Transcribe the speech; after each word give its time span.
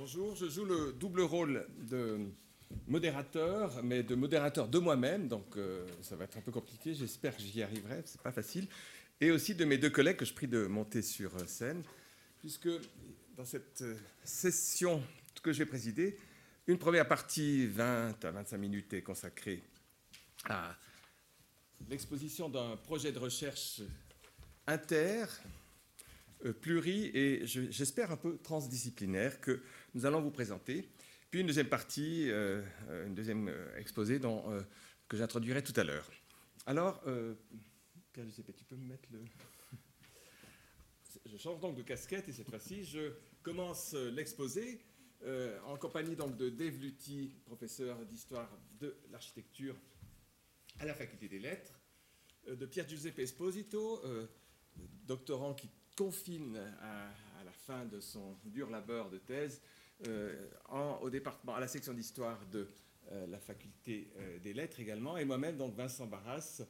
Bonjour, 0.00 0.36
je 0.36 0.46
joue 0.46 0.64
le 0.64 0.92
double 0.92 1.22
rôle 1.22 1.66
de 1.90 2.20
modérateur, 2.86 3.82
mais 3.82 4.04
de 4.04 4.14
modérateur 4.14 4.68
de 4.68 4.78
moi-même, 4.78 5.26
donc 5.26 5.56
euh, 5.56 5.84
ça 6.02 6.14
va 6.14 6.22
être 6.22 6.38
un 6.38 6.40
peu 6.40 6.52
compliqué, 6.52 6.94
j'espère 6.94 7.36
que 7.36 7.42
j'y 7.42 7.64
arriverai, 7.64 8.02
c'est 8.04 8.20
pas 8.20 8.30
facile, 8.30 8.68
et 9.20 9.32
aussi 9.32 9.56
de 9.56 9.64
mes 9.64 9.76
deux 9.76 9.90
collègues 9.90 10.18
que 10.18 10.24
je 10.24 10.32
prie 10.32 10.46
de 10.46 10.68
monter 10.68 11.02
sur 11.02 11.34
euh, 11.34 11.46
scène, 11.46 11.82
puisque 12.38 12.68
dans 13.36 13.44
cette 13.44 13.82
euh, 13.82 13.96
session 14.22 15.02
que 15.42 15.52
je 15.52 15.58
vais 15.58 15.66
présider, 15.66 16.16
une 16.68 16.78
première 16.78 17.08
partie, 17.08 17.66
20 17.66 18.24
à 18.24 18.30
25 18.30 18.56
minutes, 18.56 18.92
est 18.92 19.02
consacrée 19.02 19.64
à 20.44 20.76
l'exposition 21.90 22.48
d'un 22.48 22.76
projet 22.76 23.10
de 23.10 23.18
recherche 23.18 23.80
inter, 24.68 25.24
pluri 26.60 27.10
et 27.14 27.46
j'espère 27.46 28.10
un 28.10 28.16
peu 28.16 28.38
transdisciplinaire 28.38 29.40
que 29.40 29.62
nous 29.94 30.06
allons 30.06 30.20
vous 30.20 30.30
présenter. 30.30 30.88
Puis 31.30 31.40
une 31.40 31.46
deuxième 31.46 31.68
partie, 31.68 32.30
euh, 32.30 32.62
une 33.06 33.14
deuxième 33.14 33.48
euh, 33.48 33.76
exposé 33.76 34.18
euh, 34.24 34.62
que 35.08 35.16
j'introduirai 35.16 35.62
tout 35.62 35.78
à 35.78 35.84
l'heure. 35.84 36.10
Alors, 36.64 37.02
Pierre 38.12 38.26
Giuseppe, 38.26 38.54
tu 38.54 38.64
peux 38.64 38.76
me 38.76 38.86
mettre 38.86 39.08
le... 39.10 39.24
Je 41.24 41.36
change 41.36 41.60
donc 41.60 41.76
de 41.76 41.82
casquette 41.82 42.28
et 42.28 42.32
cette 42.32 42.48
fois-ci, 42.48 42.84
je 42.84 43.12
commence 43.42 43.94
l'exposé 43.94 44.80
en 45.66 45.76
compagnie 45.78 46.14
donc 46.14 46.36
de 46.36 46.50
Dave 46.50 46.78
Lutti, 46.78 47.34
professeur 47.46 48.04
d'histoire 48.04 48.50
de 48.78 48.96
l'architecture 49.10 49.74
à 50.78 50.84
la 50.84 50.94
faculté 50.94 51.28
des 51.28 51.38
lettres, 51.38 51.80
de 52.46 52.66
Pierre 52.66 52.86
Giuseppe 52.86 53.18
Esposito, 53.20 54.02
doctorant 55.06 55.54
qui 55.54 55.70
confine 55.98 56.56
à, 56.80 57.44
la 57.44 57.50
fin 57.50 57.84
de 57.84 57.98
son 57.98 58.36
dur 58.44 58.70
labeur 58.70 59.10
de 59.10 59.18
thèse 59.18 59.60
euh, 60.06 60.48
au 61.00 61.10
département, 61.10 61.56
à 61.56 61.60
la 61.60 61.66
section 61.66 61.92
d'histoire 61.92 62.38
de 62.46 62.68
euh, 63.10 63.26
la 63.26 63.40
faculté 63.40 64.12
euh, 64.16 64.38
des 64.38 64.52
lettres 64.52 64.78
également, 64.78 65.16
et 65.16 65.24
moi-même, 65.24 65.56
donc 65.56 65.74
Vincent 65.74 66.06
Barras, 66.06 66.62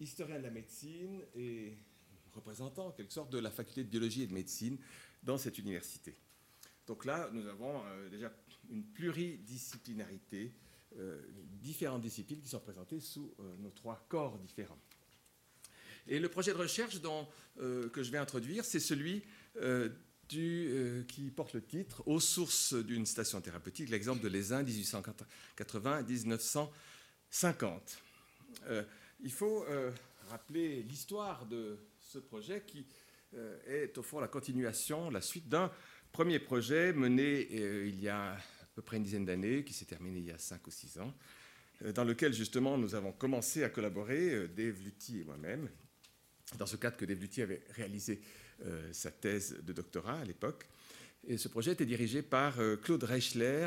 historien 0.00 0.38
de 0.38 0.42
la 0.42 0.50
médecine 0.50 1.22
et 1.36 1.76
représentant 2.32 2.88
en 2.88 2.90
quelque 2.90 3.12
sorte 3.12 3.30
de 3.30 3.38
la 3.38 3.50
faculté 3.50 3.84
de 3.84 3.88
biologie 3.88 4.22
et 4.22 4.26
de 4.26 4.34
médecine 4.34 4.76
dans 5.22 5.38
cette 5.38 5.56
université. 5.58 6.16
Donc 6.84 7.04
là, 7.04 7.30
nous 7.32 7.46
avons 7.46 7.80
déjà 8.10 8.32
une 8.68 8.84
pluridisciplinarité, 8.84 10.52
différentes 11.60 12.02
disciplines 12.02 12.40
qui 12.40 12.48
sont 12.48 12.60
présentées 12.60 13.00
sous 13.00 13.34
nos 13.60 13.70
trois 13.70 14.04
corps 14.08 14.36
différents. 14.38 14.78
Et 16.06 16.18
le 16.18 16.28
projet 16.28 16.52
de 16.52 16.58
recherche 16.58 17.00
dont, 17.00 17.26
que 17.56 18.02
je 18.02 18.10
vais 18.10 18.18
introduire, 18.18 18.64
c'est 18.64 18.80
celui 18.80 19.22
euh, 20.36 21.04
qui 21.04 21.30
porte 21.30 21.52
le 21.52 21.62
titre 21.62 22.02
Aux 22.06 22.18
sources 22.18 22.74
d'une 22.74 23.06
station 23.06 23.40
thérapeutique, 23.40 23.88
l'exemple 23.90 24.20
de 24.22 24.28
l'ESIN 24.28 24.64
1880-1950. 24.64 26.68
Euh, 28.66 28.82
il 29.20 29.30
faut 29.30 29.64
euh, 29.68 29.92
rappeler 30.30 30.82
l'histoire 30.82 31.46
de 31.46 31.78
ce 32.00 32.18
projet 32.18 32.64
qui 32.66 32.84
est 33.66 33.96
au 33.98 34.02
fond 34.02 34.20
la 34.20 34.28
continuation, 34.28 35.10
la 35.10 35.20
suite 35.20 35.48
d'un 35.48 35.68
premier 36.12 36.38
projet 36.38 36.92
mené 36.92 37.48
il 37.88 38.00
y 38.00 38.08
a 38.08 38.34
à 38.34 38.38
peu 38.76 38.82
près 38.82 38.98
une 38.98 39.02
dizaine 39.02 39.24
d'années, 39.24 39.64
qui 39.64 39.72
s'est 39.72 39.86
terminé 39.86 40.20
il 40.20 40.26
y 40.26 40.30
a 40.30 40.38
cinq 40.38 40.64
ou 40.68 40.70
six 40.70 40.98
ans, 40.98 41.12
dans 41.94 42.04
lequel 42.04 42.32
justement 42.32 42.78
nous 42.78 42.94
avons 42.94 43.10
commencé 43.10 43.64
à 43.64 43.70
collaborer, 43.70 44.46
Dave 44.48 44.80
Lutti 44.80 45.18
et 45.18 45.24
moi-même, 45.24 45.68
dans 46.58 46.66
ce 46.66 46.76
cadre 46.76 46.96
que 46.96 47.04
Dave 47.04 47.20
Lutti 47.20 47.42
avait 47.42 47.62
réalisé 47.70 48.20
euh, 48.64 48.92
sa 48.92 49.10
thèse 49.10 49.58
de 49.62 49.72
doctorat 49.72 50.20
à 50.20 50.24
l'époque. 50.24 50.68
Et 51.26 51.38
ce 51.38 51.48
projet 51.48 51.72
était 51.72 51.86
dirigé 51.86 52.22
par 52.22 52.60
euh, 52.60 52.76
Claude 52.76 53.02
Reichler, 53.02 53.66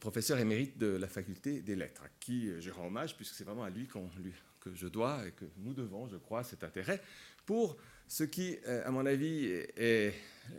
professeur 0.00 0.38
émérite 0.38 0.78
de 0.78 0.86
la 0.86 1.08
faculté 1.08 1.60
des 1.60 1.76
lettres, 1.76 2.02
à 2.02 2.08
qui 2.18 2.48
euh, 2.48 2.60
je 2.60 2.70
rends 2.70 2.86
hommage, 2.86 3.16
puisque 3.16 3.34
c'est 3.34 3.44
vraiment 3.44 3.64
à 3.64 3.70
lui, 3.70 3.88
lui, 4.18 4.32
que 4.60 4.74
je 4.74 4.88
dois 4.88 5.26
et 5.26 5.32
que 5.32 5.44
nous 5.58 5.74
devons, 5.74 6.08
je 6.08 6.16
crois, 6.16 6.42
cet 6.42 6.64
intérêt 6.64 7.02
pour 7.46 7.76
ce 8.06 8.24
qui, 8.24 8.58
à 8.64 8.90
mon 8.90 9.06
avis, 9.06 9.46
est 9.76 10.14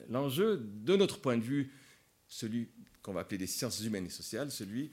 l'enjeu 0.09 0.57
de 0.57 0.95
notre 0.95 1.19
point 1.19 1.37
de 1.37 1.43
vue, 1.43 1.71
celui 2.27 2.69
qu'on 3.01 3.13
va 3.13 3.21
appeler 3.21 3.37
des 3.37 3.47
sciences 3.47 3.81
humaines 3.81 4.05
et 4.05 4.09
sociales, 4.09 4.51
celui 4.51 4.91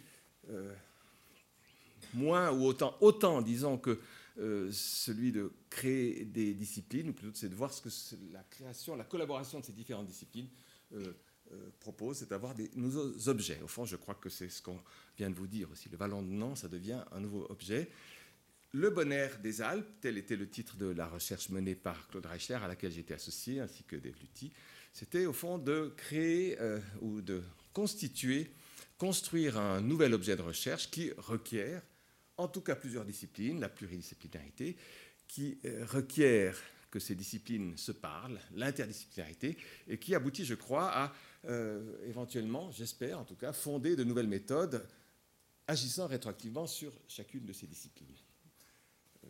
moins 2.15 2.51
ou 2.51 2.65
autant, 2.65 2.97
autant 3.01 3.43
disons 3.43 3.79
que 3.79 4.01
euh, 4.41 4.71
celui 4.71 5.33
de 5.33 5.51
créer 5.69 6.25
des 6.25 6.55
disciplines, 6.55 7.09
ou 7.09 7.13
plutôt 7.13 7.35
c'est 7.35 7.49
de 7.49 7.57
voir 7.57 7.73
ce 7.73 7.83
que 7.83 7.89
la 8.33 8.45
création, 8.45 8.95
la 8.95 9.05
collaboration 9.05 9.59
de 9.59 9.65
ces 9.65 9.73
différentes 9.73 10.07
disciplines 10.07 10.49
euh, 10.93 11.13
euh, 11.51 11.71
propose, 11.81 12.19
c'est 12.19 12.31
d'avoir 12.31 12.55
des 12.55 12.71
nouveaux 12.77 13.29
objets. 13.29 13.61
Au 13.65 13.67
fond, 13.67 13.85
je 13.85 13.97
crois 13.97 14.15
que 14.15 14.29
c'est 14.29 14.49
ce 14.49 14.63
qu'on 14.63 14.79
vient 15.17 15.29
de 15.29 15.35
vous 15.35 15.49
dire 15.49 15.69
aussi. 15.73 15.89
Le 15.89 15.97
ballon 15.97 16.23
de 16.23 16.29
Nantes, 16.29 16.59
ça 16.59 16.69
devient 16.69 17.03
un 17.11 17.19
nouveau 17.19 17.47
objet. 17.51 17.91
Le 18.71 18.91
bonheur 18.91 19.39
des 19.43 19.61
Alpes, 19.61 19.89
tel 20.01 20.19
était 20.19 20.37
le 20.37 20.49
titre 20.49 20.77
de 20.77 20.87
la 20.87 21.09
recherche 21.09 21.49
menée 21.49 21.75
par 21.75 22.07
Claude 22.07 22.27
Reicher, 22.27 22.55
à 22.55 22.69
laquelle 22.69 22.93
j'étais 22.93 23.15
associé, 23.15 23.59
ainsi 23.59 23.83
que 23.83 23.97
Dave 23.97 24.21
Lutti, 24.21 24.53
c'était 24.93 25.27
au 25.27 25.33
fond 25.33 25.59
de 25.59 25.93
créer 25.97 26.57
ou 27.01 27.23
de 27.23 27.43
constituer, 27.73 28.53
construire 28.99 29.59
un 29.59 29.81
nouvel 29.81 30.15
objet 30.15 30.37
de 30.37 30.43
recherche 30.43 30.91
qui 30.91 31.11
requiert 31.17 31.83
en 32.39 32.49
tout 32.49 32.61
cas 32.61 32.77
plusieurs 32.77 33.05
disciplines, 33.05 33.61
la 33.61 33.69
pluridisciplinarité, 33.69 34.77
qui 35.27 35.59
euh, 35.65 35.85
requiert 35.85 36.59
que 36.91 36.99
ces 36.99 37.15
disciplines 37.15 37.77
se 37.77 37.93
parlent, 37.93 38.41
l'interdisciplinarité, 38.55 39.59
et 39.89 39.99
qui 39.99 40.15
aboutit, 40.15 40.47
je 40.47 40.55
crois, 40.55 40.91
à 40.91 41.13
euh, 41.45 41.97
éventuellement, 42.07 42.71
j'espère 42.71 43.19
en 43.19 43.25
tout 43.25 43.35
cas, 43.35 43.53
fonder 43.53 43.95
de 43.95 44.05
nouvelles 44.05 44.29
méthodes 44.29 44.87
agissant 45.67 46.07
rétroactivement 46.07 46.67
sur 46.67 46.93
chacune 47.09 47.45
de 47.45 47.53
ces 47.53 47.67
disciplines. 47.67 48.09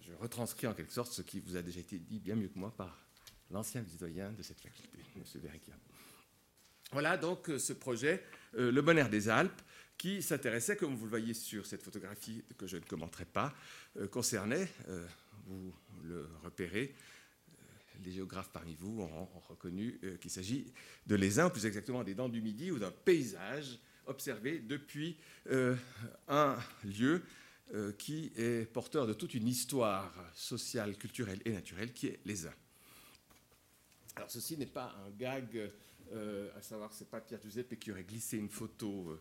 Je 0.00 0.12
retranscris 0.12 0.69
en 0.69 0.75
quelque 0.75 0.92
sorte 0.92 1.12
ce 1.12 1.22
qui 1.22 1.40
vous 1.40 1.56
a 1.56 1.62
déjà 1.62 1.80
été 1.80 1.98
dit 1.98 2.20
bien 2.20 2.36
mieux 2.36 2.48
que 2.48 2.58
moi 2.58 2.72
par 2.76 3.04
l'ancien 3.50 3.84
citoyen 3.84 4.30
de 4.30 4.42
cette 4.42 4.60
faculté, 4.60 4.98
M. 5.16 5.22
Verrica. 5.42 5.72
Voilà 6.92 7.16
donc 7.16 7.50
euh, 7.50 7.58
ce 7.58 7.72
projet, 7.72 8.25
Le 8.52 8.80
Bonheur 8.80 9.08
des 9.08 9.28
Alpes, 9.28 9.60
qui 9.98 10.22
s'intéressait, 10.22 10.76
comme 10.76 10.94
vous 10.94 11.04
le 11.04 11.10
voyez 11.10 11.34
sur 11.34 11.66
cette 11.66 11.82
photographie 11.82 12.44
que 12.56 12.69
je 12.69 12.76
ne 12.76 12.84
commenterai 12.84 13.25
pas, 13.25 13.53
euh, 13.97 14.06
concernait, 14.06 14.69
euh, 14.88 15.04
vous 15.47 15.75
le 16.04 16.28
repérez, 16.44 16.94
euh, 16.94 17.64
les 18.04 18.12
géographes 18.12 18.50
parmi 18.53 18.76
vous 18.76 19.03
ont, 19.03 19.28
reconnu 19.48 20.00
qu'il 20.20 20.31
s'agit 20.31 20.72
de 21.06 21.16
l'Aisin, 21.16 21.50
plus 21.50 21.66
exactement 21.66 22.04
des 22.04 22.14
Dents 22.14 22.28
du 22.28 22.41
Midi, 22.41 22.70
ou 22.70 22.78
d'un 22.78 22.92
paysage 22.92 23.81
observé 24.06 24.60
depuis 24.60 25.19
un 26.28 26.56
lieu 26.84 27.22
qui 27.98 28.32
est 28.37 28.70
porteur 28.72 29.06
de 29.06 29.12
toute 29.12 29.34
une 29.34 29.47
histoire 29.47 30.14
sociale, 30.34 30.97
culturelle 30.97 31.41
et 31.44 31.53
naturelle, 31.53 31.92
qui 31.92 32.06
est 32.06 32.20
l'Aisin. 32.25 32.54
Alors 34.16 34.31
ceci 34.31 34.56
n'est 34.56 34.66
pas 34.66 34.94
un 35.04 35.10
gag, 35.10 35.70
à 36.56 36.62
savoir 36.62 36.88
que 36.88 36.94
ce 36.94 37.04
n'est 37.04 37.10
pas 37.10 37.20
Pierre 37.20 37.42
Giuseppe 37.42 37.78
qui 37.78 37.91
aurait 37.91 38.04
glissé 38.04 38.38
une 38.38 38.48
photo 38.48 39.19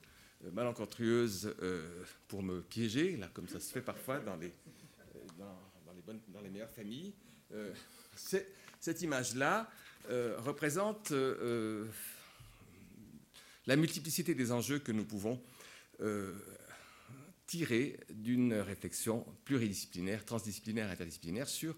malencontreuse 0.52 1.54
euh, 1.62 2.04
pour 2.28 2.44
me 2.44 2.62
piéger, 2.62 3.18
là, 3.18 3.30
comme 3.34 3.48
ça 3.48 3.60
se 3.60 3.72
fait 3.72 3.82
parfois 3.82 4.20
dans 4.20 4.36
les, 4.36 4.48
euh, 4.48 5.44
dans, 6.34 6.42
les, 6.42 6.50
meilleures 6.50 6.70
familles. 6.70 7.14
cette 8.16 9.02
image-là 9.02 9.70
représente 10.38 11.12
la 13.66 13.76
multiplicité 13.76 14.36
des 14.36 14.52
enjeux 14.52 14.80
que 14.80 14.92
nous 14.92 15.04
pouvons 15.06 15.42
tirer 17.46 18.00
d'une 18.10 18.54
réflexion 18.54 19.26
pluridisciplinaire, 19.44 20.24
transdisciplinaire, 20.24 20.90
interdisciplinaire 20.90 21.48
sur 21.48 21.76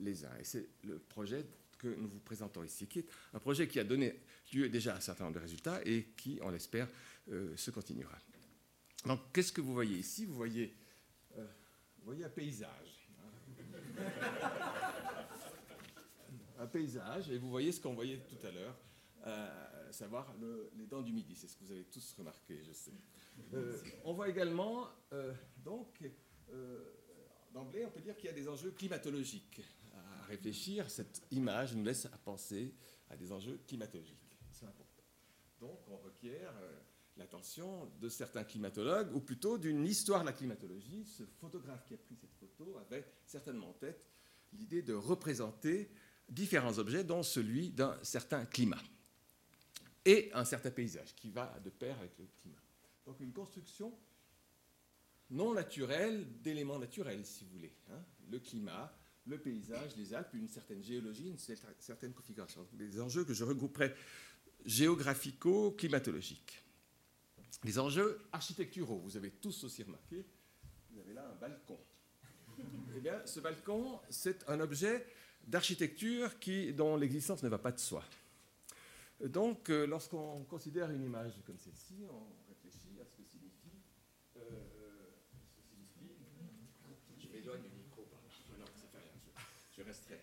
les 0.00 0.24
uns. 0.24 0.36
Et 0.40 0.44
c'est 0.44 0.68
le 0.84 0.98
projet 0.98 1.46
que 1.78 1.88
nous 1.88 2.08
vous 2.08 2.20
présentons 2.20 2.64
ici, 2.64 2.86
qui 2.86 3.00
est 3.00 3.06
un 3.34 3.38
projet 3.38 3.68
qui 3.68 3.78
a 3.78 3.84
donné 3.84 4.20
lieu 4.52 4.68
déjà 4.68 4.94
à 4.94 4.96
un 4.96 5.00
certain 5.00 5.24
nombre 5.24 5.36
de 5.36 5.42
résultats 5.42 5.80
et 5.84 6.08
qui, 6.16 6.38
on 6.42 6.50
l'espère, 6.50 6.86
euh, 6.86 6.90
se 7.56 7.70
continuera. 7.70 8.18
Donc, 9.06 9.20
qu'est-ce 9.32 9.52
que 9.52 9.60
vous 9.60 9.72
voyez 9.72 9.98
ici? 9.98 10.24
Vous 10.24 10.34
voyez, 10.34 10.74
euh, 11.36 11.46
voyez 12.02 12.24
un 12.24 12.28
paysage. 12.28 13.08
Hein. 13.20 14.02
un 16.58 16.66
paysage, 16.66 17.30
et 17.30 17.38
vous 17.38 17.48
voyez 17.48 17.70
ce 17.70 17.80
qu'on 17.80 17.94
voyait 17.94 18.18
tout 18.18 18.44
à 18.44 18.50
l'heure, 18.50 18.76
euh, 19.26 19.92
savoir 19.92 20.34
les 20.76 20.86
dents 20.86 21.02
du 21.02 21.12
midi. 21.12 21.36
C'est 21.36 21.46
ce 21.46 21.56
que 21.56 21.64
vous 21.64 21.70
avez 21.70 21.84
tous 21.84 22.14
remarqué, 22.18 22.62
je 22.64 22.72
sais. 22.72 22.92
on 24.04 24.12
voit 24.12 24.28
également, 24.28 24.88
donc, 25.58 26.02
d'emblée, 27.52 27.84
on 27.86 27.90
peut 27.90 28.00
dire 28.00 28.16
qu'il 28.16 28.26
y 28.26 28.32
a 28.32 28.34
des 28.34 28.48
enjeux 28.48 28.72
climatologiques 28.72 29.60
à 29.94 30.24
réfléchir. 30.24 30.90
Cette 30.90 31.22
image 31.30 31.76
nous 31.76 31.84
laisse 31.84 32.06
à 32.06 32.18
penser 32.18 32.74
à 33.08 33.16
des 33.16 33.30
enjeux 33.30 33.60
climatologiques. 33.68 34.36
C'est 34.50 34.66
important. 34.66 35.04
Donc, 35.60 35.78
on 35.88 35.96
requiert 35.98 36.52
l'attention 37.16 37.90
de 38.00 38.08
certains 38.08 38.44
climatologues, 38.44 39.14
ou 39.14 39.20
plutôt 39.20 39.58
d'une 39.58 39.86
histoire 39.86 40.20
de 40.20 40.26
la 40.26 40.32
climatologie. 40.32 41.04
Ce 41.04 41.24
photographe 41.40 41.84
qui 41.86 41.94
a 41.94 41.96
pris 41.96 42.16
cette 42.16 42.34
photo 42.34 42.76
avait 42.78 43.04
certainement 43.24 43.70
en 43.70 43.74
tête 43.74 44.04
l'idée 44.52 44.82
de 44.82 44.94
représenter 44.94 45.90
différents 46.28 46.78
objets, 46.78 47.04
dont 47.04 47.22
celui 47.22 47.70
d'un 47.70 47.96
certain 48.02 48.44
climat. 48.44 48.82
et 50.04 50.30
un 50.34 50.44
certain 50.44 50.70
paysage 50.70 51.14
qui 51.16 51.30
va 51.30 51.58
de 51.64 51.70
pair 51.70 51.98
avec 51.98 52.16
le 52.18 52.26
climat. 52.40 52.62
Donc 53.04 53.20
une 53.20 53.32
construction 53.32 53.92
non 55.30 55.52
naturelle 55.52 56.24
d'éléments 56.42 56.78
naturels, 56.78 57.26
si 57.26 57.44
vous 57.44 57.50
voulez. 57.50 57.74
Hein. 57.90 58.00
Le 58.30 58.38
climat, 58.38 58.96
le 59.26 59.38
paysage, 59.38 59.96
les 59.96 60.14
Alpes, 60.14 60.34
une 60.34 60.48
certaine 60.48 60.82
géologie, 60.82 61.28
une 61.28 61.38
certaine 61.38 62.12
configuration. 62.12 62.66
Des 62.72 63.00
enjeux 63.00 63.24
que 63.24 63.34
je 63.34 63.42
regrouperai 63.42 63.92
géographico-climatologiques. 64.64 66.62
Les 67.64 67.78
enjeux 67.78 68.20
architecturaux, 68.32 69.00
vous 69.04 69.16
avez 69.16 69.30
tous 69.30 69.64
aussi 69.64 69.82
remarqué, 69.82 70.24
vous 70.90 71.00
avez 71.00 71.14
là 71.14 71.26
un 71.28 71.34
balcon. 71.40 71.78
Eh 72.96 73.00
bien, 73.00 73.20
ce 73.26 73.40
balcon, 73.40 74.00
c'est 74.08 74.48
un 74.48 74.60
objet 74.60 75.06
d'architecture 75.46 76.30
dont 76.74 76.96
l'existence 76.96 77.42
ne 77.42 77.48
va 77.48 77.58
pas 77.58 77.72
de 77.72 77.78
soi. 77.78 78.02
Donc, 79.20 79.70
euh, 79.70 79.86
lorsqu'on 79.86 80.44
considère 80.44 80.90
une 80.90 81.02
image 81.02 81.32
comme 81.46 81.58
celle-ci, 81.58 82.04
on 82.10 82.26
réfléchit 82.48 83.00
à 83.00 83.04
ce 83.04 83.14
que 83.14 83.22
signifie. 83.24 83.80
Euh, 84.36 84.40
ce 85.56 85.62
signifie 85.62 86.14
je 87.18 87.28
m'éloigne 87.28 87.62
du 87.62 87.70
micro, 87.70 88.02
pardon. 88.10 88.26
Non, 88.58 88.66
ça 88.74 88.88
fait 88.92 88.98
rien, 88.98 89.12
je, 89.76 89.82
resterai 89.82 90.20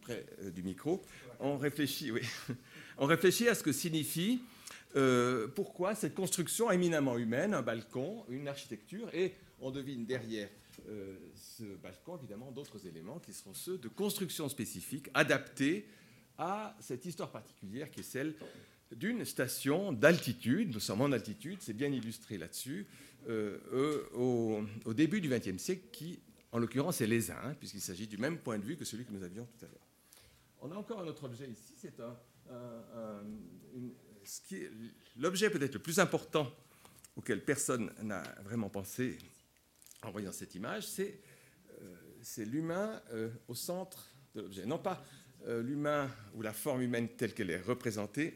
près 0.00 0.26
euh, 0.40 0.50
du 0.50 0.64
micro. 0.64 1.00
On 1.38 1.56
réfléchit, 1.58 2.10
oui. 2.10 2.22
on 2.98 3.06
réfléchit 3.06 3.48
à 3.48 3.54
ce 3.54 3.62
que 3.62 3.72
signifie. 3.72 4.42
Pourquoi 5.54 5.94
cette 5.94 6.14
construction 6.14 6.70
éminemment 6.70 7.16
humaine, 7.18 7.54
un 7.54 7.62
balcon, 7.62 8.24
une 8.28 8.48
architecture, 8.48 9.08
et 9.14 9.34
on 9.60 9.70
devine 9.70 10.04
derrière 10.04 10.48
euh, 10.88 11.16
ce 11.34 11.62
balcon, 11.62 12.16
évidemment, 12.18 12.50
d'autres 12.50 12.86
éléments 12.86 13.18
qui 13.18 13.32
seront 13.32 13.54
ceux 13.54 13.78
de 13.78 13.88
construction 13.88 14.48
spécifique, 14.48 15.08
adaptés 15.14 15.86
à 16.38 16.76
cette 16.80 17.04
histoire 17.04 17.30
particulière 17.30 17.90
qui 17.90 18.00
est 18.00 18.04
celle 18.04 18.34
d'une 18.90 19.24
station 19.24 19.92
d'altitude. 19.92 20.72
Nous 20.72 20.80
sommes 20.80 21.02
en 21.02 21.12
altitude, 21.12 21.58
c'est 21.60 21.72
bien 21.72 21.90
illustré 21.92 22.38
là-dessus, 22.38 22.86
euh, 23.28 23.58
euh, 23.72 24.64
au, 24.84 24.94
début 24.94 25.20
du 25.20 25.28
XXe 25.28 25.58
siècle, 25.58 25.88
qui, 25.92 26.20
en 26.50 26.58
l'occurrence, 26.58 27.00
est 27.00 27.06
les 27.06 27.30
uns, 27.30 27.54
puisqu'il 27.58 27.80
s'agit 27.80 28.06
du 28.06 28.18
même 28.18 28.38
point 28.38 28.58
de 28.58 28.64
vue 28.64 28.76
que 28.76 28.84
celui 28.84 29.04
que 29.04 29.12
nous 29.12 29.22
avions 29.22 29.46
tout 29.46 29.64
à 29.64 29.68
l'heure. 29.68 29.86
On 30.60 30.70
a 30.72 30.74
encore 30.74 31.00
un 31.00 31.06
autre 31.06 31.24
objet 31.24 31.48
ici, 31.48 31.74
c'est 31.76 32.00
un, 32.00 32.16
l'objet 35.16 35.50
peut-être 35.50 35.74
le 35.74 35.82
plus 35.82 35.98
important 35.98 36.52
auquel 37.16 37.44
personne 37.44 37.92
n'a 38.02 38.22
vraiment 38.42 38.68
pensé 38.68 39.18
en 40.02 40.10
voyant 40.10 40.32
cette 40.32 40.54
image, 40.54 40.86
c'est 40.86 41.20
euh, 41.80 42.44
l'humain 42.44 43.00
euh, 43.12 43.30
au 43.48 43.54
centre 43.54 44.08
de 44.34 44.40
l'objet. 44.40 44.66
Non 44.66 44.78
pas 44.78 45.04
euh, 45.46 45.62
l'humain 45.62 46.10
ou 46.34 46.42
la 46.42 46.52
forme 46.52 46.82
humaine 46.82 47.08
telle 47.16 47.34
qu'elle 47.34 47.50
est 47.50 47.60
représentée. 47.60 48.34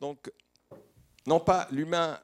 Donc, 0.00 0.32
non 1.26 1.40
pas 1.40 1.68
l'humain, 1.70 2.20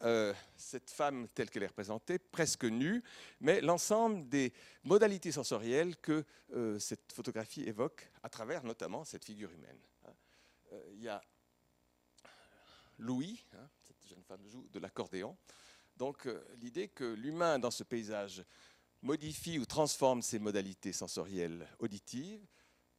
cette 0.56 0.90
femme 0.90 1.28
telle 1.28 1.50
qu'elle 1.50 1.62
est 1.62 1.69
représentée, 1.69 2.19
presque 2.19 2.64
nue, 2.64 3.02
mais 3.40 3.60
l'ensemble 3.60 4.28
des 4.28 4.52
modalités 4.84 5.32
sensorielles 5.32 5.96
que 5.96 6.25
cette 6.78 7.12
photographie 7.12 7.62
évoque 7.64 8.10
à 8.22 8.28
travers 8.28 8.64
notamment 8.64 9.04
cette 9.04 9.25
figure 9.25 9.50
humaine. 9.52 9.78
Il 10.94 11.02
y 11.02 11.08
a 11.08 11.22
Louis, 12.98 13.44
hein, 13.52 13.69
jeune 14.06 14.22
femme 14.22 14.46
joue 14.46 14.66
de 14.72 14.78
l'accordéon. 14.78 15.37
Donc 15.96 16.26
euh, 16.26 16.42
l'idée 16.60 16.88
que 16.88 17.04
l'humain 17.04 17.58
dans 17.58 17.70
ce 17.70 17.84
paysage 17.84 18.44
modifie 19.02 19.58
ou 19.58 19.66
transforme 19.66 20.22
ses 20.22 20.38
modalités 20.38 20.92
sensorielles 20.92 21.66
auditives, 21.78 22.46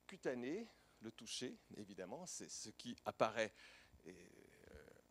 cutanées, 0.05 0.67
le 1.01 1.11
toucher, 1.11 1.57
évidemment, 1.77 2.25
c'est 2.25 2.49
ce 2.49 2.69
qui 2.69 2.95
apparaît 3.05 3.53
euh, 4.07 4.11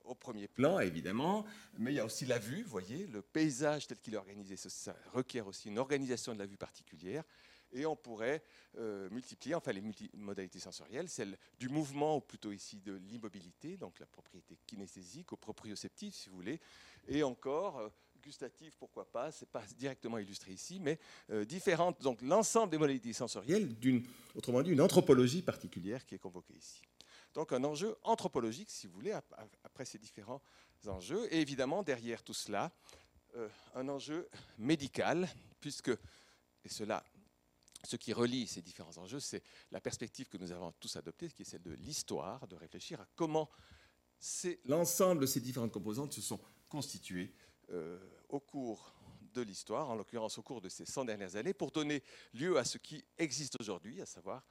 au 0.06 0.14
premier 0.14 0.48
plan, 0.48 0.78
évidemment, 0.78 1.44
mais 1.78 1.92
il 1.92 1.96
y 1.96 2.00
a 2.00 2.04
aussi 2.04 2.26
la 2.26 2.38
vue, 2.38 2.62
vous 2.62 2.70
voyez, 2.70 3.06
le 3.06 3.22
paysage 3.22 3.86
tel 3.86 3.98
qu'il 3.98 4.14
est 4.14 4.18
organisé, 4.18 4.56
ça 4.56 4.96
requiert 5.12 5.46
aussi 5.46 5.68
une 5.68 5.78
organisation 5.78 6.34
de 6.34 6.38
la 6.38 6.46
vue 6.46 6.56
particulière, 6.56 7.24
et 7.72 7.84
on 7.84 7.96
pourrait 7.96 8.42
euh, 8.78 9.10
multiplier, 9.10 9.54
enfin 9.54 9.72
les 9.72 9.82
modalités 10.14 10.60
sensorielles, 10.60 11.08
celle 11.08 11.36
du 11.58 11.68
mouvement, 11.68 12.16
ou 12.16 12.20
plutôt 12.20 12.52
ici 12.52 12.80
de 12.80 12.94
l'immobilité, 12.94 13.76
donc 13.76 13.98
la 13.98 14.06
propriété 14.06 14.58
kinesthésique, 14.66 15.32
ou 15.32 15.36
proprioceptive 15.36 16.14
si 16.14 16.28
vous 16.28 16.36
voulez, 16.36 16.60
et 17.08 17.22
encore 17.22 17.78
euh, 17.78 17.88
gustative, 18.22 18.74
pourquoi 18.78 19.10
pas, 19.10 19.30
c'est 19.30 19.48
pas 19.48 19.62
directement 19.76 20.18
illustré 20.18 20.52
ici, 20.52 20.80
mais 20.80 20.98
euh, 21.30 21.44
différentes, 21.44 22.00
donc 22.02 22.22
l'ensemble 22.22 22.70
des 22.70 22.78
modalités 22.78 23.12
sensorielles, 23.12 23.74
d'une, 23.78 24.04
autrement 24.34 24.62
dit, 24.62 24.70
une 24.70 24.80
anthropologie 24.80 25.42
particulière 25.42 26.04
qui 26.04 26.14
est 26.14 26.18
convoquée 26.18 26.54
ici. 26.54 26.82
Donc 27.36 27.52
un 27.52 27.62
enjeu 27.64 27.94
anthropologique, 28.02 28.70
si 28.70 28.86
vous 28.86 28.94
voulez, 28.94 29.12
après 29.62 29.84
ces 29.84 29.98
différents 29.98 30.40
enjeux, 30.86 31.30
et 31.30 31.42
évidemment 31.42 31.82
derrière 31.82 32.22
tout 32.22 32.32
cela, 32.32 32.72
un 33.74 33.88
enjeu 33.90 34.26
médical, 34.56 35.28
puisque, 35.60 35.90
et 35.90 36.68
cela 36.70 37.04
ce 37.84 37.96
qui 37.96 38.14
relie 38.14 38.46
ces 38.46 38.62
différents 38.62 38.96
enjeux, 38.96 39.20
c'est 39.20 39.42
la 39.70 39.82
perspective 39.82 40.30
que 40.30 40.38
nous 40.38 40.50
avons 40.50 40.72
tous 40.80 40.96
adoptée, 40.96 41.28
qui 41.28 41.42
est 41.42 41.44
celle 41.44 41.62
de 41.62 41.74
l'histoire, 41.74 42.48
de 42.48 42.56
réfléchir 42.56 43.02
à 43.02 43.06
comment 43.14 43.50
l'ensemble 44.64 45.20
de 45.20 45.26
ces 45.26 45.40
différentes 45.40 45.72
composantes 45.72 46.14
se 46.14 46.22
sont 46.22 46.40
constituées 46.70 47.34
euh, 47.70 47.98
au 48.30 48.40
cours 48.40 48.94
de 49.34 49.42
l'histoire, 49.42 49.90
en 49.90 49.94
l'occurrence 49.94 50.38
au 50.38 50.42
cours 50.42 50.62
de 50.62 50.70
ces 50.70 50.86
100 50.86 51.04
dernières 51.04 51.36
années, 51.36 51.52
pour 51.52 51.70
donner 51.70 52.02
lieu 52.32 52.56
à 52.56 52.64
ce 52.64 52.78
qui 52.78 53.04
existe 53.18 53.60
aujourd'hui, 53.60 54.00
à 54.00 54.06
savoir 54.06 54.42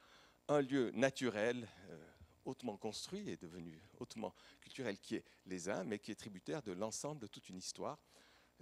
un 0.46 0.60
lieu 0.60 0.92
naturel, 0.92 1.68
euh, 1.90 2.06
hautement 2.46 2.76
construit 2.76 3.28
et 3.28 3.36
devenu 3.36 3.78
hautement 3.98 4.34
culturel, 4.60 4.98
qui 4.98 5.16
est 5.16 5.24
les 5.46 5.68
uns, 5.68 5.84
mais 5.84 5.98
qui 5.98 6.10
est 6.10 6.16
tributaire 6.16 6.62
de 6.62 6.72
l'ensemble 6.72 7.20
de 7.20 7.26
toute 7.26 7.48
une 7.48 7.58
histoire 7.58 7.98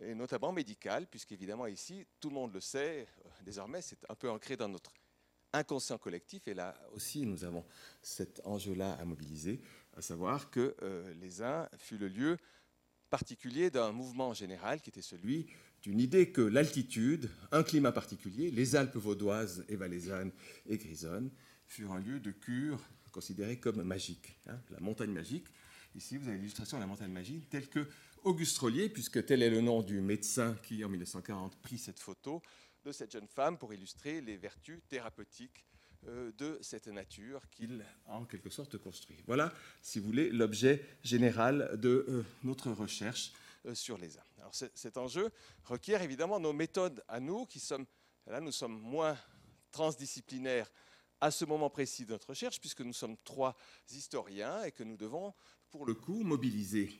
et 0.01 0.15
notamment 0.15 0.53
médical, 0.53 1.07
puisqu'évidemment 1.07 1.67
ici, 1.67 2.07
tout 2.21 2.29
le 2.29 2.35
monde 2.35 2.53
le 2.53 2.61
sait, 2.61 3.07
euh, 3.25 3.29
désormais 3.45 3.83
c'est 3.83 3.99
un 4.09 4.15
peu 4.15 4.31
ancré 4.31 4.57
dans 4.57 4.69
notre 4.69 4.93
inconscient 5.53 5.99
collectif, 5.99 6.49
et 6.49 6.55
là 6.55 6.75
aussi 6.93 7.25
nous 7.27 7.45
avons 7.45 7.65
cet 8.03 8.41
enjeu-là 8.45 8.95
à 8.95 9.05
mobiliser, 9.05 9.61
à 9.97 10.03
savoir 10.03 10.51
que 10.51 10.75
euh, 10.83 11.15
les 11.15 11.43
uns 11.43 11.69
fut 11.79 11.99
le 11.99 12.09
lieu 12.09 12.39
particulier 13.09 13.71
d'un 13.71 13.93
mouvement 13.93 14.35
général 14.35 14.81
qui 14.81 14.91
était 14.91 15.03
celui 15.03 15.47
d'une 15.83 16.01
idée 16.01 16.33
que 16.33 16.41
l'altitude, 16.41 17.31
un 17.53 17.63
climat 17.63 17.93
particulier, 17.93 18.51
les 18.51 18.75
Alpes 18.75 18.97
vaudoises 18.97 19.65
et 19.69 19.77
valaisannes 19.77 20.33
et 20.67 20.79
grisonnes, 20.79 21.31
furent 21.67 21.93
un 21.93 22.01
lieu 22.01 22.19
de 22.19 22.33
cure 22.33 22.81
considéré 23.15 23.61
comme 23.61 23.81
magique, 23.85 24.37
hein, 24.49 24.59
la 24.71 24.81
montagne 24.81 25.13
magique. 25.13 25.47
Ici, 25.95 26.17
vous 26.17 26.27
avez 26.27 26.37
l'illustration 26.37 26.79
de 26.79 26.83
la 26.83 26.89
montagne 26.89 27.13
magique 27.13 27.49
telle 27.49 27.69
que 27.69 27.87
Auguste 28.25 28.59
Rollier, 28.59 28.89
puisque 28.89 29.25
tel 29.25 29.41
est 29.41 29.51
le 29.51 29.61
nom 29.61 29.83
du 29.83 30.01
médecin 30.01 30.57
qui, 30.65 30.85
en 30.85 30.89
1940, 30.89 31.57
prit 31.63 31.79
cette 31.79 32.01
photo 32.01 32.43
de 32.85 32.91
cette 32.91 33.13
jeune 33.13 33.29
femme 33.29 33.57
pour 33.57 33.73
illustrer 33.73 34.21
les 34.21 34.37
vertus 34.37 34.81
thérapeutiques 34.89 35.65
euh, 36.09 36.33
de 36.37 36.59
cette 36.61 36.89
nature 36.89 37.49
qu'il 37.51 37.85
a 38.07 38.13
en 38.13 38.25
quelque 38.25 38.51
sorte 38.51 38.79
construit. 38.79 39.23
Voilà, 39.29 39.53
si 39.81 40.01
vous 40.01 40.07
voulez, 40.07 40.31
l'objet 40.31 40.85
général 41.05 41.71
de 41.79 42.05
euh, 42.09 42.25
notre 42.43 42.73
recherche 42.73 43.33
euh, 43.67 43.77
sur 43.77 43.97
les 43.97 44.19
âmes. 44.19 44.25
Alors 44.39 44.55
cet 44.55 44.97
enjeu 44.99 45.31
requiert 45.63 46.03
évidemment 46.03 46.41
nos 46.41 46.53
méthodes 46.53 47.05
à 47.07 47.21
nous, 47.21 47.47
qui 47.47 47.61
sommes, 47.61 47.87
là 48.27 48.41
nous 48.41 48.53
sommes 48.53 48.79
moins 48.81 49.17
transdisciplinaires 49.71 50.71
à 51.25 51.31
ce 51.31 51.47
moment 51.47 51.71
précis 51.71 52.05
de 52.05 52.11
notre 52.11 52.29
recherche, 52.29 52.61
puisque 52.61 52.83
nous 52.83 52.93
sommes 52.93 53.17
trois 53.25 53.57
historiens 53.91 54.63
et 54.65 54.73
que 54.73 54.83
nous 54.83 54.99
devons, 54.99 55.33
pour 55.71 55.87
le 55.87 55.95
coup, 55.95 56.23
mobiliser 56.23 56.93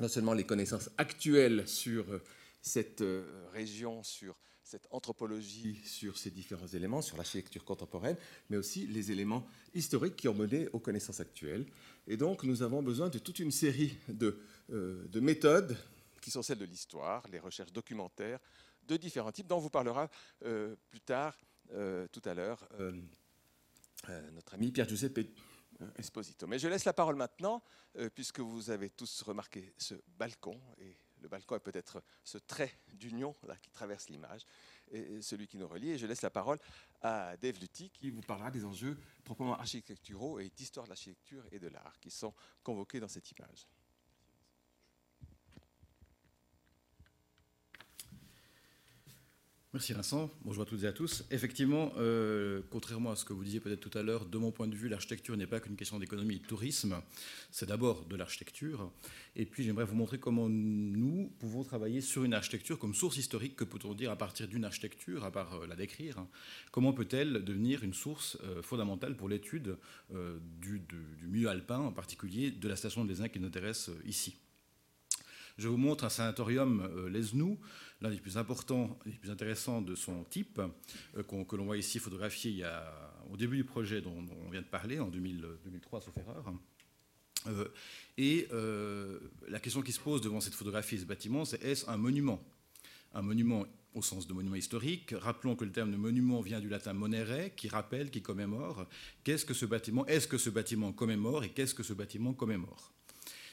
non 0.00 0.08
seulement 0.08 0.34
les 0.34 0.44
connaissances 0.44 0.90
actuelles 0.98 1.66
sur 1.66 2.12
euh, 2.12 2.22
cette 2.60 3.00
euh, 3.00 3.48
région, 3.54 4.02
sur 4.02 4.36
cette 4.62 4.86
anthropologie, 4.90 5.80
sur 5.86 6.18
ces 6.18 6.30
différents 6.30 6.66
éléments, 6.66 7.00
sur 7.00 7.16
l'architecture 7.16 7.64
contemporaine, 7.64 8.18
mais 8.50 8.58
aussi 8.58 8.86
les 8.86 9.12
éléments 9.12 9.46
historiques 9.72 10.16
qui 10.16 10.28
ont 10.28 10.34
mené 10.34 10.68
aux 10.74 10.78
connaissances 10.78 11.20
actuelles. 11.20 11.64
Et 12.06 12.18
donc 12.18 12.44
nous 12.44 12.62
avons 12.62 12.82
besoin 12.82 13.08
de 13.08 13.18
toute 13.18 13.38
une 13.38 13.50
série 13.50 13.96
de, 14.08 14.42
euh, 14.70 15.08
de 15.08 15.20
méthodes 15.20 15.74
qui 16.20 16.30
sont 16.30 16.42
celles 16.42 16.58
de 16.58 16.66
l'histoire, 16.66 17.26
les 17.32 17.38
recherches 17.38 17.72
documentaires 17.72 18.40
de 18.86 18.98
différents 18.98 19.32
types, 19.32 19.46
dont 19.46 19.56
on 19.56 19.60
vous 19.60 19.70
parlera 19.70 20.10
plus 20.90 21.00
tard, 21.00 21.38
tout 21.68 22.22
à 22.24 22.34
l'heure, 22.34 22.66
notre 24.32 24.54
ami 24.54 24.72
Pierre 24.72 24.88
Giuseppe 24.88 25.18
euh, 25.80 25.90
Esposito. 25.96 26.46
Mais 26.46 26.58
je 26.58 26.68
laisse 26.68 26.84
la 26.84 26.92
parole 26.92 27.16
maintenant, 27.16 27.62
euh, 27.96 28.08
puisque 28.10 28.40
vous 28.40 28.70
avez 28.70 28.90
tous 28.90 29.22
remarqué 29.22 29.74
ce 29.78 29.94
balcon, 30.06 30.60
et 30.78 30.96
le 31.20 31.28
balcon 31.28 31.56
est 31.56 31.60
peut-être 31.60 32.02
ce 32.24 32.38
trait 32.38 32.72
d'union 32.94 33.34
qui 33.60 33.70
traverse 33.70 34.08
l'image, 34.08 34.42
celui 35.20 35.46
qui 35.46 35.56
nous 35.56 35.66
relie. 35.66 35.90
Et 35.90 35.98
je 35.98 36.06
laisse 36.06 36.22
la 36.22 36.30
parole 36.30 36.58
à 37.02 37.36
Dave 37.36 37.58
Lutti, 37.58 37.90
qui 37.90 38.10
vous 38.10 38.20
parlera 38.20 38.50
des 38.50 38.64
enjeux 38.64 38.96
proprement 39.24 39.58
architecturaux 39.58 40.38
et 40.38 40.48
d'histoire 40.50 40.86
de 40.86 40.90
l'architecture 40.90 41.44
et 41.50 41.58
de 41.58 41.68
l'art 41.68 41.98
qui 42.00 42.10
sont 42.10 42.32
convoqués 42.62 43.00
dans 43.00 43.08
cette 43.08 43.30
image. 43.32 43.66
Merci 49.74 49.92
Vincent. 49.92 50.30
Bonjour 50.46 50.62
à 50.62 50.66
toutes 50.66 50.84
et 50.84 50.86
à 50.86 50.92
tous. 50.92 51.26
Effectivement, 51.30 51.92
euh, 51.98 52.62
contrairement 52.70 53.10
à 53.10 53.16
ce 53.16 53.26
que 53.26 53.34
vous 53.34 53.44
disiez 53.44 53.60
peut-être 53.60 53.80
tout 53.80 53.98
à 53.98 54.02
l'heure, 54.02 54.24
de 54.24 54.38
mon 54.38 54.50
point 54.50 54.66
de 54.66 54.74
vue, 54.74 54.88
l'architecture 54.88 55.36
n'est 55.36 55.46
pas 55.46 55.60
qu'une 55.60 55.76
question 55.76 55.98
d'économie 55.98 56.36
et 56.36 56.38
de 56.38 56.46
tourisme. 56.46 56.96
C'est 57.50 57.68
d'abord 57.68 58.06
de 58.06 58.16
l'architecture. 58.16 58.90
Et 59.36 59.44
puis 59.44 59.64
j'aimerais 59.64 59.84
vous 59.84 59.94
montrer 59.94 60.18
comment 60.18 60.48
nous 60.48 61.30
pouvons 61.38 61.64
travailler 61.64 62.00
sur 62.00 62.24
une 62.24 62.32
architecture 62.32 62.78
comme 62.78 62.94
source 62.94 63.18
historique. 63.18 63.56
Que 63.56 63.64
peut-on 63.64 63.92
dire 63.92 64.10
à 64.10 64.16
partir 64.16 64.48
d'une 64.48 64.64
architecture, 64.64 65.22
à 65.22 65.30
part 65.30 65.52
euh, 65.56 65.66
la 65.66 65.76
décrire 65.76 66.24
Comment 66.72 66.94
peut-elle 66.94 67.44
devenir 67.44 67.84
une 67.84 67.92
source 67.92 68.38
euh, 68.44 68.62
fondamentale 68.62 69.18
pour 69.18 69.28
l'étude 69.28 69.76
du, 70.62 70.80
milieu 71.28 71.50
alpin, 71.50 71.78
en 71.78 71.92
particulier 71.92 72.50
de 72.50 72.68
la 72.68 72.76
station 72.76 73.04
de 73.04 73.10
l'Aisin 73.10 73.28
qui 73.28 73.38
nous 73.38 73.48
intéresse 73.48 73.90
ici? 74.06 74.34
Je 75.58 75.66
vous 75.66 75.76
montre 75.76 76.04
un 76.04 76.08
sanatorium 76.08 76.88
euh, 76.94 77.22
l'un 78.00 78.10
des 78.10 78.16
plus 78.16 78.38
importants 78.38 78.96
et 79.04 79.10
des 79.10 79.16
plus 79.16 79.30
intéressants 79.30 79.82
de 79.82 79.96
son 79.96 80.22
type, 80.24 80.60
euh, 81.16 81.22
que 81.22 81.56
l'on 81.56 81.64
voit 81.64 81.76
ici 81.76 81.98
photographié 81.98 82.64
au 83.30 83.36
début 83.36 83.56
du 83.56 83.64
projet 83.64 84.00
dont, 84.00 84.24
on 84.46 84.50
vient 84.50 84.62
de 84.62 84.66
parler, 84.66 85.00
en 85.00 85.08
2003, 85.08 86.00
sauf 86.00 86.16
erreur. 86.16 86.52
Euh, 87.48 87.68
et 88.16 88.48
la 89.48 89.58
question 89.58 89.82
qui 89.82 89.92
se 89.92 90.00
pose 90.00 90.20
devant 90.20 90.40
cette 90.40 90.54
photographie 90.54 90.94
et 90.94 90.98
ce 90.98 91.04
bâtiment, 91.04 91.44
c'est 91.44 91.62
est-ce 91.62 91.88
un 91.90 91.96
monument? 91.96 92.42
Un 93.14 93.22
monument 93.22 93.66
au 93.94 94.02
sens 94.02 94.28
de 94.28 94.32
monument 94.34 94.54
historique. 94.54 95.12
Rappelons 95.16 95.56
que 95.56 95.64
le 95.64 95.72
terme 95.72 95.90
de 95.90 95.96
monument 95.96 96.40
vient 96.40 96.60
du 96.60 96.68
latin 96.68 96.92
monere, 96.92 97.54
qui 97.56 97.68
rappelle, 97.68 98.10
qui 98.10 98.22
commémore. 98.22 98.86
Qu'est-ce 99.24 99.44
que 99.44 99.54
ce 99.54 99.66
bâtiment? 99.66 100.06
Est-ce 100.06 100.28
que 100.28 100.38
ce 100.38 100.50
bâtiment 100.50 100.92
commémore? 100.92 101.42
Et 101.42 101.50
qu'est-ce 101.50 101.74
que 101.74 101.82
ce 101.82 101.94
bâtiment 101.94 102.32
commémore? 102.32 102.92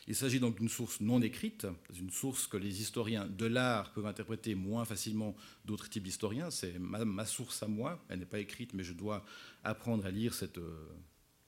Il 0.07 0.15
s'agit 0.15 0.39
donc 0.39 0.59
d'une 0.59 0.69
source 0.69 1.01
non 1.01 1.21
écrite, 1.21 1.65
une 1.99 2.11
source 2.11 2.45
que 2.45 2.57
les 2.57 2.81
historiens 2.81 3.25
de 3.25 3.45
l'art 3.47 3.91
peuvent 3.91 4.05
interpréter 4.05 4.53
moins 4.53 4.85
facilement 4.85 5.35
d'autres 5.65 5.89
types 5.89 6.03
d'historiens. 6.03 6.51
C'est 6.51 6.77
ma, 6.77 7.25
source 7.25 7.63
à 7.63 7.67
moi, 7.67 8.03
elle 8.09 8.19
n'est 8.19 8.25
pas 8.25 8.39
écrite, 8.39 8.73
mais 8.73 8.83
je 8.83 8.93
dois 8.93 9.25
apprendre 9.63 10.05
à 10.05 10.11
lire 10.11 10.35
euh, 10.57 10.87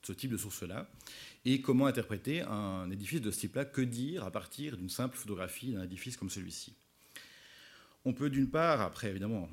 ce 0.02 0.12
type 0.12 0.32
de 0.32 0.38
source-là. 0.38 0.90
Et 1.46 1.62
comment 1.62 1.86
interpréter 1.86 2.42
un 2.42 2.90
édifice 2.90 3.22
de 3.22 3.30
ce 3.30 3.42
type-là? 3.42 3.66
Que 3.66 3.82
dire 3.82 4.24
à 4.24 4.32
partir 4.32 4.76
d'une 4.76 4.90
simple 4.90 5.18
photographie 5.18 5.74
d'un 5.74 5.84
édifice 5.84 6.18
comme 6.18 6.32
celui-ci? 6.32 6.74
On 8.06 8.14
peut 8.14 8.30
d'une 8.32 8.50
part, 8.50 8.82
après 8.82 9.10
évidemment 9.10 9.50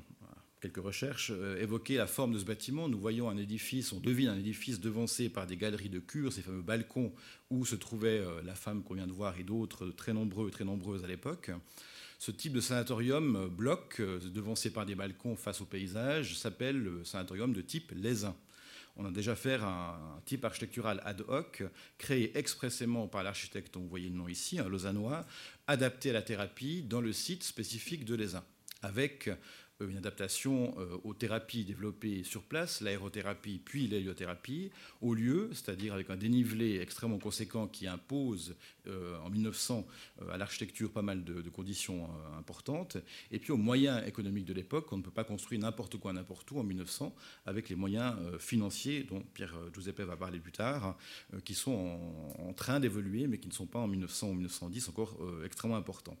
quelques 0.61 0.77
recherches, 0.77 1.31
euh, 1.33 1.61
évoquer 1.61 1.97
la 1.97 2.07
forme 2.07 2.33
de 2.33 2.39
ce 2.39 2.45
bâtiment. 2.45 2.89
Nous 2.89 2.99
voyons 2.99 3.29
un 3.29 3.37
édifice, 3.37 3.91
on 3.91 3.99
devine 3.99 4.29
un 4.29 4.37
édifice 4.37 4.79
devancé 4.79 5.29
par 5.29 5.47
des 5.47 5.57
galeries 5.57 5.89
de 5.89 5.99
cure, 5.99 6.33
ces 6.33 6.41
fameux 6.41 6.61
balcons 6.61 7.13
où 7.49 7.65
se 7.65 7.75
trouvait 7.75 8.19
euh, 8.19 8.41
la 8.43 8.55
femme 8.55 8.83
qu'on 8.83 8.95
vient 8.95 9.07
de 9.07 9.11
voir 9.11 9.39
et 9.39 9.43
d'autres 9.43 9.87
très 9.87 10.13
nombreux, 10.13 10.49
très 10.49 10.65
nombreuses 10.65 11.03
à 11.03 11.07
l'époque. 11.07 11.51
Ce 12.17 12.31
type 12.31 12.53
de 12.53 12.61
sanatorium 12.61 13.35
euh, 13.35 13.47
bloc, 13.47 14.01
devancé 14.01 14.71
par 14.71 14.85
des 14.85 14.95
balcons 14.95 15.35
face 15.35 15.61
au 15.61 15.65
paysage, 15.65 16.37
s'appelle 16.37 16.77
le 16.77 17.03
sanatorium 17.03 17.53
de 17.53 17.61
type 17.61 17.91
Lézin. 17.95 18.35
On 18.97 19.05
a 19.05 19.11
déjà 19.11 19.35
fait 19.35 19.55
un, 19.55 20.21
type 20.25 20.45
architectural 20.45 21.01
ad 21.03 21.21
hoc, 21.27 21.63
créé 21.97 22.37
expressément 22.37 23.07
par 23.07 23.23
l'architecte 23.23 23.73
dont 23.73 23.81
vous 23.81 23.89
voyez 23.89 24.09
le 24.09 24.15
nom 24.15 24.29
ici, 24.29 24.57
un 24.57 24.69
lausannois, 24.69 25.25
adapté 25.67 26.11
à 26.11 26.13
la 26.13 26.21
thérapie 26.21 26.81
dans 26.81 27.01
le 27.01 27.11
site 27.11 27.43
spécifique 27.43 28.05
de 28.05 28.15
Lézin, 28.15 28.43
avec 28.81 29.29
une 29.81 29.97
adaptation 29.97 30.73
euh, 30.77 30.97
aux 31.03 31.13
thérapies 31.13 31.65
développées 31.65 32.23
sur 32.23 32.43
place, 32.43 32.81
l'aérothérapie 32.81 33.59
puis 33.63 33.87
l'héliothérapie, 33.87 34.71
au 35.01 35.13
lieu, 35.13 35.49
c'est-à-dire 35.51 35.93
avec 35.93 36.09
un 36.09 36.15
dénivelé 36.15 36.79
extrêmement 36.79 37.19
conséquent 37.19 37.67
qui 37.67 37.87
impose 37.87 38.55
euh, 38.87 39.17
en 39.19 39.29
1900 39.29 39.85
à 40.31 40.37
l'architecture 40.37 40.91
pas 40.91 41.01
mal 41.01 41.23
de, 41.23 41.49
conditions 41.49 42.09
importantes, 42.37 42.97
et 43.31 43.39
puis 43.39 43.51
aux 43.51 43.57
moyens 43.57 44.05
économiques 44.07 44.45
de 44.45 44.53
l'époque. 44.53 44.91
On 44.91 44.97
ne 44.97 45.01
peut 45.01 45.11
pas 45.11 45.23
construire 45.23 45.61
n'importe 45.61 45.97
quoi 45.97 46.11
n'importe 46.13 46.49
où 46.51 46.59
en 46.59 46.63
1900 46.63 47.15
avec 47.45 47.69
les 47.69 47.75
moyens 47.75 48.15
financiers 48.39 49.03
dont 49.03 49.21
Pierre 49.33 49.55
Giuseppe 49.73 50.01
va 50.01 50.17
parler 50.17 50.39
plus 50.39 50.51
tard, 50.51 50.97
qui 51.43 51.53
sont 51.53 51.71
en, 52.39 52.49
en 52.49 52.53
train 52.53 52.79
d'évoluer 52.79 53.27
mais 53.27 53.37
qui 53.37 53.47
ne 53.47 53.53
sont 53.53 53.67
pas 53.67 53.79
en 53.79 53.87
1900 53.87 54.29
ou 54.29 54.33
1910 54.33 54.89
encore 54.89 55.17
extrêmement 55.45 55.77
importants. 55.77 56.17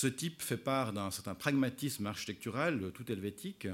Ce 0.00 0.06
type 0.06 0.40
fait 0.40 0.56
part 0.56 0.94
d'un 0.94 1.10
certain 1.10 1.34
pragmatisme 1.34 2.06
architectural 2.06 2.84
euh, 2.84 2.90
tout 2.90 3.12
helvétique 3.12 3.68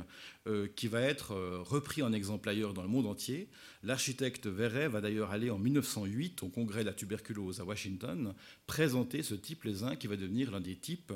euh, 0.49 0.67
qui 0.75 0.89
va 0.89 1.01
être 1.01 1.35
euh, 1.35 1.61
repris 1.63 2.03
en 2.03 2.13
exemple 2.13 2.49
ailleurs 2.49 2.75
dans 2.75 2.83
le 2.83 2.89
monde 2.89 3.07
entier. 3.07 3.49
L'architecte 3.85 4.49
Verret 4.49 4.89
va 4.89 5.01
d'ailleurs 5.01 5.31
aller 5.31 5.51
en 5.51 5.59
1908 5.61 6.43
au 6.43 6.49
congrès 6.49 6.81
de 6.81 6.87
la 6.87 6.95
tuberculose 6.95 7.61
à 7.61 7.65
Washington 7.65 8.35
présenter 8.67 9.23
ce 9.23 9.37
type 9.37 9.63
les 9.63 9.85
uns 9.85 9.95
qui 9.95 10.09
va 10.09 10.17
devenir 10.17 10.51
l'un 10.51 10.61
des 10.61 10.75
types 10.75 11.13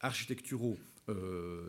architecturaux 0.00 0.78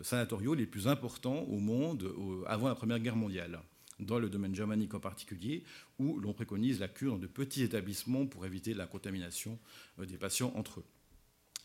sanatoriaux 0.02 0.54
les 0.54 0.66
plus 0.66 0.88
importants 0.88 1.42
au 1.42 1.60
monde 1.60 2.10
avant 2.48 2.70
la 2.70 2.76
Première 2.76 3.00
Guerre 3.00 3.18
mondiale 3.18 3.60
dans 4.00 4.18
le 4.18 4.30
domaine 4.30 4.56
germanique 4.56 4.94
en 4.94 5.00
particulier, 5.02 5.64
où 6.00 6.20
l'on 6.20 6.34
préconise 6.34 6.80
la 6.80 6.88
cure 6.88 7.14
dans 7.14 7.20
de 7.20 7.28
petits 7.28 7.64
établissements 7.64 8.26
pour 8.26 8.46
éviter 8.46 8.74
la 8.74 8.88
contamination 8.88 9.60
des 10.00 10.18
patients 10.18 10.54
entre 10.56 10.80
eux. 10.80 10.86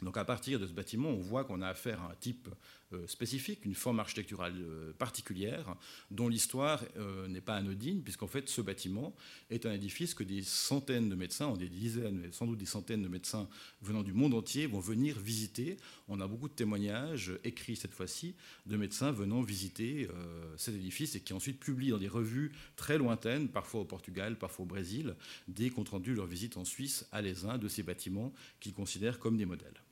Donc 0.02 0.16
à 0.16 0.24
partir 0.24 0.58
de 0.58 0.66
ce 0.66 0.72
bâtiment, 0.72 1.10
on 1.10 1.20
voit 1.20 1.44
qu'on 1.44 1.62
a 1.62 1.68
affaire 1.68 2.00
à 2.02 2.10
un 2.10 2.14
type 2.16 2.48
euh, 2.92 3.06
spécifique, 3.06 3.64
une 3.64 3.74
forme 3.74 4.00
architecturale 4.00 4.54
euh, 4.58 4.92
particulière, 4.92 5.76
dont 6.10 6.28
l'histoire 6.28 6.82
euh, 6.96 7.28
n'est 7.28 7.40
pas 7.40 7.54
anodine, 7.54 8.02
puisqu'en 8.02 8.26
fait 8.26 8.48
ce 8.48 8.60
bâtiment 8.60 9.14
est 9.50 9.64
un 9.64 9.72
édifice 9.72 10.14
que 10.14 10.24
des 10.24 10.42
centaines 10.42 11.08
de 11.08 11.14
médecins, 11.14 11.52
des 11.54 11.68
dizaines, 11.68 12.28
sans 12.32 12.46
doute 12.46 12.58
des 12.58 12.66
centaines 12.66 13.02
de 13.02 13.08
médecins 13.08 13.48
venant 13.80 14.02
du 14.02 14.12
monde 14.12 14.34
entier 14.34 14.66
vont 14.66 14.80
venir 14.80 15.18
visiter. 15.18 15.76
On 16.08 16.20
a 16.20 16.26
beaucoup 16.26 16.48
de 16.48 16.54
témoignages 16.54 17.32
écrits 17.44 17.76
cette 17.76 17.94
fois-ci 17.94 18.34
de 18.66 18.76
médecins 18.76 19.12
venant 19.12 19.40
visiter 19.40 20.08
cet 20.56 20.74
édifice 20.74 21.14
et 21.14 21.20
qui 21.20 21.32
ensuite 21.32 21.58
publient 21.58 21.90
dans 21.90 21.98
des 21.98 22.08
revues 22.08 22.52
très 22.76 22.98
lointaines, 22.98 23.48
parfois 23.48 23.80
au 23.80 23.84
Portugal, 23.84 24.36
parfois 24.36 24.64
au 24.64 24.68
Brésil, 24.68 25.14
des 25.48 25.70
comptes 25.70 25.90
rendus 25.90 26.10
de 26.10 26.16
leur 26.16 26.26
visite 26.26 26.56
en 26.56 26.64
Suisse 26.64 27.06
à 27.12 27.22
l'ESIN 27.22 27.58
de 27.58 27.68
ces 27.68 27.82
bâtiments 27.82 28.32
qu'ils 28.60 28.74
considèrent 28.74 29.18
comme 29.18 29.36
des 29.36 29.46
modèles. 29.46 29.82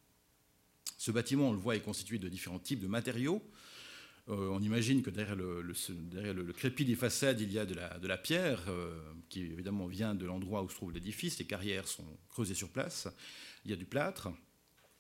Ce 1.01 1.11
bâtiment, 1.11 1.49
on 1.49 1.53
le 1.53 1.59
voit, 1.59 1.77
est 1.77 1.81
constitué 1.81 2.19
de 2.19 2.29
différents 2.29 2.59
types 2.59 2.79
de 2.79 2.87
matériaux. 2.87 3.43
Euh, 4.29 4.51
on 4.51 4.61
imagine 4.61 5.03
que 5.03 5.09
derrière 5.09 5.35
le, 5.35 6.53
crépi 6.53 6.85
des 6.85 6.95
façades, 6.95 7.41
il 7.41 7.51
y 7.51 7.59
a 7.59 7.65
de 7.65 8.07
la, 8.07 8.19
pierre, 8.19 8.63
euh, 8.69 9.01
qui 9.31 9.41
évidemment 9.41 9.87
vient 9.87 10.15
de 10.15 10.27
l'endroit 10.27 10.63
où 10.63 10.69
se 10.69 10.75
trouve 10.75 10.93
l'édifice. 10.93 11.39
Les 11.39 11.47
carrières 11.47 11.89
sont 11.89 12.05
creusées 12.29 12.53
sur 12.55 12.69
place. 12.69 13.09
Il 13.65 13.71
y 13.71 13.73
a 13.73 13.79
du 13.79 13.87
plâtre, 13.87 14.29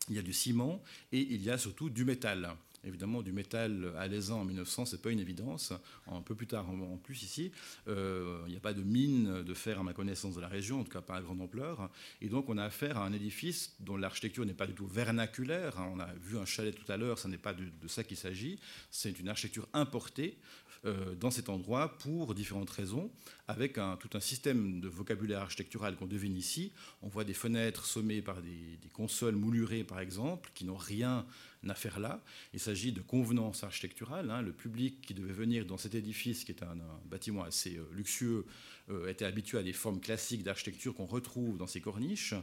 il 0.09 0.16
y 0.16 0.19
a 0.19 0.23
du 0.23 0.33
ciment 0.33 0.83
et 1.12 1.21
il 1.21 1.42
y 1.42 1.50
a 1.50 1.59
surtout 1.59 1.90
du 1.90 2.07
métal. 2.07 2.57
Évidemment, 2.82 3.20
du 3.20 3.32
métal 3.32 3.92
à 3.96 4.02
alaisan 4.02 4.40
en 4.40 4.44
1900, 4.44 4.87
c'est 4.87 5.02
pas 5.02 5.10
une 5.10 5.20
évidence. 5.20 5.72
Un 6.06 6.22
peu 6.22 6.34
plus 6.34 6.46
tard, 6.46 6.68
en 6.70 6.96
plus 6.96 7.22
ici, 7.22 7.52
euh, 7.88 8.42
il 8.46 8.52
n'y 8.52 8.56
a 8.56 8.60
pas 8.60 8.72
de 8.72 8.82
mine 8.82 9.42
de 9.42 9.54
fer 9.54 9.78
à 9.78 9.82
ma 9.82 9.92
connaissance 9.92 10.34
de 10.34 10.40
la 10.40 10.49
région, 10.49 10.80
en 10.80 10.84
tout 10.84 10.90
cas 10.90 11.02
pas 11.02 11.16
à 11.16 11.20
grande 11.20 11.42
ampleur. 11.42 11.90
Et 12.22 12.28
donc, 12.28 12.49
on 12.49 12.56
a 12.56 12.64
affaire 12.64 12.96
à 12.96 13.04
un 13.04 13.12
édifice 13.12 13.75
dont 13.80 13.99
l'architecture 13.99 14.46
n'est 14.46 14.54
pas 14.54 14.66
du 14.66 14.72
tout 14.72 14.87
vernaculaire. 14.87 15.75
On 15.92 16.00
a 16.00 16.12
vu 16.14 16.38
un 16.38 16.46
chalet 16.46 16.75
tout 16.75 16.90
à 16.90 16.96
l'heure, 16.96 17.18
ce 17.18 17.28
n'est 17.28 17.38
pas 17.38 17.52
de, 17.52 17.88
ça 17.88 18.02
qu'il 18.02 18.16
s'agit. 18.16 18.58
C'est 18.90 19.18
une 19.20 19.28
architecture 19.28 19.68
importée 19.75 20.38
euh, 20.87 21.14
dans 21.14 21.30
cet 21.30 21.50
endroit 21.50 21.99
pour 21.99 22.34
différentes 22.34 22.70
raisons, 22.70 23.10
avec 23.50 23.75
tout 23.75 24.11
un 24.14 24.21
système 24.21 24.80
de 24.80 24.88
vocabulaire 24.88 25.40
architectural 25.40 25.97
qu'on 25.97 26.07
devine 26.07 26.37
ici. 26.37 26.73
On 27.02 27.09
voit 27.09 27.25
des 27.25 27.35
fenêtres 27.35 27.85
sommées 27.85 28.23
par 28.23 28.40
des, 28.42 28.78
consoles 28.92 29.35
moulurées, 29.35 29.83
par 29.83 29.99
exemple, 29.99 30.50
qui 30.54 30.64
n'ont 30.64 30.76
rien 30.76 31.26
affaire 31.69 31.99
là. 32.00 32.23
Il 32.54 32.61
s'agit 32.61 32.92
de 32.92 33.00
convenance 33.00 33.64
architecturale. 33.64 34.30
Hein. 34.30 34.40
Le 34.40 34.52
public 34.52 35.00
qui 35.02 35.14
devait 35.14 35.33
venir 35.33 35.66
dans 35.66 35.76
cet 35.76 35.95
édifice, 35.95 36.45
qui 36.45 36.52
est 36.52 36.62
un, 36.62 36.76
bâtiment 37.07 37.42
assez 37.42 37.76
euh, 37.76 37.85
luxueux, 37.92 38.47
euh, 38.88 39.09
était 39.09 39.25
habitué 39.25 39.59
à 39.59 39.62
des 39.62 39.73
formes 39.73 40.00
classiques 40.00 40.42
d'architecture 40.42 40.95
qu'on 40.95 41.07
retrouve 41.07 41.59
dans 41.59 41.66
ces 41.66 41.80
corniches. 41.80 42.35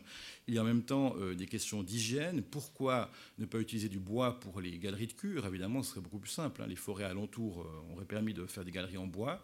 Il 0.48 0.54
y 0.54 0.58
a 0.58 0.62
en 0.62 0.66
même 0.66 0.84
temps 0.84 1.16
euh, 1.18 1.36
des 1.36 1.48
questions 1.48 1.84
d'hygiène. 1.84 2.44
Pourquoi 2.44 3.10
ne 3.40 3.46
pas 3.46 3.60
utiliser 3.60 3.90
du 3.90 4.00
bois 4.00 4.40
pour 4.40 4.62
les 4.62 4.78
galeries 4.78 5.08
de 5.08 5.14
cure? 5.14 5.46
Évidemment, 5.48 5.84
ce 5.84 5.92
serait 5.92 6.02
beaucoup 6.02 6.20
plus 6.20 6.30
simple. 6.30 6.62
Hein. 6.62 6.68
Les 6.68 6.76
forêts 6.76 7.06
alentours 7.06 7.66
auraient 7.92 8.06
permis 8.06 8.34
de 8.34 8.46
faire 8.46 8.66
des 8.66 8.72
galeries 8.72 8.98
en 8.98 9.08
bois. 9.08 9.42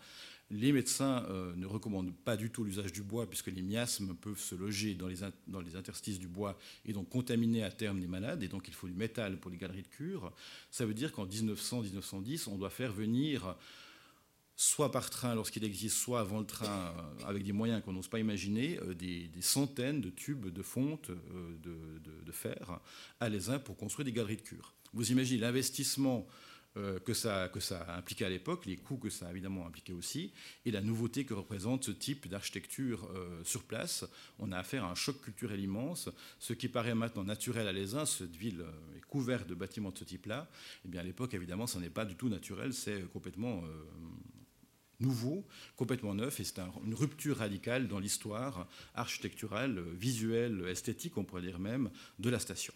Les 0.54 0.72
médecins 0.72 1.26
euh, 1.30 1.56
ne 1.56 1.66
recommandent 1.66 2.14
pas 2.14 2.38
du 2.38 2.52
tout 2.52 2.64
l'usage 2.64 2.92
du 2.92 3.02
bois 3.02 3.28
puisque 3.28 3.48
les 3.48 3.64
miasmes 3.64 4.14
peuvent 4.14 4.40
se 4.40 4.54
loger 4.54 4.94
dans 4.94 5.08
les, 5.08 5.18
dans 5.48 5.62
les, 5.62 5.76
interstices 5.76 6.20
du 6.20 6.28
bois 6.28 6.60
et 6.86 6.94
donc 6.94 7.10
contaminer 7.10 7.64
à 7.64 7.72
terme 7.72 8.00
les 8.00 8.08
malades. 8.08 8.44
Et 8.44 8.48
donc 8.48 8.68
il 8.68 8.74
faut 8.76 8.88
du 8.88 8.94
métal 8.94 9.40
pour 9.40 9.50
les 9.50 9.58
galeries 9.58 9.82
de 9.82 9.88
cure. 9.88 10.32
Ça 10.70 10.86
veut 10.86 10.94
dire 10.94 11.12
qu'en 11.12 11.26
1900-1910, 11.26 12.50
on 12.50 12.58
doit 12.58 12.70
faire 12.70 12.94
venir 12.94 13.56
soit 14.56 14.92
par 14.92 15.10
train 15.10 15.34
lorsqu'il 15.34 15.64
existe, 15.64 15.98
soit 15.98 16.20
avant 16.20 16.40
le 16.40 16.46
train, 16.46 16.68
euh, 16.68 17.26
avec 17.26 17.44
des 17.44 17.52
moyens 17.52 17.82
qu'on 17.84 17.94
n'ose 17.94 18.08
pas 18.08 18.20
imaginer, 18.20 18.78
euh, 18.84 18.94
des, 18.94 19.32
centaines 19.42 20.02
de 20.02 20.12
tubes 20.12 20.50
de 20.50 20.62
fonte 20.62 21.10
de, 21.10 22.32
fer 22.32 22.80
à 23.20 23.26
uns 23.28 23.60
pour 23.60 23.76
construire 23.76 24.06
des 24.06 24.12
galeries 24.12 24.38
de 24.38 24.42
cure. 24.42 24.74
Vous 24.94 25.12
imaginez 25.12 25.40
l'investissement 25.40 26.28
que, 26.76 27.14
ça, 27.14 27.50
que 27.50 27.60
ça 27.60 27.82
a 27.82 27.98
impliqué 27.98 28.26
à 28.26 28.30
l'époque, 28.30 28.66
les 28.66 28.78
coûts 28.78 28.98
que 28.98 29.10
ça 29.10 29.28
a 29.28 29.32
évidemment 29.32 29.68
impliqué 29.68 29.94
aussi, 29.94 30.32
et 30.66 30.72
la 30.72 30.82
nouveauté 30.82 31.26
que 31.26 31.34
représente 31.34 31.84
ce 31.84 31.92
type 31.92 32.28
d'architecture 32.28 33.10
euh, 33.16 33.44
sur 33.44 33.64
place. 33.64 34.06
On 34.40 34.52
a 34.52 34.58
affaire 34.58 34.84
à 34.84 34.92
un 34.92 34.96
choc 34.96 35.22
culturel 35.22 35.60
immense. 35.60 36.10
Ce 36.40 36.54
qui 36.54 36.68
paraît 36.68 36.96
maintenant 36.96 37.24
naturel 37.24 37.68
à 37.68 37.72
l'Aisin, 37.72 38.06
cette 38.06 38.36
ville 38.36 38.62
euh, 38.62 38.98
est 38.98 39.02
couverte 39.02 39.48
de 39.48 39.56
bâtiments 39.56 39.92
de 39.92 39.98
ce 39.98 40.04
type-là, 40.04 40.50
eh 40.86 40.88
bien 40.88 41.02
à 41.02 41.04
l'époque, 41.04 41.34
évidemment, 41.34 41.68
ça 41.68 41.80
n'est 41.80 41.90
pas 41.90 42.06
du 42.06 42.16
tout 42.16 42.30
naturel, 42.30 42.74
c'est 42.74 43.04
complètement 43.12 43.64
nouveau, 45.00 45.46
complètement 45.76 46.14
neuf, 46.16 46.40
et 46.40 46.44
c'est 46.44 46.60
une 46.60 46.94
rupture 46.94 47.38
radicale 47.38 47.88
dans 47.88 48.00
l'histoire 48.00 48.68
architecturale, 48.96 49.84
visuelle, 49.94 50.66
esthétique, 50.68 51.18
on 51.18 51.24
pourrait 51.24 51.42
dire 51.42 51.60
même, 51.60 51.92
de 52.20 52.30
la 52.30 52.40
station. 52.40 52.74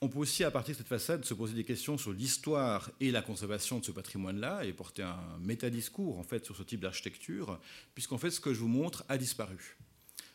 On 0.00 0.08
peut 0.08 0.20
aussi, 0.20 0.44
à 0.44 0.50
partir 0.52 0.74
de 0.74 0.78
cette 0.78 0.86
façade, 0.86 1.24
se 1.24 1.34
poser 1.34 1.54
des 1.54 1.64
questions 1.64 1.98
sur 1.98 2.12
l'histoire 2.12 2.88
et 3.00 3.10
la 3.10 3.20
conservation 3.20 3.80
de 3.80 3.84
ce 3.84 3.90
patrimoine-là 3.90 4.64
et 4.64 4.72
porter 4.72 5.02
un 5.02 5.38
métadiscours 5.40 6.20
en 6.20 6.22
fait 6.22 6.44
sur 6.44 6.54
ce 6.54 6.62
type 6.62 6.80
d'architecture, 6.80 7.58
puisqu'en 7.94 8.16
fait 8.16 8.30
ce 8.30 8.38
que 8.38 8.54
je 8.54 8.60
vous 8.60 8.68
montre 8.68 9.04
a 9.08 9.18
disparu. 9.18 9.76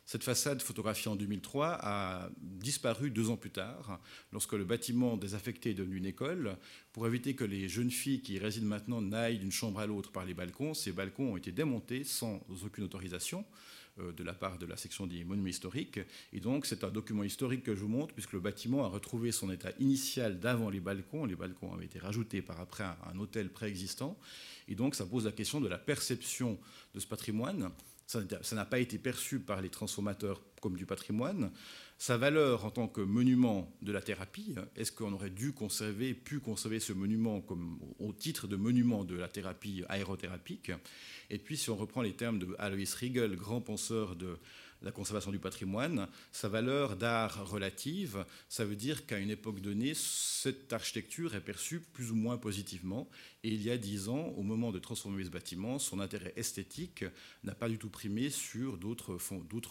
Cette 0.06 0.26
façade 0.26 0.62
photographiée 0.62 1.10
en 1.10 1.16
2003 1.16 1.78
a 1.82 2.30
disparu 2.42 3.10
deux 3.10 3.30
ans 3.30 3.38
plus 3.38 3.52
tard, 3.52 4.02
lorsque 4.34 4.52
le 4.52 4.66
bâtiment 4.66 5.16
désaffecté 5.16 5.70
est 5.70 5.76
devenu 5.76 5.96
une 5.96 6.06
école. 6.06 6.58
Pour 6.92 7.08
éviter 7.08 7.34
que 7.36 7.46
les 7.46 7.70
jeunes 7.70 7.90
filles 7.90 8.22
qui 8.22 8.34
y 8.34 8.40
résident 8.40 8.68
maintenant 8.68 9.02
n'aillent 9.02 9.40
d'une 9.40 9.54
chambre 9.54 9.80
à 9.80 9.86
l'autre 9.86 10.12
par 10.12 10.26
les 10.26 10.34
balcons, 10.34 10.74
ces 10.74 10.92
balcons 10.92 11.32
ont 11.32 11.38
été 11.38 11.54
démontés 11.54 12.04
sans 12.04 12.46
aucune 12.66 12.84
autorisation. 12.84 13.46
Euh, 14.00 14.12
de 14.12 14.24
la 14.24 14.34
part 14.34 14.58
de 14.58 14.66
la 14.66 14.76
section 14.76 15.06
des 15.06 15.24
monuments 15.24 15.50
historiques. 15.50 16.00
Et 16.32 16.40
donc, 16.40 16.66
c'est 16.66 16.84
un 16.84 16.90
document 16.90 17.22
historique 17.22 17.62
que 17.62 17.76
je 17.76 17.82
vous 17.82 17.88
montre, 17.88 18.12
puisque 18.16 18.34
le 18.34 18.40
bâtiment 18.40 18.84
a 18.84 18.88
retrouvé 18.88 19.32
son 19.32 19.52
état 19.52 19.70
initial 19.78 20.40
d'avant 20.40 20.72
les 20.72 20.80
balcons. 20.80 21.26
Les 21.26 21.36
balcons 21.36 21.72
avaient 21.72 21.86
été 21.86 22.00
rajoutés 22.00 22.42
par 22.42 22.60
après 22.60 22.84
à 22.84 22.98
un 23.14 23.20
hôtel 23.20 23.52
préexistant. 23.52 24.18
Et 24.68 24.74
donc, 24.74 24.96
ça 24.96 25.06
pose 25.06 25.26
la 25.26 25.32
question 25.32 25.62
de 25.62 25.68
la 25.68 25.78
perception 25.78 26.58
de 26.96 27.00
ce 27.00 27.06
patrimoine. 27.06 27.70
Ça 28.08 28.56
n'a 28.56 28.66
pas 28.66 28.80
été 28.80 28.98
perçu 28.98 29.40
par 29.40 29.62
les 29.62 29.70
transformateurs 29.70 30.42
comme 30.60 30.76
du 30.76 30.88
patrimoine. 30.88 31.52
Sa 32.04 32.18
valeur 32.18 32.66
en 32.66 32.70
tant 32.70 32.90
que 32.90 33.00
monument 33.00 33.74
de 33.82 33.94
la 33.94 34.02
thérapie, 34.02 34.56
est-ce 34.76 34.92
qu'on 34.92 35.14
aurait 35.14 35.30
dû 35.30 35.54
conserver, 35.54 36.14
pu 36.14 36.42
conserver 36.42 36.82
ce 36.82 36.92
monument 36.92 37.42
au 37.98 38.12
titre 38.12 38.46
de 38.46 38.58
monument 38.58 39.06
de 39.06 39.16
la 39.16 39.30
thérapie 39.30 39.86
aérothérapique 39.88 40.74
et 41.30 41.40
puis, 41.40 41.58
si 41.58 41.70
on 41.70 41.76
reprend 41.76 42.04
les 42.04 42.14
termes 42.14 42.38
de 42.38 42.56
Alois 42.60 42.96
Riegel, 42.96 43.36
grand 43.36 43.60
penseur 43.60 44.16
de 44.16 44.38
la 44.84 44.92
conservation 44.92 45.32
du 45.32 45.40
patrimoine, 45.40 46.08
sa 46.32 46.50
valeur 46.50 46.98
d'art 46.98 47.50
relative, 47.50 48.26
ça 48.50 48.66
veut 48.66 48.76
dire 48.76 49.06
qu'à 49.06 49.18
une 49.18 49.30
époque 49.30 49.62
donnée, 49.62 49.94
cette 49.96 50.74
architecture 50.74 51.36
est 51.36 51.42
perçue 51.42 51.80
plus 51.80 52.12
ou 52.12 52.16
moins 52.16 52.38
positivement. 52.38 53.10
Et 53.44 53.50
il 53.50 53.64
y 53.64 53.72
a 53.72 53.78
dix 53.78 54.10
ans, 54.10 54.34
au 54.38 54.44
moment 54.44 54.72
de 54.72 54.80
transformer 54.80 55.24
ce 55.24 55.30
bâtiment, 55.30 55.80
son 55.80 56.00
intérêt 56.00 56.34
esthétique 56.36 57.06
n'a 57.44 57.56
pas 57.56 57.70
du 57.70 57.78
tout 57.78 57.90
primé 57.90 58.30
sur 58.30 58.78
d'autres 58.78 59.14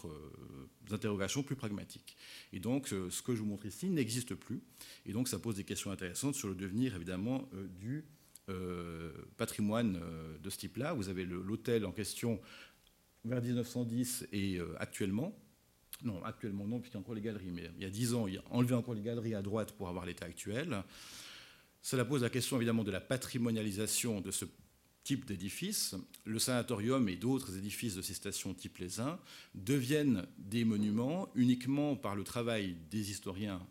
euh, 0.07 0.69
interrogations 0.91 1.43
plus 1.43 1.55
pragmatiques. 1.55 2.17
Et 2.51 2.59
donc, 2.59 2.91
euh, 2.91 3.09
ce 3.09 3.21
que 3.21 3.35
je 3.35 3.39
vous 3.39 3.47
montre 3.47 3.65
ici 3.65 3.87
n'existe 3.87 4.35
plus. 4.35 4.61
Et 5.05 5.13
donc, 5.13 5.27
ça 5.27 5.39
pose 5.39 5.55
des 5.55 5.63
questions 5.63 5.91
intéressantes 5.91 6.35
sur 6.35 6.47
le 6.47 6.55
devenir, 6.55 6.95
évidemment, 6.95 7.47
euh, 7.53 7.67
du 7.67 8.05
patrimoine 9.37 10.01
de 10.43 10.49
ce 10.49 10.57
type-là. 10.57 10.91
Vous 10.91 11.07
avez 11.07 11.23
l'hôtel 11.23 11.85
en 11.85 11.93
question 11.93 12.41
vers 13.25 13.41
1910 13.41 14.27
et 14.31 14.57
euh, 14.57 14.75
actuellement. 14.79 15.37
Non, 16.03 16.23
actuellement 16.23 16.65
non, 16.67 16.79
puisqu'il 16.79 16.97
y 16.97 16.97
a 16.97 17.01
encore 17.01 17.15
les 17.15 17.21
galeries, 17.21 17.51
mais 17.51 17.69
il 17.77 17.83
y 17.83 17.85
a 17.85 17.89
10 17.89 18.13
ans, 18.13 18.27
il 18.27 18.37
a 18.37 18.43
enlevé 18.49 18.75
encore 18.75 18.93
les 18.93 19.01
galeries 19.01 19.35
à 19.35 19.41
droite 19.41 19.71
pour 19.73 19.87
avoir 19.87 20.05
l'état 20.05 20.25
actuel. 20.25 20.83
Cela 21.81 22.05
pose 22.05 22.23
la 22.23 22.29
question 22.29 22.57
évidemment 22.57 22.83
de 22.83 22.91
la 22.91 23.01
patrimonialisation 23.01 24.21
de 24.21 24.31
ce 24.31 24.45
type 25.03 25.25
d'édifice. 25.25 25.95
Le 26.25 26.39
sanatorium 26.39 27.07
et 27.09 27.15
d'autres 27.15 27.57
édifices 27.57 27.95
de 27.95 28.01
ces 28.01 28.13
stations 28.13 28.53
type 28.53 28.77
les 28.77 28.99
uns 28.99 29.19
deviennent 29.53 30.25
des 30.37 30.65
monuments 30.65 31.29
uniquement 31.35 31.95
par 31.95 32.15
le 32.15 32.23
travail 32.23 32.77
des 32.89 33.11
historiens 33.11 33.61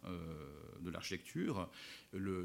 de 0.82 0.90
l'architecture 0.90 1.71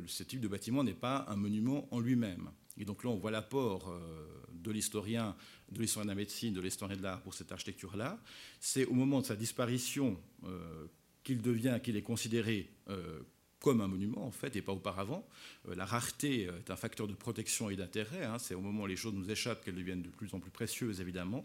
ce 0.08 0.24
type 0.24 0.40
de 0.40 0.48
bâtiment 0.48 0.84
n'est 0.84 0.94
pas 0.94 1.26
un 1.28 1.36
monument 1.36 1.88
en 1.92 2.00
lui-même. 2.00 2.50
Et 2.78 2.86
donc 2.86 3.04
là, 3.04 3.10
on 3.10 3.18
voit 3.18 3.32
l'apport 3.32 3.90
euh, 3.90 4.28
de 4.62 4.72
l'historien, 4.72 5.36
de 5.72 5.80
l'historien 5.80 6.06
de 6.06 6.12
la 6.12 6.16
médecine, 6.16 6.54
de 6.54 6.62
l'historien 6.62 6.98
de 6.98 7.04
l'art 7.04 7.22
pour 7.22 7.34
cette 7.34 7.52
architecture-là. 7.52 8.20
C'est 8.60 8.86
au 8.86 8.94
moment 8.94 9.22
de 9.22 9.26
sa 9.26 9.36
disparition 9.36 10.20
euh, 10.46 10.88
qu'il 11.24 11.42
devient, 11.42 11.80
qu'il 11.84 11.96
est 11.96 12.02
considéré 12.02 12.70
euh, 12.90 13.20
comme 13.60 13.82
un 13.82 13.88
monument, 13.88 14.26
en 14.26 14.32
fait, 14.32 14.56
et 14.56 14.62
pas 14.62 14.72
auparavant. 14.72 15.28
la 15.66 15.86
rareté 15.86 16.44
est 16.44 16.70
un 16.70 16.76
facteur 16.76 17.08
de 17.08 17.16
protection 17.16 17.72
et 17.72 17.76
d'intérêt. 17.76 18.24
Hein. 18.24 18.38
C'est 18.38 18.54
au 18.54 18.62
moment 18.62 18.84
où 18.84 18.88
les 18.88 18.96
choses 18.96 19.16
nous 19.16 19.30
échappent 19.32 19.66
qu'elles 19.66 19.76
deviennent 19.76 20.04
de 20.04 20.10
plus 20.10 20.34
en 20.36 20.40
plus 20.40 20.52
précieuses, 20.52 21.02
évidemment. 21.02 21.44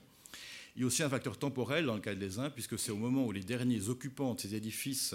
Il 0.74 0.80
y 0.80 0.85
a 0.85 0.87
aussi 0.87 1.02
un 1.02 1.08
facteur 1.11 1.38
temporel 1.38 1.85
dans 1.85 1.94
le 1.94 2.00
cas 2.00 2.14
des 2.14 2.38
uns, 2.38 2.48
puisque 2.48 2.78
c'est 2.78 2.92
au 2.92 2.96
moment 2.96 3.26
où 3.26 3.32
les 3.32 3.42
derniers 3.42 3.90
occupants 3.90 4.35
de 4.35 4.40
ces 4.40 4.54
édifices 4.54 5.14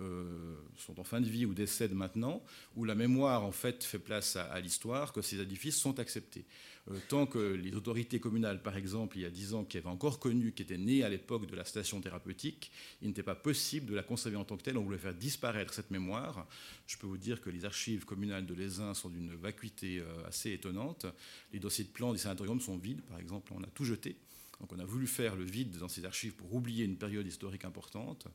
euh, 0.00 0.56
sont 0.76 0.98
en 0.98 1.04
fin 1.04 1.20
de 1.20 1.28
vie 1.28 1.44
ou 1.44 1.52
décèdent 1.52 1.94
maintenant, 1.94 2.42
où 2.74 2.86
la 2.86 2.94
mémoire 2.94 3.44
en 3.44 3.52
fait 3.52 3.84
fait 3.84 3.98
place 3.98 4.36
à, 4.36 4.58
l'histoire, 4.60 5.12
que 5.12 5.20
ces 5.20 5.38
édifices 5.38 5.76
sont 5.76 5.98
acceptés. 6.00 6.46
Euh, 6.90 6.98
tant 7.08 7.26
que 7.26 7.38
les 7.38 7.74
autorités 7.74 8.18
communales, 8.18 8.62
par 8.62 8.78
exemple, 8.78 9.18
il 9.18 9.22
y 9.22 9.26
a 9.26 9.30
dix 9.30 9.52
ans, 9.52 9.64
qui 9.64 9.76
avaient 9.76 9.88
encore 9.88 10.18
connu, 10.18 10.52
qui 10.52 10.62
étaient 10.62 10.78
nées 10.78 11.04
à 11.04 11.10
l'époque 11.10 11.46
de 11.46 11.54
la 11.54 11.66
station 11.66 12.00
thérapeutique, 12.00 12.72
il 13.02 13.08
n'était 13.08 13.22
pas 13.22 13.34
possible 13.34 13.86
de 13.86 13.94
la 13.94 14.02
conserver 14.02 14.38
en 14.38 14.44
tant 14.44 14.56
que 14.56 14.62
telle. 14.62 14.78
On 14.78 14.84
voulait 14.84 14.96
faire 14.96 15.14
disparaître 15.14 15.74
cette 15.74 15.90
mémoire. 15.90 16.46
Je 16.86 16.96
peux 16.96 17.06
vous 17.06 17.18
dire 17.18 17.42
que 17.42 17.50
les 17.50 17.66
archives 17.66 18.06
communales 18.06 18.46
de 18.46 18.54
l'Aisin 18.54 18.94
sont 18.94 19.10
d'une 19.10 19.34
vacuité 19.34 19.98
euh, 19.98 20.26
assez 20.26 20.52
étonnante. 20.52 21.04
Les 21.52 21.58
dossiers 21.58 21.84
de 21.84 21.90
plan 21.90 22.14
des 22.14 22.18
sanatoriums 22.18 22.60
sont 22.60 22.78
vides, 22.78 23.02
par 23.02 23.18
exemple, 23.18 23.52
on 23.54 23.62
a 23.62 23.68
tout 23.68 23.84
jeté. 23.84 24.16
Donc 24.60 24.72
on 24.72 24.78
a 24.78 24.84
voulu 24.84 25.06
faire 25.06 25.36
le 25.36 25.44
vide 25.44 25.78
dans 25.78 25.88
ces 25.88 26.04
archives 26.04 26.34
pour 26.34 26.54
oublier 26.54 26.84
une 26.84 26.96
période 26.96 27.26
historique 27.26 27.64
importante. 27.64 28.28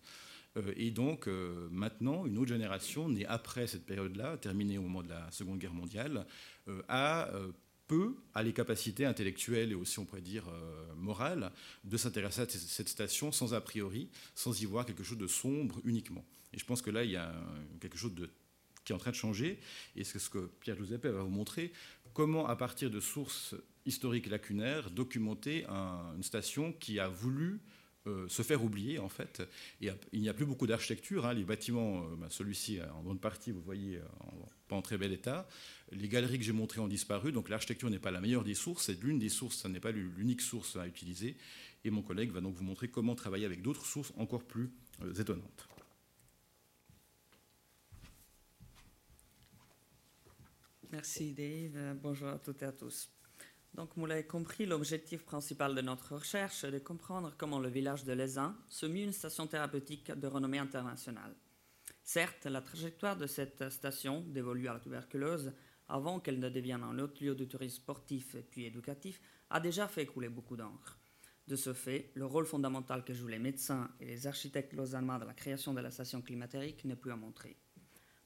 Euh, 0.57 0.73
et 0.75 0.91
donc 0.91 1.27
euh, 1.27 1.67
maintenant, 1.71 2.25
une 2.25 2.37
autre 2.37 2.49
génération, 2.49 3.09
née 3.09 3.25
après 3.25 3.67
cette 3.67 3.85
période-là, 3.85 4.37
terminée 4.37 4.77
au 4.77 4.81
moment 4.83 5.03
de 5.03 5.09
la 5.09 5.29
Seconde 5.31 5.59
Guerre 5.59 5.73
mondiale, 5.73 6.25
euh, 6.67 6.81
a 6.87 7.29
peu 7.87 8.15
a 8.35 8.43
les 8.43 8.53
capacités 8.53 9.05
intellectuelles 9.05 9.71
et 9.71 9.75
aussi, 9.75 9.97
on 9.97 10.05
pourrait 10.05 10.21
dire, 10.21 10.45
morales 10.95 11.51
de 11.83 11.97
s'intéresser 11.97 12.41
à 12.41 12.45
cette 12.47 12.87
station 12.87 13.31
sans 13.31 13.55
a 13.55 13.61
priori, 13.61 14.09
sans 14.35 14.61
y 14.61 14.65
voir 14.65 14.85
quelque 14.85 15.01
chose 15.01 15.17
de 15.17 15.25
sombre 15.25 15.81
uniquement. 15.83 16.23
Et 16.53 16.59
je 16.59 16.65
pense 16.65 16.83
que 16.83 16.91
là, 16.91 17.03
il 17.03 17.09
y 17.09 17.15
a 17.15 17.33
quelque 17.79 17.97
chose 17.97 18.13
qui 18.85 18.91
est 18.91 18.95
en 18.95 18.99
train 18.99 19.09
de 19.09 19.15
changer, 19.15 19.59
et 19.95 20.03
c'est 20.03 20.19
ce 20.19 20.29
que 20.29 20.51
Pierre 20.59 20.75
Giuseppe 20.75 21.07
va 21.07 21.23
vous 21.23 21.29
montrer, 21.29 21.71
comment, 22.19 22.47
à 22.47 22.57
partir 22.57 22.91
de 22.91 22.99
sources 22.99 23.55
historique 23.85 24.27
lacunaire, 24.27 24.91
documenter 24.91 25.65
une 26.17 26.21
station 26.21 26.73
qui 26.73 26.99
a 26.99 27.07
voulu 27.07 27.61
euh, 28.07 28.27
se 28.27 28.41
faire 28.41 28.61
oublier 28.61 28.99
en 28.99 29.07
fait. 29.07 29.41
il 29.79 29.95
n'y 30.19 30.27
a 30.27 30.33
plus 30.33 30.45
beaucoup 30.45 30.67
d'architecture. 30.67 31.25
Hein. 31.25 31.33
Les 31.33 31.45
bâtiments, 31.45 32.03
euh, 32.03 32.17
bah, 32.17 32.27
celui-ci 32.29 32.79
en 32.93 33.03
grande 33.03 33.21
partie, 33.21 33.51
vous 33.51 33.61
voyez, 33.61 34.01
pas 34.67 34.75
en 34.75 34.81
très 34.81 34.97
bel 34.97 35.13
état. 35.13 35.47
Les 35.93 36.09
galeries 36.09 36.39
que 36.39 36.43
j'ai 36.43 36.51
montrées 36.51 36.81
ont 36.81 36.89
disparu, 36.89 37.31
donc 37.31 37.47
l'architecture 37.47 37.89
n'est 37.89 37.99
pas 37.99 38.11
la 38.11 38.19
meilleure 38.19 38.43
des 38.43 38.53
sources. 38.53 38.87
C'est 38.87 39.01
l'une 39.01 39.17
des 39.17 39.29
sources, 39.29 39.55
ça 39.55 39.69
n'est 39.69 39.79
pas 39.79 39.91
l'unique 39.91 40.41
source 40.41 40.75
à 40.75 40.85
utiliser. 40.87 41.37
Et 41.85 41.89
mon 41.89 42.01
collègue 42.01 42.31
va 42.31 42.41
donc 42.41 42.53
vous 42.55 42.65
montrer 42.65 42.89
comment 42.89 43.15
travailler 43.15 43.45
avec 43.45 43.61
d'autres 43.61 43.85
sources 43.85 44.11
encore 44.17 44.43
plus 44.43 44.71
euh, 45.03 45.13
étonnantes. 45.13 45.68
Merci 50.91 51.33
Dave. 51.33 51.95
Bonjour 52.01 52.29
à 52.29 52.39
toutes 52.39 52.63
et 52.63 52.65
à 52.65 52.71
tous. 52.71 53.11
Donc, 53.75 53.91
vous 53.95 54.07
l'avez 54.07 54.25
compris, 54.25 54.65
l'objectif 54.65 55.23
principal 55.23 55.75
de 55.75 55.81
notre 55.81 56.15
recherche 56.15 56.63
est 56.63 56.71
de 56.71 56.79
comprendre 56.79 57.35
comment 57.37 57.59
le 57.59 57.69
village 57.69 58.05
de 58.05 58.13
Lézin 58.13 58.57
se 58.69 58.87
mue 58.87 59.03
une 59.03 59.13
station 59.13 59.45
thérapeutique 59.45 60.11
de 60.11 60.25
renommée 60.25 60.57
internationale. 60.57 61.35
Certes, 62.03 62.47
la 62.47 62.61
trajectoire 62.61 63.15
de 63.15 63.27
cette 63.27 63.69
station, 63.69 64.21
dévolue 64.29 64.67
à 64.67 64.73
la 64.73 64.79
tuberculose, 64.79 65.53
avant 65.87 66.19
qu'elle 66.19 66.39
ne 66.39 66.49
devienne 66.49 66.81
un 66.81 66.97
autre 66.97 67.23
lieu 67.23 67.35
de 67.35 67.45
tourisme 67.45 67.83
sportif 67.83 68.33
et 68.33 68.41
puis 68.41 68.65
éducatif, 68.65 69.21
a 69.51 69.59
déjà 69.59 69.87
fait 69.87 70.07
couler 70.07 70.29
beaucoup 70.29 70.57
d'encre. 70.57 70.97
De 71.47 71.55
ce 71.55 71.73
fait, 71.73 72.11
le 72.15 72.25
rôle 72.25 72.47
fondamental 72.47 73.05
que 73.05 73.13
jouent 73.13 73.27
les 73.27 73.37
médecins 73.37 73.91
et 73.99 74.05
les 74.05 74.25
architectes 74.25 74.73
lausannois 74.73 75.19
dans 75.19 75.27
la 75.27 75.35
création 75.35 75.75
de 75.75 75.81
la 75.81 75.91
station 75.91 76.23
climatérique 76.23 76.83
n'est 76.85 76.95
plus 76.95 77.11
à 77.11 77.15
montrer. 77.15 77.57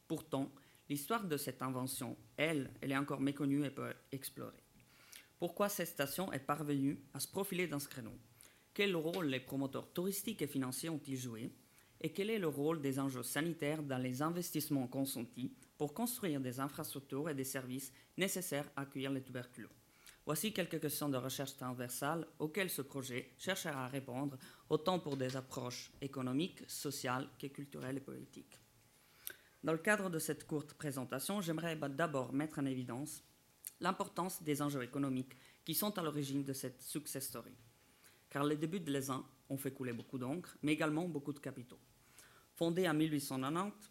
Pourtant, 0.07 0.49
l'histoire 0.93 1.23
de 1.23 1.37
cette 1.37 1.63
invention, 1.63 2.15
elle, 2.37 2.69
elle 2.79 2.91
est 2.91 2.97
encore 2.97 3.19
méconnue 3.19 3.65
et 3.65 3.71
peu 3.71 3.91
explorée. 4.11 4.63
Pourquoi 5.39 5.67
cette 5.67 5.87
station 5.87 6.31
est 6.31 6.37
parvenue 6.37 6.99
à 7.15 7.19
se 7.19 7.27
profiler 7.27 7.65
dans 7.65 7.79
ce 7.79 7.87
créneau? 7.87 8.15
Quel 8.75 8.95
rôle 8.95 9.25
les 9.25 9.39
promoteurs 9.39 9.91
touristiques 9.91 10.43
et 10.43 10.47
financiers 10.47 10.89
ont-ils 10.89 11.17
joué? 11.17 11.51
Et 11.99 12.13
quel 12.13 12.29
est 12.29 12.37
le 12.37 12.47
rôle 12.47 12.79
des 12.79 12.99
enjeux 12.99 13.23
sanitaires 13.23 13.81
dans 13.81 13.97
les 13.97 14.21
investissements 14.21 14.85
consentis 14.85 15.51
pour 15.79 15.95
construire 15.95 16.39
des 16.39 16.59
infrastructures 16.59 17.31
et 17.31 17.33
des 17.33 17.43
services 17.43 17.91
nécessaires 18.15 18.69
à 18.75 18.81
accueillir 18.81 19.09
les 19.09 19.23
tuberculeux 19.23 19.71
Voici 20.27 20.53
quelques 20.53 20.79
questions 20.79 21.09
de 21.09 21.17
recherche 21.17 21.57
transversale 21.57 22.27
auxquelles 22.37 22.69
ce 22.69 22.83
projet 22.83 23.31
cherchera 23.39 23.85
à 23.85 23.87
répondre, 23.87 24.37
autant 24.69 24.99
pour 24.99 25.17
des 25.17 25.35
approches 25.35 25.91
économiques, 26.01 26.61
sociales 26.67 27.29
que 27.39 27.47
culturelles 27.47 27.97
et 27.97 28.01
politiques. 28.11 28.62
Dans 29.63 29.71
le 29.71 29.77
cadre 29.77 30.09
de 30.09 30.19
cette 30.19 30.45
courte 30.45 30.73
présentation, 30.73 31.39
j'aimerais 31.39 31.77
d'abord 31.77 32.33
mettre 32.33 32.59
en 32.59 32.65
évidence 32.65 33.23
l'importance 33.79 34.43
des 34.43 34.61
enjeux 34.61 34.83
économiques 34.83 35.37
qui 35.63 35.73
sont 35.73 35.97
à 35.97 36.03
l'origine 36.03 36.43
de 36.43 36.51
cette 36.51 36.81
success 36.81 37.25
story. 37.25 37.53
Car 38.29 38.43
les 38.43 38.57
débuts 38.57 38.81
de 38.81 38.91
l'ESIN 38.91 39.25
ont 39.49 39.57
fait 39.57 39.71
couler 39.71 39.93
beaucoup 39.93 40.17
d'encre, 40.17 40.57
mais 40.63 40.73
également 40.73 41.07
beaucoup 41.07 41.31
de 41.31 41.39
capitaux. 41.39 41.79
Fondé 42.55 42.89
en 42.89 42.93
1890, 42.93 43.89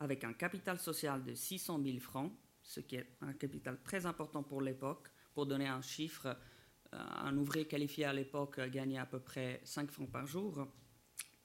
avec 0.00 0.22
un 0.24 0.34
capital 0.34 0.78
social 0.78 1.24
de 1.24 1.34
600 1.34 1.80
000 1.82 1.98
francs, 1.98 2.32
ce 2.62 2.80
qui 2.80 2.96
est 2.96 3.16
un 3.22 3.32
capital 3.32 3.80
très 3.82 4.04
important 4.04 4.42
pour 4.42 4.60
l'époque. 4.60 5.08
Pour 5.32 5.46
donner 5.46 5.68
un 5.68 5.80
chiffre, 5.80 6.26
euh, 6.26 6.98
un 6.98 7.36
ouvrier 7.38 7.66
qualifié 7.66 8.04
à 8.04 8.12
l'époque 8.12 8.60
gagnait 8.68 8.98
à 8.98 9.06
peu 9.06 9.20
près 9.20 9.60
5 9.64 9.90
francs 9.90 10.10
par 10.10 10.26
jour. 10.26 10.68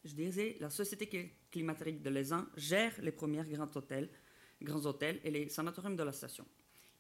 Je 0.06 0.14
disais, 0.14 0.56
la 0.60 0.70
société 0.70 1.36
climatique 1.50 2.04
de 2.04 2.10
l'ESIN 2.12 2.48
gère 2.56 2.94
les 3.02 3.12
premiers 3.12 3.42
grands 3.44 3.72
hôtels, 3.76 5.20
et 5.24 5.32
les 5.32 5.50
sanatoriums 5.50 5.96
de 5.96 6.04
la 6.04 6.12
station. 6.12 6.46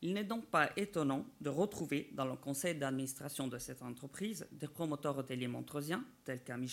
Il 0.01 0.13
n'est 0.13 0.23
donc 0.23 0.47
pas 0.47 0.71
étonnant 0.75 1.25
de 1.39 1.49
retrouver 1.49 2.09
dans 2.13 2.25
le 2.25 2.35
conseil 2.35 2.75
d'administration 2.75 3.47
de 3.47 3.57
cette 3.59 3.81
entreprise 3.83 4.45
des 4.51 4.67
promoteurs 4.67 5.17
hôteliers 5.17 5.47
montrosiens, 5.47 6.03
tels 6.23 6.43
qu'Ami 6.43 6.71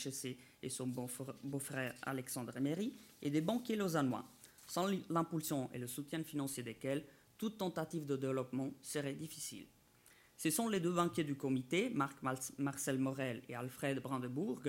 et 0.63 0.69
son 0.71 0.87
beau-frère 0.87 1.95
Alexandre 2.03 2.57
Emery, 2.57 2.95
et 3.21 3.31
des 3.31 3.43
banquiers 3.43 3.77
lausannois, 3.77 4.25
sans 4.67 4.89
l'impulsion 5.11 5.71
et 5.73 5.79
le 5.79 5.87
soutien 5.87 6.25
financier 6.25 6.63
desquels 6.63 7.05
toute 7.37 7.59
tentative 7.59 8.07
de 8.07 8.17
développement 8.17 8.71
serait 8.81 9.15
difficile. 9.15 9.67
Ce 10.37 10.51
sont 10.51 10.69
les 10.69 10.81
deux 10.81 10.93
banquiers 10.93 11.25
du 11.25 11.37
comité, 11.37 11.91
Marc 11.91 12.17
Marcel 12.59 12.99
Morel 12.99 13.43
et 13.49 13.55
Alfred 13.55 14.01
Brandebourg, 14.01 14.63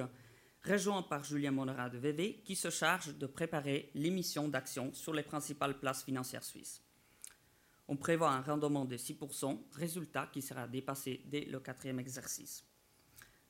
rejoints 0.66 1.04
par 1.04 1.24
Julien 1.24 1.52
Monera 1.52 1.90
de 1.90 1.98
VV, 1.98 2.42
qui 2.44 2.56
se 2.56 2.70
chargent 2.70 3.18
de 3.18 3.26
préparer 3.26 3.92
l'émission 3.96 4.48
d'actions 4.48 4.94
sur 4.94 5.14
les 5.14 5.24
principales 5.24 5.80
places 5.80 6.04
financières 6.04 6.44
suisses. 6.44 6.82
On 7.88 7.98
prévoit 7.98 8.32
un 8.32 8.42
rendement 8.42 8.86
de 8.86 8.96
6%, 8.96 9.60
résultat 9.74 10.30
qui 10.32 10.42
sera 10.42 10.68
dépassé 10.68 11.22
dès 11.26 11.46
le 11.46 11.60
quatrième 11.60 12.00
exercice. 12.00 12.64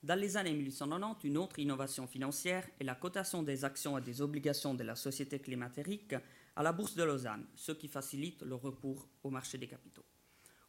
Dans 0.02 0.20
les 0.20 0.36
années 0.36 0.54
1890, 0.54 1.28
une 1.28 1.38
autre 1.38 1.60
innovation 1.60 2.08
financière 2.08 2.68
est 2.80 2.84
la 2.84 2.96
cotation 2.96 3.42
des 3.42 3.64
actions 3.64 3.98
et 3.98 4.02
des 4.02 4.22
obligations 4.22 4.74
de 4.74 4.84
la 4.84 4.96
société 4.96 5.40
climatérique 5.40 6.16
à 6.56 6.64
la 6.64 6.74
bourse 6.74 6.96
de 6.96 7.04
Lausanne, 7.04 7.46
ce 7.56 7.72
qui 7.72 7.88
facilite 7.88 8.42
le 8.42 8.56
recours 8.56 9.08
au 9.24 9.30
marché 9.30 9.58
des 9.58 9.68
capitaux. 9.68 10.04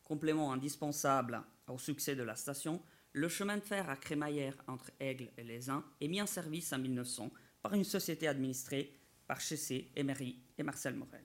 Complément 0.05 0.53
indispensable 0.53 1.43
au 1.67 1.79
succès 1.79 2.15
de 2.15 2.23
la 2.23 2.37
station, 2.37 2.81
le 3.15 3.29
chemin 3.29 3.57
de 3.57 3.63
fer 3.63 3.89
à 3.89 3.97
crémaillère 3.97 4.57
entre 4.67 4.91
Aigle 4.99 5.31
et 5.39 5.45
Les 5.45 5.71
Uns 5.71 5.85
est 6.01 6.09
mis 6.09 6.21
en 6.21 6.27
service 6.27 6.73
en 6.73 6.81
1900 6.81 7.31
par 7.63 7.73
une 7.73 7.85
société 7.85 8.27
administrée 8.27 8.93
par 9.29 9.41
Chessé, 9.41 9.93
Emery 9.95 10.41
et 10.59 10.65
Marcel 10.65 10.97
Morel. 10.97 11.25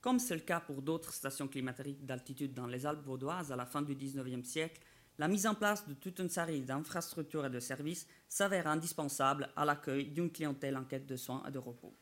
Comme 0.00 0.18
c'est 0.18 0.34
le 0.34 0.40
cas 0.40 0.58
pour 0.58 0.82
d'autres 0.82 1.12
stations 1.12 1.46
climatériques 1.46 2.04
d'altitude 2.04 2.52
dans 2.52 2.66
les 2.66 2.84
Alpes 2.84 3.04
vaudoises 3.04 3.52
à 3.52 3.56
la 3.56 3.64
fin 3.64 3.80
du 3.80 3.94
XIXe 3.94 4.46
siècle, 4.46 4.80
la 5.18 5.28
mise 5.28 5.46
en 5.46 5.54
place 5.54 5.86
de 5.86 5.94
toute 5.94 6.18
une 6.18 6.28
série 6.28 6.62
d'infrastructures 6.62 7.46
et 7.46 7.50
de 7.50 7.60
services 7.60 8.08
s'avère 8.28 8.66
indispensable 8.66 9.50
à 9.54 9.64
l'accueil 9.64 10.06
d'une 10.06 10.32
clientèle 10.32 10.76
en 10.76 10.84
quête 10.84 11.06
de 11.06 11.16
soins 11.16 11.44
et 11.46 11.52
de 11.52 11.58
repos. 11.58 11.94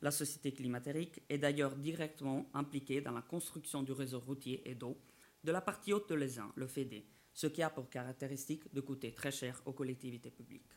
La 0.00 0.10
société 0.10 0.54
climatérique 0.54 1.20
est 1.28 1.38
d'ailleurs 1.38 1.76
directement 1.76 2.48
impliquée 2.54 3.02
dans 3.02 3.12
la 3.12 3.22
construction 3.22 3.82
du 3.82 3.92
réseau 3.92 4.20
routier 4.20 4.62
et 4.70 4.74
d'eau 4.74 4.96
de 5.42 5.52
la 5.52 5.60
partie 5.60 5.92
haute 5.92 6.08
de 6.08 6.14
l'Aisin, 6.14 6.50
le 6.56 6.66
FEDE, 6.66 7.02
ce 7.34 7.48
qui 7.48 7.62
a 7.62 7.68
pour 7.68 7.90
caractéristique 7.90 8.72
de 8.72 8.80
coûter 8.80 9.12
très 9.12 9.32
cher 9.32 9.60
aux 9.66 9.72
collectivités 9.72 10.30
publiques. 10.30 10.72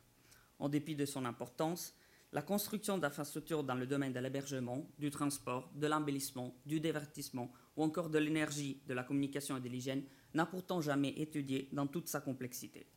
En 0.60 0.68
dépit 0.68 0.96
de 0.96 1.06
son 1.06 1.24
importance, 1.24 1.94
la 2.34 2.42
construction 2.42 2.98
d'infrastructures 2.98 3.64
dans 3.64 3.76
le 3.76 3.88
domaine 3.88 4.12
de 4.12 4.20
l'hébergement, 4.20 4.90
du 4.98 5.10
transport, 5.12 5.72
de 5.76 5.88
l'embellissement, 5.88 6.56
du 6.66 6.80
divertissement 6.80 7.54
ou 7.78 7.84
encore 7.84 8.10
de 8.10 8.18
l'énergie, 8.18 8.82
de 8.86 8.94
la 8.94 9.04
communication 9.04 9.56
et 9.56 9.62
de 9.62 9.70
l'hygiène 9.70 10.04
n'a 10.34 10.46
pourtant 10.46 10.82
jamais 10.82 11.14
étudié 11.18 11.70
dans 11.72 11.88
toute 11.88 12.08
sa 12.08 12.20
complexité. 12.20 12.88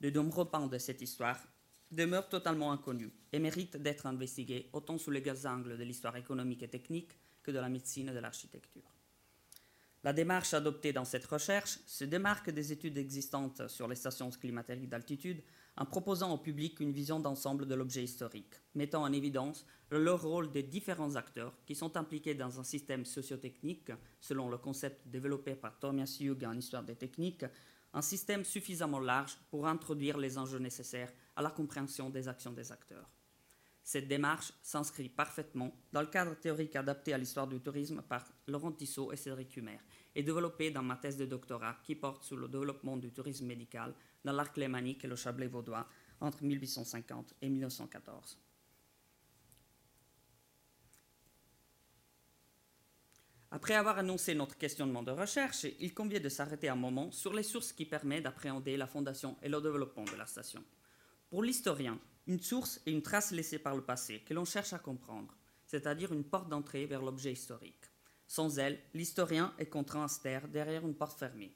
De 0.00 0.10
nombreux 0.10 0.50
pans 0.50 0.66
de 0.66 0.78
cette 0.78 1.02
histoire 1.02 1.38
demeurent 1.92 2.28
totalement 2.28 2.72
inconnus 2.72 3.12
et 3.32 3.38
méritent 3.38 3.76
d'être 3.76 4.06
investigués 4.06 4.70
autant 4.72 4.98
sous 4.98 5.10
les 5.10 5.46
angles 5.46 5.78
de 5.78 5.84
l'histoire 5.84 6.16
économique 6.16 6.62
et 6.62 6.68
technique 6.68 7.12
que 7.42 7.50
de 7.50 7.58
la 7.58 7.68
médecine 7.68 8.08
et 8.08 8.14
de 8.14 8.18
l'architecture. 8.18 8.82
La 10.04 10.12
démarche 10.12 10.52
adoptée 10.52 10.92
dans 10.92 11.06
cette 11.06 11.24
recherche 11.24 11.78
se 11.86 12.04
démarque 12.04 12.50
des 12.50 12.72
études 12.72 12.98
existantes 12.98 13.66
sur 13.68 13.88
les 13.88 13.94
stations 13.94 14.28
climatériques 14.28 14.90
d'altitude 14.90 15.42
en 15.78 15.86
proposant 15.86 16.34
au 16.34 16.36
public 16.36 16.78
une 16.80 16.92
vision 16.92 17.18
d'ensemble 17.18 17.66
de 17.66 17.74
l'objet 17.74 18.04
historique, 18.04 18.52
mettant 18.74 19.02
en 19.02 19.12
évidence 19.14 19.64
le 19.88 20.12
rôle 20.12 20.52
des 20.52 20.62
différents 20.62 21.16
acteurs 21.16 21.54
qui 21.64 21.74
sont 21.74 21.96
impliqués 21.96 22.34
dans 22.34 22.60
un 22.60 22.64
système 22.64 23.06
sociotechnique, 23.06 23.92
selon 24.20 24.50
le 24.50 24.58
concept 24.58 25.08
développé 25.08 25.54
par 25.54 25.78
Thomas 25.78 26.18
Hughes 26.20 26.44
en 26.44 26.52
Histoire 26.52 26.84
des 26.84 26.96
techniques, 26.96 27.46
un 27.94 28.02
système 28.02 28.44
suffisamment 28.44 29.00
large 29.00 29.38
pour 29.50 29.66
introduire 29.66 30.18
les 30.18 30.36
enjeux 30.36 30.58
nécessaires 30.58 31.14
à 31.34 31.40
la 31.40 31.50
compréhension 31.50 32.10
des 32.10 32.28
actions 32.28 32.52
des 32.52 32.70
acteurs. 32.70 33.08
Cette 33.86 34.08
démarche 34.08 34.50
s'inscrit 34.62 35.10
parfaitement 35.10 35.70
dans 35.92 36.00
le 36.00 36.06
cadre 36.06 36.34
théorique 36.34 36.74
adapté 36.74 37.12
à 37.12 37.18
l'histoire 37.18 37.46
du 37.46 37.60
tourisme 37.60 38.00
par 38.00 38.24
Laurent 38.46 38.72
Tissot 38.72 39.12
et 39.12 39.16
Cédric 39.16 39.54
Humer 39.58 39.78
et 40.14 40.22
développé 40.22 40.70
dans 40.70 40.82
ma 40.82 40.96
thèse 40.96 41.18
de 41.18 41.26
doctorat 41.26 41.76
qui 41.84 41.94
porte 41.94 42.24
sur 42.24 42.38
le 42.38 42.48
développement 42.48 42.96
du 42.96 43.12
tourisme 43.12 43.44
médical 43.44 43.94
dans 44.24 44.32
l'arc 44.32 44.56
lémanique 44.56 45.04
et 45.04 45.06
le 45.06 45.16
Chablais 45.16 45.48
vaudois 45.48 45.86
entre 46.18 46.42
1850 46.42 47.34
et 47.42 47.50
1914. 47.50 48.38
Après 53.50 53.74
avoir 53.74 53.98
annoncé 53.98 54.34
notre 54.34 54.56
questionnement 54.56 55.02
de 55.02 55.12
recherche, 55.12 55.66
il 55.78 55.92
convient 55.92 56.20
de 56.20 56.30
s'arrêter 56.30 56.70
un 56.70 56.74
moment 56.74 57.12
sur 57.12 57.34
les 57.34 57.42
sources 57.42 57.74
qui 57.74 57.84
permettent 57.84 58.24
d'appréhender 58.24 58.78
la 58.78 58.86
fondation 58.86 59.36
et 59.42 59.50
le 59.50 59.60
développement 59.60 60.04
de 60.04 60.16
la 60.16 60.26
station. 60.26 60.64
Pour 61.28 61.42
l'historien, 61.42 62.00
une 62.26 62.40
source 62.40 62.80
est 62.86 62.90
une 62.90 63.02
trace 63.02 63.32
laissée 63.32 63.58
par 63.58 63.76
le 63.76 63.82
passé 63.82 64.20
que 64.20 64.34
l'on 64.34 64.44
cherche 64.44 64.72
à 64.72 64.78
comprendre, 64.78 65.36
c'est-à-dire 65.66 66.12
une 66.12 66.24
porte 66.24 66.48
d'entrée 66.48 66.86
vers 66.86 67.02
l'objet 67.02 67.32
historique. 67.32 67.90
Sans 68.26 68.58
elle, 68.58 68.80
l'historien 68.94 69.54
est 69.58 69.68
contraint 69.68 70.04
à 70.04 70.08
se 70.08 70.20
taire 70.20 70.48
derrière 70.48 70.86
une 70.86 70.94
porte 70.94 71.18
fermée. 71.18 71.54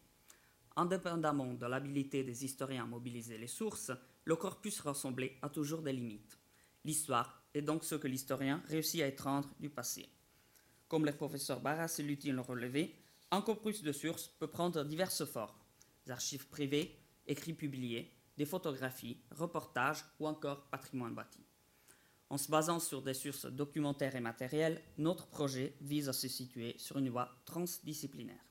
Indépendamment 0.77 1.55
de 1.55 1.67
l'habilité 1.67 2.23
des 2.23 2.45
historiens 2.45 2.85
à 2.85 2.87
mobiliser 2.87 3.39
les 3.39 3.47
sources, 3.47 3.91
le 4.25 4.37
corpus 4.37 4.81
rassemblé 4.81 5.39
a 5.43 5.49
toujours 5.49 5.83
des 5.83 5.93
limites. 5.93 6.39
L'histoire 6.85 7.43
est 7.55 7.63
donc 7.63 7.85
ce 7.85 7.95
que 7.95 8.07
l'historien 8.07 8.63
réussit 8.67 9.01
à 9.01 9.09
étreindre 9.09 9.49
du 9.59 9.71
passé. 9.71 10.09
Comme 10.87 11.07
le 11.07 11.13
professeur 11.13 11.61
Barras 11.61 11.97
et 11.99 12.03
Lutin 12.03 12.33
l'ont 12.33 12.43
relevé, 12.43 12.95
un 13.31 13.41
corpus 13.41 13.83
de 13.83 13.93
sources 13.93 14.29
peut 14.39 14.47
prendre 14.47 14.85
diverses 14.85 15.25
formes 15.25 15.55
archives 16.09 16.47
privées, 16.49 16.97
écrits 17.27 17.53
publiés, 17.53 18.18
des 18.39 18.47
photographies, 18.47 19.21
reportages 19.33 20.05
ou 20.21 20.29
encore 20.29 20.71
patrimoine 20.71 21.15
bâti. 21.15 21.41
En 22.31 22.39
se 22.39 22.49
basant 22.49 22.79
sur 22.79 23.03
des 23.03 23.15
sources 23.15 23.47
documentaires 23.47 24.15
et 24.15 24.21
matérielles, 24.21 24.81
notre 24.97 25.27
projet 25.27 25.75
vise 25.81 26.09
à 26.09 26.13
se 26.13 26.29
situer 26.29 26.77
sur 26.79 26.99
une 26.99 27.09
voie 27.11 27.31
transdisciplinaire. 27.45 28.45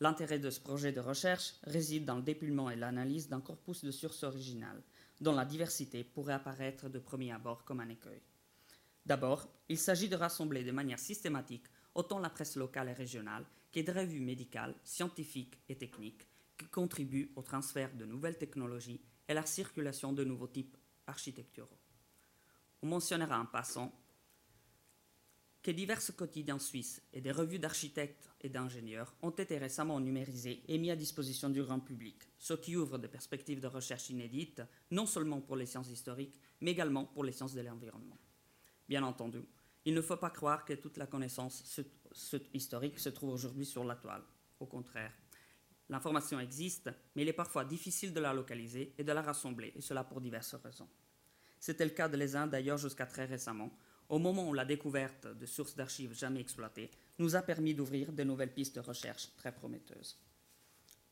L'intérêt 0.00 0.40
de 0.40 0.50
ce 0.50 0.60
projet 0.60 0.90
de 0.90 1.00
recherche 1.00 1.54
réside 1.62 2.04
dans 2.04 2.16
le 2.16 2.22
dépouillement 2.22 2.68
et 2.68 2.76
l'analyse 2.76 3.28
d'un 3.28 3.40
corpus 3.40 3.84
de 3.84 3.92
sources 3.92 4.24
originales, 4.24 4.82
dont 5.20 5.34
la 5.34 5.44
diversité 5.44 6.02
pourrait 6.02 6.32
apparaître 6.32 6.88
de 6.88 6.98
premier 6.98 7.32
abord 7.32 7.64
comme 7.64 7.80
un 7.80 7.88
écueil. 7.90 8.22
D'abord, 9.06 9.46
il 9.68 9.78
s'agit 9.78 10.08
de 10.08 10.16
rassembler 10.16 10.64
de 10.64 10.72
manière 10.72 10.98
systématique 10.98 11.66
autant 11.94 12.18
la 12.18 12.30
presse 12.30 12.56
locale 12.56 12.88
et 12.88 12.94
régionale 12.94 13.44
que 13.70 13.80
des 13.80 13.92
revues 13.92 14.20
médicales, 14.20 14.74
scientifiques 14.82 15.58
et 15.68 15.76
techniques, 15.76 16.26
qui 16.60 16.68
contribuent 16.68 17.32
au 17.36 17.42
transfert 17.42 17.94
de 17.94 18.04
nouvelles 18.04 18.36
technologies 18.36 19.00
et 19.26 19.32
la 19.32 19.46
circulation 19.46 20.12
de 20.12 20.24
nouveaux 20.24 20.48
types 20.48 20.76
architecturaux. 21.06 21.78
On 22.82 22.88
mentionnera 22.88 23.40
en 23.40 23.46
passant 23.46 23.90
que 25.62 25.70
divers 25.70 26.00
quotidiens 26.16 26.58
suisses 26.58 27.02
et 27.14 27.22
des 27.22 27.32
revues 27.32 27.58
d'architectes 27.58 28.30
et 28.42 28.50
d'ingénieurs 28.50 29.14
ont 29.22 29.30
été 29.30 29.56
récemment 29.56 30.00
numérisés 30.00 30.62
et 30.68 30.76
mis 30.76 30.90
à 30.90 30.96
disposition 30.96 31.48
du 31.48 31.62
grand 31.62 31.80
public, 31.80 32.16
ce 32.38 32.54
qui 32.54 32.76
ouvre 32.76 32.98
des 32.98 33.08
perspectives 33.08 33.60
de 33.60 33.66
recherche 33.66 34.10
inédites, 34.10 34.62
non 34.90 35.06
seulement 35.06 35.40
pour 35.40 35.56
les 35.56 35.66
sciences 35.66 35.90
historiques, 35.90 36.38
mais 36.60 36.72
également 36.72 37.06
pour 37.06 37.24
les 37.24 37.32
sciences 37.32 37.54
de 37.54 37.62
l'environnement. 37.62 38.18
Bien 38.88 39.02
entendu, 39.02 39.40
il 39.86 39.94
ne 39.94 40.02
faut 40.02 40.16
pas 40.16 40.30
croire 40.30 40.64
que 40.64 40.74
toute 40.74 40.98
la 40.98 41.06
connaissance 41.06 41.80
historique 42.52 42.98
se 42.98 43.08
trouve 43.08 43.30
aujourd'hui 43.30 43.64
sur 43.64 43.84
la 43.84 43.96
toile. 43.96 44.24
Au 44.58 44.66
contraire, 44.66 45.12
L'information 45.90 46.38
existe, 46.38 46.88
mais 47.14 47.22
il 47.22 47.28
est 47.28 47.32
parfois 47.32 47.64
difficile 47.64 48.14
de 48.14 48.20
la 48.20 48.32
localiser 48.32 48.94
et 48.96 49.02
de 49.02 49.10
la 49.10 49.22
rassembler, 49.22 49.72
et 49.74 49.80
cela 49.80 50.04
pour 50.04 50.20
diverses 50.20 50.54
raisons. 50.54 50.88
C'était 51.58 51.84
le 51.84 51.90
cas 51.90 52.08
de 52.08 52.16
les 52.16 52.36
Indes 52.36 52.50
d'ailleurs 52.50 52.78
jusqu'à 52.78 53.06
très 53.06 53.24
récemment, 53.24 53.76
au 54.08 54.20
moment 54.20 54.48
où 54.48 54.54
la 54.54 54.64
découverte 54.64 55.26
de 55.26 55.46
sources 55.46 55.74
d'archives 55.74 56.14
jamais 56.14 56.40
exploitées 56.40 56.92
nous 57.18 57.34
a 57.34 57.42
permis 57.42 57.74
d'ouvrir 57.74 58.12
de 58.12 58.22
nouvelles 58.22 58.54
pistes 58.54 58.76
de 58.76 58.80
recherche 58.80 59.34
très 59.36 59.52
prometteuses. 59.52 60.16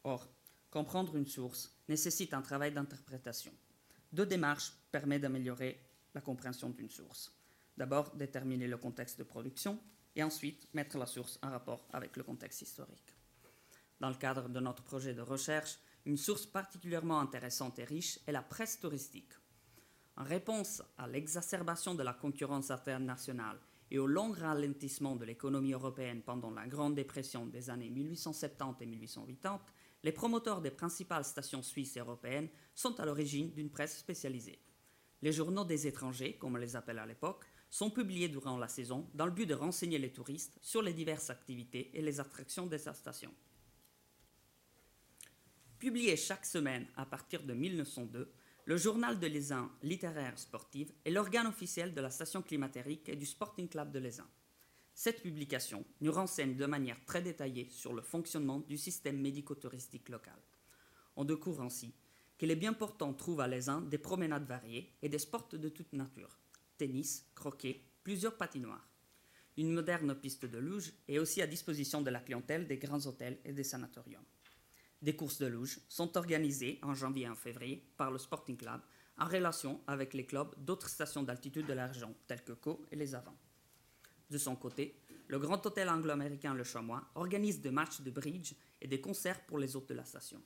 Or, 0.05 0.29
comprendre 0.71 1.17
une 1.17 1.27
source 1.27 1.77
nécessite 1.89 2.33
un 2.33 2.43
travail 2.43 2.73
d'interprétation. 2.73 3.53
Deux 4.13 4.27
démarches 4.27 4.73
permettent 4.93 5.23
d'améliorer 5.23 5.81
la 6.15 6.21
compréhension 6.21 6.71
d'une 6.71 6.89
source. 6.89 7.33
D'abord, 7.77 8.15
déterminer 8.15 8.69
le 8.69 8.77
contexte 8.77 9.19
de 9.19 9.25
production 9.25 9.81
et 10.15 10.23
ensuite 10.23 10.73
mettre 10.73 10.99
la 10.99 11.07
source 11.07 11.41
en 11.43 11.51
rapport 11.51 11.85
avec 11.93 12.17
le 12.17 12.23
contexte 12.23 12.63
historique. 12.63 13.18
Dans 14.01 14.11
le 14.11 14.15
cadre 14.15 14.49
de 14.49 14.61
notre 14.61 14.83
projet 14.83 15.15
de 15.15 15.23
recherche, 15.23 15.79
une 16.07 16.17
source 16.17 16.47
particulièrement 16.47 17.21
intéressante 17.21 17.79
et 17.79 17.85
riche 17.85 18.21
est 18.27 18.33
la 18.33 18.43
presse 18.43 18.79
touristique. 18.79 19.33
En 20.17 20.25
réponse 20.25 20.83
à 20.97 21.07
l'exacerbation 21.07 21.95
de 21.95 22.03
la 22.03 22.13
concurrence 22.13 22.71
internationale 22.71 23.59
et 23.91 23.99
au 23.99 24.07
long 24.07 24.33
ralentissement 24.33 25.17
de 25.17 25.25
l'économie 25.25 25.73
européenne 25.73 26.23
pendant 26.23 26.51
la 26.51 26.67
Grande 26.67 26.95
Dépression 26.95 27.47
des 27.47 27.71
années 27.71 27.91
1870 27.91 28.83
et 28.83 28.87
1880, 28.87 29.61
les 30.05 30.13
promoteurs 30.13 30.61
des 30.61 30.71
principales 30.71 31.25
stations 31.25 31.63
suisses 31.63 31.97
et 31.97 32.01
européennes 32.01 32.49
sont 32.75 32.99
à 33.01 33.05
l'origine 33.05 33.53
d'une 33.53 33.71
presse 33.71 33.99
spécialisée. 33.99 34.61
Les 35.23 35.33
journaux 35.33 35.65
des 35.65 35.89
étrangers, 35.89 36.37
comme 36.39 36.55
on 36.55 36.59
les 36.59 36.77
appelle 36.77 37.01
à 37.01 37.07
l'époque, 37.07 37.45
sont 37.71 37.91
publiés 37.91 38.29
durant 38.29 38.57
la 38.57 38.69
saison 38.69 39.11
dans 39.15 39.27
le 39.27 39.33
but 39.33 39.47
de 39.47 39.55
renseigner 39.55 39.99
les 39.99 40.13
touristes 40.13 40.59
sur 40.63 40.83
les 40.83 40.93
diverses 40.93 41.31
activités 41.31 41.91
et 41.99 42.03
les 42.03 42.21
attractions 42.21 42.67
de 42.67 42.79
sa 42.79 42.95
station. 42.95 43.35
Publié 45.79 46.17
chaque 46.17 46.45
semaine 46.45 46.87
à 46.97 47.07
partir 47.07 47.45
de 47.45 47.55
1902, 47.55 48.29
le 48.65 48.77
journal 48.77 49.21
de 49.21 49.29
l'Aisin 49.29 49.71
littéraire 49.85 50.37
sportive 50.37 50.93
est 51.05 51.11
l'organe 51.13 51.47
officiel 51.47 51.95
de 51.95 52.01
la 52.01 52.11
station 52.11 52.43
climatérique 52.43 53.09
et 53.09 53.15
du 53.15 53.25
Sporting 53.25 53.69
Club 53.69 53.93
de 53.93 54.01
l'Aisin. 54.01 54.27
Cette 54.93 55.23
publication 55.23 55.85
nous 56.01 56.11
renseigne 56.11 56.57
de 56.57 56.67
manière 56.67 57.05
très 57.05 57.23
détaillée 57.23 57.69
sur 57.71 57.93
le 57.93 58.03
fonctionnement 58.03 58.59
du 58.59 58.77
système 58.77 59.21
médico-touristique 59.21 60.09
local. 60.09 60.35
On 61.15 61.25
découvre 61.25 61.63
ainsi 61.63 61.95
que 62.37 62.47
les 62.47 62.57
bien 62.57 62.73
portants 62.73 63.15
trouvent 63.15 63.41
à 63.41 63.47
l'Aisin 63.47 63.81
des 63.81 63.99
promenades 63.99 64.49
variées 64.49 64.93
et 65.01 65.09
des 65.09 65.21
sports 65.21 65.49
de 65.53 65.69
toute 65.69 65.93
nature 65.93 66.39
tennis, 66.77 67.25
croquet, 67.37 67.83
plusieurs 68.03 68.37
patinoires. 68.37 68.89
Une 69.57 69.73
moderne 69.73 70.15
piste 70.17 70.45
de 70.45 70.59
luge 70.59 70.93
est 71.07 71.19
aussi 71.19 71.41
à 71.41 71.47
disposition 71.47 72.03
de 72.03 72.11
la 72.11 72.21
clientèle 72.21 72.67
des 72.67 72.79
grands 72.79 73.07
hôtels 73.07 73.39
et 73.45 73.53
des 73.53 73.65
sanatoriums. 73.65 74.25
Des 75.01 75.15
courses 75.15 75.39
de 75.39 75.47
luge 75.47 75.81
sont 75.89 76.17
organisées 76.17 76.79
en 76.83 76.95
janvier 76.95 77.25
et 77.25 77.29
en 77.29 77.37
février 77.37 77.89
par 77.97 78.11
le 78.11 78.19
Sporting 78.19 78.57
Club 78.57 78.81
en 79.19 79.27
relation 79.27 79.81
avec 79.87 80.15
les 80.15 80.27
clubs 80.27 80.55
d'autres 80.59 80.89
stations 80.89 81.23
d'altitude 81.23 81.67
de 81.67 81.73
la 81.73 81.87
région, 81.87 82.15
telles 82.27 82.45
que 82.45 82.53
Co 82.53 82.85
et 82.91 82.97
les 82.97 83.15
Avants. 83.15 83.37
De 84.31 84.39
son 84.39 84.57
côté, 84.57 85.01
le 85.29 85.39
grand 85.39 85.65
hôtel 85.65 85.89
anglo-américain 85.89 86.55
Le 86.55 86.65
Chamois 86.65 87.03
organise 87.15 87.61
des 87.61 87.71
matchs 87.71 88.01
de 88.01 88.11
bridge 88.11 88.55
et 88.81 88.87
des 88.87 89.01
concerts 89.01 89.45
pour 89.47 89.59
les 89.59 89.77
hôtes 89.77 89.89
de 89.89 89.95
la 89.95 90.05
station. 90.05 90.43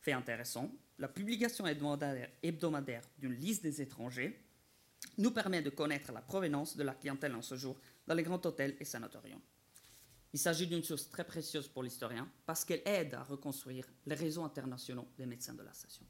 Fait 0.00 0.12
intéressant, 0.12 0.72
la 0.98 1.08
publication 1.08 1.66
hebdomadaire 1.66 3.02
d'une 3.18 3.34
liste 3.34 3.62
des 3.62 3.82
étrangers 3.82 4.38
nous 5.18 5.30
permet 5.30 5.62
de 5.62 5.70
connaître 5.70 6.12
la 6.12 6.22
provenance 6.22 6.76
de 6.76 6.82
la 6.82 6.94
clientèle 6.94 7.34
en 7.34 7.42
ce 7.42 7.56
jour 7.56 7.78
dans 8.06 8.14
les 8.14 8.22
grands 8.22 8.40
hôtels 8.44 8.76
et 8.80 8.84
sanatoriums. 8.84 9.40
Il 10.32 10.38
s'agit 10.38 10.66
d'une 10.66 10.82
source 10.82 11.08
très 11.08 11.24
précieuse 11.24 11.68
pour 11.68 11.82
l'historien 11.82 12.30
parce 12.44 12.64
qu'elle 12.64 12.82
aide 12.84 13.14
à 13.14 13.22
reconstruire 13.22 13.86
les 14.06 14.14
réseaux 14.14 14.44
internationaux 14.44 15.08
des 15.16 15.26
médecins 15.26 15.54
de 15.54 15.62
la 15.62 15.72
station. 15.72 16.04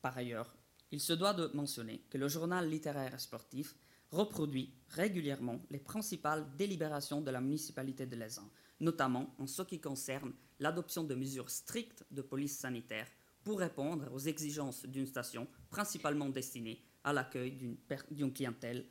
Par 0.00 0.16
ailleurs, 0.16 0.54
il 0.90 1.00
se 1.00 1.12
doit 1.12 1.34
de 1.34 1.50
mentionner 1.54 2.00
que 2.10 2.18
le 2.18 2.28
journal 2.28 2.68
littéraire 2.68 3.14
et 3.14 3.18
sportif 3.18 3.74
reproduit 4.10 4.74
régulièrement 4.88 5.60
les 5.70 5.78
principales 5.78 6.46
délibérations 6.56 7.20
de 7.20 7.30
la 7.30 7.40
municipalité 7.40 8.06
de 8.06 8.16
l'Aisin, 8.16 8.48
notamment 8.80 9.34
en 9.38 9.46
ce 9.46 9.62
qui 9.62 9.80
concerne 9.80 10.32
l'adoption 10.58 11.04
de 11.04 11.14
mesures 11.14 11.50
strictes 11.50 12.04
de 12.10 12.22
police 12.22 12.58
sanitaire 12.58 13.08
pour 13.42 13.58
répondre 13.58 14.12
aux 14.12 14.18
exigences 14.18 14.84
d'une 14.86 15.06
station 15.06 15.48
principalement 15.70 16.28
destinée 16.28 16.84
à 17.04 17.12
l'accueil 17.12 17.76
d'une 18.10 18.32
clientèle 18.32 18.86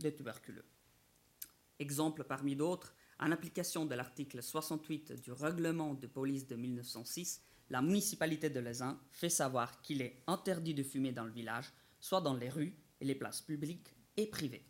de 0.00 0.10
tuberculeux. 0.10 0.64
Exemple 1.78 2.24
parmi 2.24 2.56
d'autres, 2.56 2.94
en 3.18 3.32
application 3.32 3.86
de 3.86 3.94
l'article 3.94 4.42
68 4.42 5.20
du 5.22 5.32
règlement 5.32 5.94
de 5.94 6.06
police 6.06 6.46
de 6.46 6.56
1906, 6.56 7.42
la 7.70 7.82
municipalité 7.82 8.50
de 8.50 8.60
Lezin 8.60 9.00
fait 9.10 9.28
savoir 9.28 9.80
qu'il 9.82 10.02
est 10.02 10.22
interdit 10.26 10.74
de 10.74 10.82
fumer 10.82 11.12
dans 11.12 11.24
le 11.24 11.32
village, 11.32 11.72
soit 11.98 12.20
dans 12.20 12.34
les 12.34 12.48
rues 12.48 12.76
et 13.00 13.04
les 13.04 13.14
places 13.14 13.40
publiques 13.40 13.94
et 14.16 14.26
privées. 14.26 14.64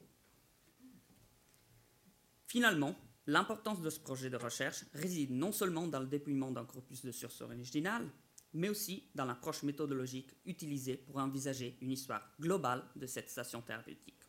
Finalement, 2.46 2.94
l'importance 3.26 3.80
de 3.80 3.90
ce 3.90 4.00
projet 4.00 4.30
de 4.30 4.36
recherche 4.36 4.84
réside 4.94 5.32
non 5.32 5.52
seulement 5.52 5.86
dans 5.88 6.00
le 6.00 6.06
dépouillement 6.06 6.52
d'un 6.52 6.64
corpus 6.64 7.04
de 7.04 7.12
sources 7.12 7.40
originales, 7.40 8.08
mais 8.54 8.68
aussi 8.68 9.10
dans 9.14 9.24
l'approche 9.24 9.62
méthodologique 9.64 10.34
utilisée 10.46 10.96
pour 10.96 11.18
envisager 11.18 11.76
une 11.82 11.92
histoire 11.92 12.22
globale 12.40 12.84
de 12.94 13.06
cette 13.06 13.28
station 13.28 13.60
thérapeutique. 13.60 14.25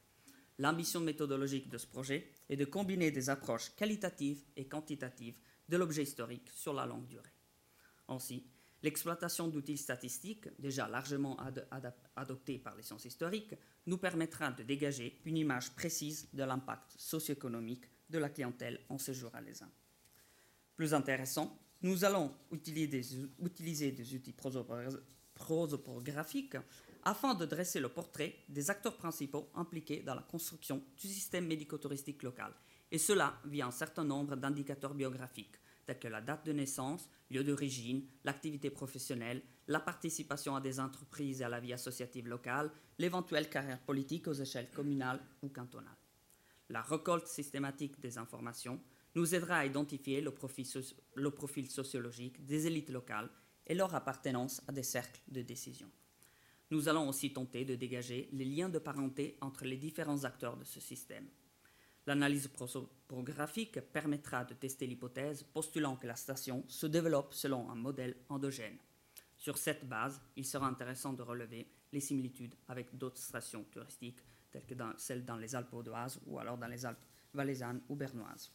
L'ambition 0.59 0.99
méthodologique 1.01 1.69
de 1.69 1.77
ce 1.77 1.85
projet 1.85 2.31
est 2.49 2.55
de 2.55 2.65
combiner 2.65 3.11
des 3.11 3.29
approches 3.29 3.71
qualitatives 3.75 4.43
et 4.55 4.67
quantitatives 4.67 5.37
de 5.69 5.77
l'objet 5.77 6.03
historique 6.03 6.49
sur 6.53 6.73
la 6.73 6.85
longue 6.85 7.07
durée. 7.07 7.33
Ainsi, 8.07 8.43
l'exploitation 8.81 9.47
d'outils 9.49 9.77
statistiques, 9.77 10.47
déjà 10.59 10.87
largement 10.87 11.37
adoptés 12.15 12.57
par 12.57 12.75
les 12.75 12.83
sciences 12.83 13.05
historiques, 13.05 13.53
nous 13.85 13.97
permettra 13.97 14.51
de 14.51 14.63
dégager 14.63 15.19
une 15.25 15.37
image 15.37 15.71
précise 15.71 16.27
de 16.33 16.43
l'impact 16.43 16.95
socio-économique 16.97 17.85
de 18.09 18.17
la 18.17 18.29
clientèle 18.29 18.79
en 18.89 18.97
séjour 18.97 19.35
à 19.35 19.41
l'ESA. 19.41 19.67
Plus 20.75 20.93
intéressant, 20.93 21.59
nous 21.81 22.03
allons 22.05 22.33
utiliser 22.51 23.91
des, 23.91 24.15
outils 24.15 24.33
prosopographiques 25.35 26.57
afin 27.07 27.35
de 27.35 27.45
dresser 27.45 27.79
le 27.79 27.87
portrait 27.87 28.35
des 28.49 28.69
acteurs 28.69 28.97
principaux 28.97 29.49
impliqués 29.55 30.03
dans 30.03 30.13
la 30.13 30.23
construction 30.23 30.83
du 30.97 31.07
système 31.07 31.47
médico-touristique 31.47 32.21
local, 32.21 32.51
et 32.91 32.97
cela 32.97 33.39
via 33.45 33.65
un 33.65 33.71
certain 33.71 34.03
nombre 34.03 34.35
d'indicateurs 34.35 34.93
biographiques, 34.93 35.55
tels 35.85 35.99
que 35.99 36.09
la 36.09 36.19
date 36.19 36.45
de 36.45 36.51
naissance, 36.51 37.09
lieu 37.31 37.45
d'origine, 37.45 38.05
l'activité 38.25 38.69
professionnelle, 38.69 39.41
la 39.69 39.79
participation 39.79 40.53
à 40.57 40.59
des 40.59 40.81
entreprises 40.81 41.39
et 41.39 41.45
à 41.45 41.49
la 41.49 41.61
vie 41.61 41.71
associative 41.71 42.27
locale, 42.27 42.71
l'éventuelle 42.99 43.49
carrière 43.49 43.79
politique 43.79 44.27
aux 44.27 44.33
échelles 44.33 44.71
communales 44.71 45.21
ou 45.41 45.47
cantonales. 45.47 45.95
La 46.67 46.81
récolte 46.81 47.27
systématique 47.27 48.01
des 48.01 48.17
informations 48.17 48.81
nous 49.15 49.33
aidera 49.33 49.59
à 49.59 49.65
identifier 49.65 50.19
le 50.19 50.31
profil, 50.31 51.71
sociologique 51.71 52.45
des 52.45 52.67
élites 52.67 52.89
locales 52.89 53.29
et 53.65 53.75
leur 53.75 53.95
appartenance 53.95 54.61
à 54.67 54.73
des 54.73 54.83
cercles 54.83 55.21
de 55.29 55.41
décision. 55.41 55.89
Nous 56.69 56.89
allons 56.89 57.07
aussi 57.07 57.31
tenter 57.31 57.63
de 57.63 57.75
dégager 57.75 58.29
les 58.33 58.45
liens 58.45 58.69
de 58.69 58.79
parenté 58.79 59.37
entre 59.41 59.63
les 59.63 59.77
différents 59.77 60.25
acteurs 60.25 60.57
de 60.57 60.65
ce 60.65 60.79
système. 60.81 61.27
L'analyse 62.05 62.47
prosopographique 62.47 63.79
permettra 63.91 64.45
de 64.45 64.53
tester 64.53 64.87
l'hypothèse 64.87 65.43
postulant 65.43 65.95
que 65.95 66.07
la 66.07 66.15
station 66.15 66.63
se 66.67 66.87
développe 66.87 67.33
selon 67.33 67.69
un 67.69 67.75
modèle 67.75 68.15
endogène. 68.29 68.77
Sur 69.37 69.57
cette 69.57 69.87
base, 69.87 70.21
il 70.35 70.45
sera 70.45 70.67
intéressant 70.67 71.13
de 71.13 71.21
relever 71.21 71.69
les 71.93 71.99
similitudes 71.99 72.55
avec 72.67 72.97
d'autres 72.97 73.21
stations 73.21 73.63
touristiques, 73.65 74.21
telles 74.51 74.65
que 74.65 74.73
celles 74.97 75.25
dans 75.25 75.37
les 75.37 75.55
Alpes 75.55 75.73
audoises 75.73 76.19
ou 76.25 76.39
alors 76.39 76.57
dans 76.57 76.67
les 76.67 76.85
Alpes 76.85 77.05
valaisannes 77.33 77.81
ou 77.87 77.95
bernoises. 77.95 78.51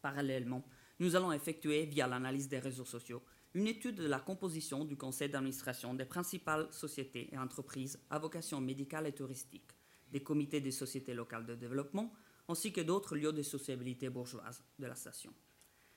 Parallèlement, 0.00 0.64
nous 1.00 1.16
allons 1.16 1.32
effectuer, 1.32 1.86
via 1.86 2.06
l'analyse 2.06 2.48
des 2.48 2.58
réseaux 2.58 2.84
sociaux, 2.84 3.22
une 3.54 3.68
étude 3.68 3.96
de 3.96 4.08
la 4.08 4.18
composition 4.18 4.84
du 4.84 4.96
conseil 4.96 5.28
d'administration 5.28 5.94
des 5.94 6.04
principales 6.04 6.66
sociétés 6.72 7.28
et 7.32 7.38
entreprises 7.38 8.00
à 8.10 8.18
vocation 8.18 8.60
médicale 8.60 9.06
et 9.06 9.12
touristique, 9.12 9.70
des 10.10 10.22
comités 10.22 10.60
des 10.60 10.72
sociétés 10.72 11.14
locales 11.14 11.46
de 11.46 11.54
développement, 11.54 12.12
ainsi 12.48 12.72
que 12.72 12.80
d'autres 12.80 13.16
lieux 13.16 13.32
de 13.32 13.42
sociabilité 13.42 14.10
bourgeoise 14.10 14.62
de 14.78 14.86
la 14.86 14.96
station. 14.96 15.32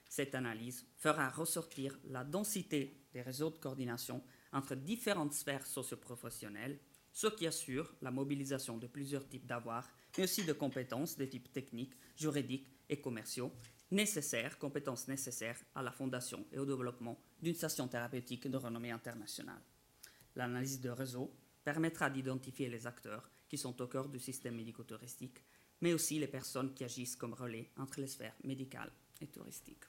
Cette 0.08 0.36
analyse 0.36 0.86
fera 0.96 1.30
ressortir 1.30 1.98
la 2.06 2.24
densité 2.24 3.02
des 3.12 3.22
réseaux 3.22 3.50
de 3.50 3.58
coordination 3.58 4.24
entre 4.54 4.76
différentes 4.76 5.34
sphères 5.34 5.66
socioprofessionnelles, 5.66 6.80
ce 7.12 7.28
qui 7.28 7.48
assure 7.48 7.94
la 8.02 8.12
mobilisation 8.12 8.78
de 8.78 8.88
plusieurs 8.88 9.28
types 9.28 9.48
d'avoirs, 9.48 9.90
mais 10.18 10.26
aussi 10.26 10.46
de 10.46 10.54
compétences 10.54 11.18
de 11.18 11.26
type 11.26 11.52
techniques, 11.52 11.96
juridiques 12.16 12.70
et 12.88 13.02
commerciaux, 13.02 13.52
nécessaires, 13.92 14.58
compétences 14.58 15.08
nécessaires 15.08 15.60
à 15.76 15.82
la 15.82 15.92
fondation 15.92 16.46
et 16.52 16.60
au 16.60 16.66
développement 16.66 17.20
d'une 17.42 17.56
station 17.56 17.88
thérapeutique 17.88 18.48
de 18.48 18.58
renommée 18.58 18.92
internationale. 18.92 19.62
L'analyse 20.36 20.82
de 20.82 20.90
réseau 20.90 21.34
permettra 21.64 22.10
d'identifier 22.10 22.70
les 22.70 22.86
acteurs 22.86 23.30
qui 23.48 23.58
sont 23.58 23.82
au 23.82 23.88
cœur 23.88 24.10
du 24.10 24.20
système 24.20 24.56
médico-touristique, 24.56 25.44
mais 25.82 25.94
aussi 25.94 26.20
les 26.20 26.28
personnes 26.28 26.74
qui 26.74 26.84
agissent 26.84 27.16
comme 27.16 27.34
relais 27.34 27.72
entre 27.78 28.02
les 28.02 28.08
sphères 28.08 28.36
médicales 28.44 28.92
et 29.22 29.28
touristiques. 29.28 29.86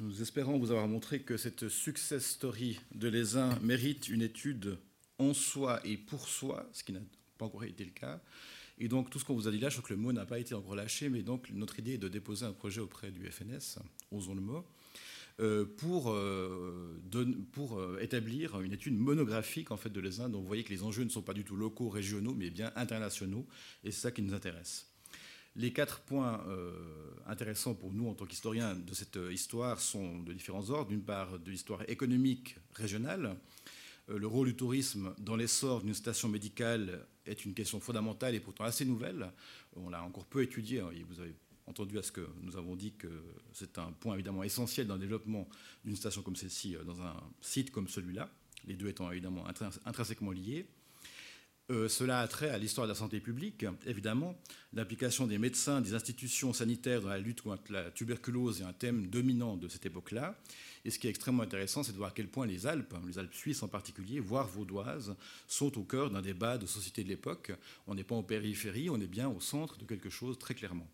Nous 0.00 0.22
espérons 0.22 0.58
vous 0.58 0.70
avoir 0.70 0.88
montré 0.88 1.20
que 1.20 1.36
cette 1.36 1.68
success 1.68 2.24
story 2.24 2.80
de 2.94 3.06
l'ESIN 3.08 3.58
mérite 3.60 4.08
une 4.08 4.22
étude 4.22 4.78
en 5.18 5.34
soi 5.34 5.78
et 5.84 5.98
pour 5.98 6.26
soi, 6.26 6.66
ce 6.72 6.82
qui 6.82 6.92
n'a 6.92 7.00
pas 7.36 7.44
encore 7.44 7.64
été 7.64 7.84
le 7.84 7.90
cas. 7.90 8.18
Et 8.78 8.88
donc 8.88 9.10
tout 9.10 9.18
ce 9.18 9.26
qu'on 9.26 9.34
vous 9.34 9.46
a 9.46 9.50
dit 9.50 9.58
là, 9.58 9.68
je 9.68 9.76
crois 9.76 9.88
que 9.88 9.92
le 9.92 10.00
mot 10.00 10.10
n'a 10.14 10.24
pas 10.24 10.38
été 10.38 10.54
encore 10.54 10.74
lâché, 10.74 11.10
mais 11.10 11.22
donc 11.22 11.50
notre 11.52 11.78
idée 11.78 11.92
est 11.92 11.98
de 11.98 12.08
déposer 12.08 12.46
un 12.46 12.52
projet 12.52 12.80
auprès 12.80 13.10
du 13.10 13.30
FNS, 13.30 13.78
osons 14.10 14.34
le 14.34 14.40
mot. 14.40 14.64
pour, 15.76 16.16
pour 17.52 18.00
établir 18.00 18.58
une 18.62 18.72
étude 18.72 18.98
monographique 18.98 19.70
en 19.70 19.76
fait, 19.76 19.90
de 19.90 20.00
l'ESIN. 20.00 20.30
Donc 20.30 20.40
vous 20.40 20.48
voyez 20.48 20.64
que 20.64 20.72
les 20.72 20.82
enjeux 20.82 21.04
ne 21.04 21.10
sont 21.10 21.20
pas 21.20 21.34
du 21.34 21.44
tout 21.44 21.56
locaux, 21.56 21.90
régionaux, 21.90 22.32
mais 22.32 22.48
bien 22.48 22.72
internationaux. 22.74 23.46
Et 23.84 23.90
c'est 23.90 24.00
ça 24.00 24.10
qui 24.10 24.22
nous 24.22 24.32
intéresse. 24.32 24.89
Les 25.56 25.72
quatre 25.72 26.00
points 26.00 26.44
intéressants 27.26 27.74
pour 27.74 27.92
nous 27.92 28.08
en 28.08 28.14
tant 28.14 28.24
qu'historiens 28.24 28.74
de 28.74 28.94
cette 28.94 29.18
histoire 29.30 29.80
sont 29.80 30.20
de 30.20 30.32
différents 30.32 30.70
ordres. 30.70 30.90
D'une 30.90 31.02
part, 31.02 31.38
de 31.38 31.50
l'histoire 31.50 31.82
économique 31.88 32.56
régionale, 32.72 33.36
euh, 34.10 34.18
le 34.18 34.26
rôle 34.26 34.48
du 34.48 34.56
tourisme 34.56 35.14
dans 35.18 35.36
l'essor 35.36 35.82
d'une 35.82 35.94
station 35.94 36.28
médicale 36.28 37.06
est 37.26 37.44
une 37.44 37.54
question 37.54 37.80
fondamentale 37.80 38.34
et 38.34 38.40
pourtant 38.40 38.64
assez 38.64 38.84
nouvelle. 38.84 39.30
On 39.76 39.88
l'a 39.90 40.02
encore 40.02 40.26
peu 40.26 40.42
étudié. 40.42 40.80
Hein, 40.80 40.90
vous 41.08 41.20
avez 41.20 41.34
entendu 41.66 41.98
à 41.98 42.02
ce 42.02 42.10
que 42.10 42.26
nous 42.42 42.56
avons 42.56 42.74
dit 42.74 42.92
que 42.92 43.08
c'est 43.52 43.78
un 43.78 43.92
point 43.92 44.14
évidemment 44.14 44.42
essentiel 44.42 44.86
dans 44.86 44.94
le 44.94 45.00
développement 45.00 45.48
d'une 45.84 45.96
station 45.96 46.22
comme 46.22 46.36
celle-ci 46.36 46.76
euh, 46.76 46.84
dans 46.84 47.00
un 47.02 47.14
site 47.40 47.70
comme 47.70 47.88
celui-là, 47.88 48.30
les 48.66 48.74
deux 48.74 48.88
étant 48.88 49.10
évidemment 49.10 49.44
intrinsèquement 49.84 50.32
liés. 50.32 50.66
Euh, 51.70 51.88
cela 51.88 52.20
a 52.20 52.26
trait 52.26 52.50
à 52.50 52.58
l'histoire 52.58 52.86
de 52.88 52.92
la 52.92 52.98
santé 52.98 53.20
publique, 53.20 53.64
évidemment. 53.86 54.34
L'implication 54.72 55.28
des 55.28 55.38
médecins, 55.38 55.80
des 55.80 55.94
institutions 55.94 56.52
sanitaires 56.52 57.00
dans 57.00 57.08
la 57.08 57.18
lutte 57.18 57.42
contre 57.42 57.72
la 57.72 57.92
tuberculose 57.92 58.60
est 58.60 58.64
un 58.64 58.72
thème 58.72 59.06
dominant 59.06 59.56
de 59.56 59.68
cette 59.68 59.86
époque-là. 59.86 60.36
Et 60.84 60.90
ce 60.90 60.98
qui 60.98 61.06
est 61.06 61.10
extrêmement 61.10 61.44
intéressant, 61.44 61.84
c'est 61.84 61.92
de 61.92 61.96
voir 61.96 62.10
à 62.10 62.12
quel 62.12 62.26
point 62.26 62.46
les 62.46 62.66
Alpes, 62.66 62.94
les 63.06 63.18
Alpes 63.18 63.34
suisses 63.34 63.62
en 63.62 63.68
particulier, 63.68 64.18
voire 64.18 64.48
vaudoises, 64.48 65.14
sont 65.46 65.78
au 65.78 65.84
cœur 65.84 66.10
d'un 66.10 66.22
débat 66.22 66.58
de 66.58 66.66
société 66.66 67.04
de 67.04 67.08
l'époque. 67.08 67.52
On 67.86 67.94
n'est 67.94 68.04
pas 68.04 68.16
en 68.16 68.24
périphérie, 68.24 68.90
on 68.90 69.00
est 69.00 69.06
bien 69.06 69.28
au 69.28 69.40
centre 69.40 69.78
de 69.78 69.84
quelque 69.84 70.10
chose 70.10 70.38
très 70.38 70.54
clairement. 70.54 70.88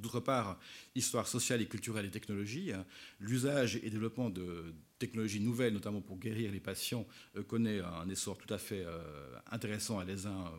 D'autre 0.00 0.20
part, 0.20 0.58
histoire 0.94 1.26
sociale 1.26 1.60
et 1.60 1.66
culturelle 1.66 2.06
et 2.06 2.10
technologie. 2.10 2.72
L'usage 3.20 3.76
et 3.82 3.90
développement 3.90 4.30
de 4.30 4.74
technologies 4.98 5.40
nouvelles, 5.40 5.74
notamment 5.74 6.00
pour 6.00 6.18
guérir 6.18 6.52
les 6.52 6.60
patients, 6.60 7.06
euh, 7.36 7.42
connaît 7.42 7.80
un 7.80 8.08
essor 8.08 8.38
tout 8.38 8.52
à 8.52 8.58
fait 8.58 8.84
euh, 8.84 9.00
intéressant 9.50 9.98
à 9.98 10.04
l'ESIN, 10.04 10.52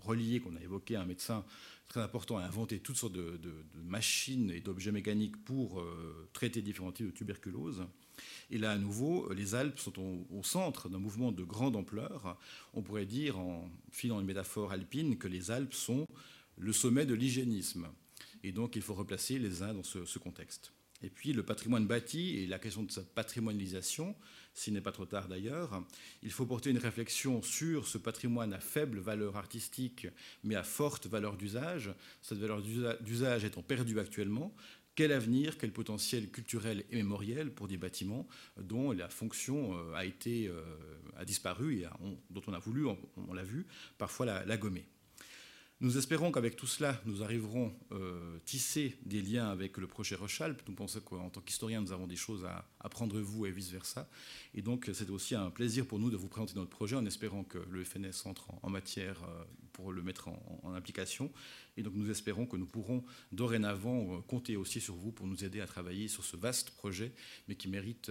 relié, 0.00 0.40
qu'on 0.40 0.56
a 0.56 0.60
évoqué, 0.60 0.96
un 0.96 1.04
médecin 1.04 1.44
très 1.92 2.00
important 2.00 2.38
a 2.38 2.42
inventé 2.42 2.78
toutes 2.78 2.96
sortes 2.96 3.12
de, 3.12 3.38
machines 3.84 4.50
et 4.50 4.60
d'objets 4.60 4.92
mécaniques 4.92 5.36
pour 5.44 5.78
euh, 5.78 6.26
traiter 6.32 6.62
différents 6.62 6.90
types 6.90 7.06
de 7.06 7.10
tuberculose. 7.10 7.84
Et 8.50 8.56
là, 8.56 8.72
à 8.72 8.78
nouveau, 8.78 9.30
les 9.34 9.54
Alpes 9.54 9.78
sont 9.78 10.24
au, 10.30 10.42
centre 10.42 10.88
d'un 10.88 10.98
mouvement 10.98 11.32
de 11.32 11.44
grande 11.44 11.76
ampleur. 11.76 12.38
On 12.72 12.82
pourrait 12.82 13.04
dire, 13.04 13.38
en 13.38 13.68
filant 13.90 14.20
une 14.20 14.26
métaphore 14.26 14.72
alpine, 14.72 15.18
que 15.18 15.28
les 15.28 15.50
Alpes 15.50 15.74
sont 15.74 16.06
le 16.56 16.72
sommet 16.72 17.04
de 17.04 17.14
l'hygiénisme. 17.14 17.88
Et 18.42 18.52
donc, 18.52 18.76
il 18.76 18.82
faut 18.82 18.94
replacer 18.94 19.38
les 19.38 19.62
uns 19.62 19.74
dans 19.74 19.82
ce 19.82 20.18
contexte. 20.18 20.72
Et 21.02 21.10
puis 21.10 21.32
le 21.32 21.42
patrimoine 21.42 21.86
bâti 21.86 22.38
et 22.38 22.46
la 22.46 22.58
question 22.58 22.84
de 22.84 22.90
sa 22.90 23.02
patrimonialisation, 23.02 24.14
s'il 24.54 24.72
n'est 24.74 24.80
pas 24.80 24.92
trop 24.92 25.06
tard 25.06 25.28
d'ailleurs. 25.28 25.82
Il 26.22 26.30
faut 26.30 26.46
porter 26.46 26.70
une 26.70 26.78
réflexion 26.78 27.42
sur 27.42 27.88
ce 27.88 27.98
patrimoine 27.98 28.52
à 28.52 28.60
faible 28.60 28.98
valeur 28.98 29.36
artistique, 29.36 30.06
mais 30.44 30.54
à 30.54 30.62
forte 30.62 31.06
valeur 31.06 31.36
d'usage. 31.36 31.92
Cette 32.20 32.38
valeur 32.38 32.62
d'usage 33.00 33.44
étant 33.44 33.62
perdue 33.62 33.98
actuellement, 33.98 34.54
quel 34.94 35.10
avenir, 35.10 35.58
quel 35.58 35.72
potentiel 35.72 36.30
culturel 36.30 36.84
et 36.90 36.96
mémoriel 36.96 37.50
pour 37.50 37.66
des 37.66 37.78
bâtiments 37.78 38.28
dont 38.58 38.92
la 38.92 39.08
fonction 39.08 39.74
euh, 39.74 39.94
a, 39.94 40.04
été, 40.04 40.48
euh, 40.48 40.62
a 41.16 41.24
disparu 41.24 41.78
et 41.78 41.86
dont 42.30 42.42
on 42.46 42.52
a 42.52 42.58
voulu, 42.58 42.84
on, 43.16 43.32
l'a 43.32 43.42
vu, 43.42 43.66
parfois 43.96 44.26
la 44.26 44.56
gommer? 44.58 44.86
Nous 45.82 45.98
espérons 45.98 46.30
qu'avec 46.30 46.54
tout 46.54 46.68
cela, 46.68 47.02
nous 47.06 47.24
arriverons 47.24 47.74
à 47.90 47.94
euh, 47.94 48.38
tisser 48.44 48.96
des 49.04 49.20
liens 49.20 49.50
avec 49.50 49.78
le 49.78 49.88
projet 49.88 50.14
Rochalp. 50.14 50.62
Nous 50.68 50.76
pensons 50.76 51.00
qu'en 51.00 51.28
tant 51.28 51.40
qu'historiens, 51.40 51.80
nous 51.80 51.90
avons 51.90 52.06
des 52.06 52.14
choses 52.14 52.44
à 52.44 52.68
apprendre 52.78 53.16
de 53.16 53.20
vous 53.20 53.46
et 53.46 53.50
vice-versa. 53.50 54.08
Et 54.54 54.62
donc, 54.62 54.88
c'est 54.94 55.10
aussi 55.10 55.34
un 55.34 55.50
plaisir 55.50 55.84
pour 55.84 55.98
nous 55.98 56.08
de 56.08 56.16
vous 56.16 56.28
présenter 56.28 56.54
notre 56.54 56.70
projet 56.70 56.94
en 56.94 57.04
espérant 57.04 57.42
que 57.42 57.58
le 57.68 57.82
FNS 57.82 58.26
entre 58.26 58.46
en, 58.62 58.70
matière 58.70 59.24
euh, 59.24 59.42
pour 59.72 59.90
le 59.90 60.04
mettre 60.04 60.28
en, 60.62 60.72
application. 60.72 61.32
Et 61.76 61.82
donc, 61.82 61.94
nous 61.96 62.12
espérons 62.12 62.46
que 62.46 62.56
nous 62.56 62.66
pourrons 62.66 63.02
dorénavant 63.32 64.18
euh, 64.18 64.20
compter 64.20 64.54
aussi 64.54 64.80
sur 64.80 64.94
vous 64.94 65.10
pour 65.10 65.26
nous 65.26 65.44
aider 65.44 65.60
à 65.60 65.66
travailler 65.66 66.06
sur 66.06 66.22
ce 66.22 66.36
vaste 66.36 66.70
projet, 66.70 67.10
mais 67.48 67.56
qui 67.56 67.66
mérite 67.66 68.08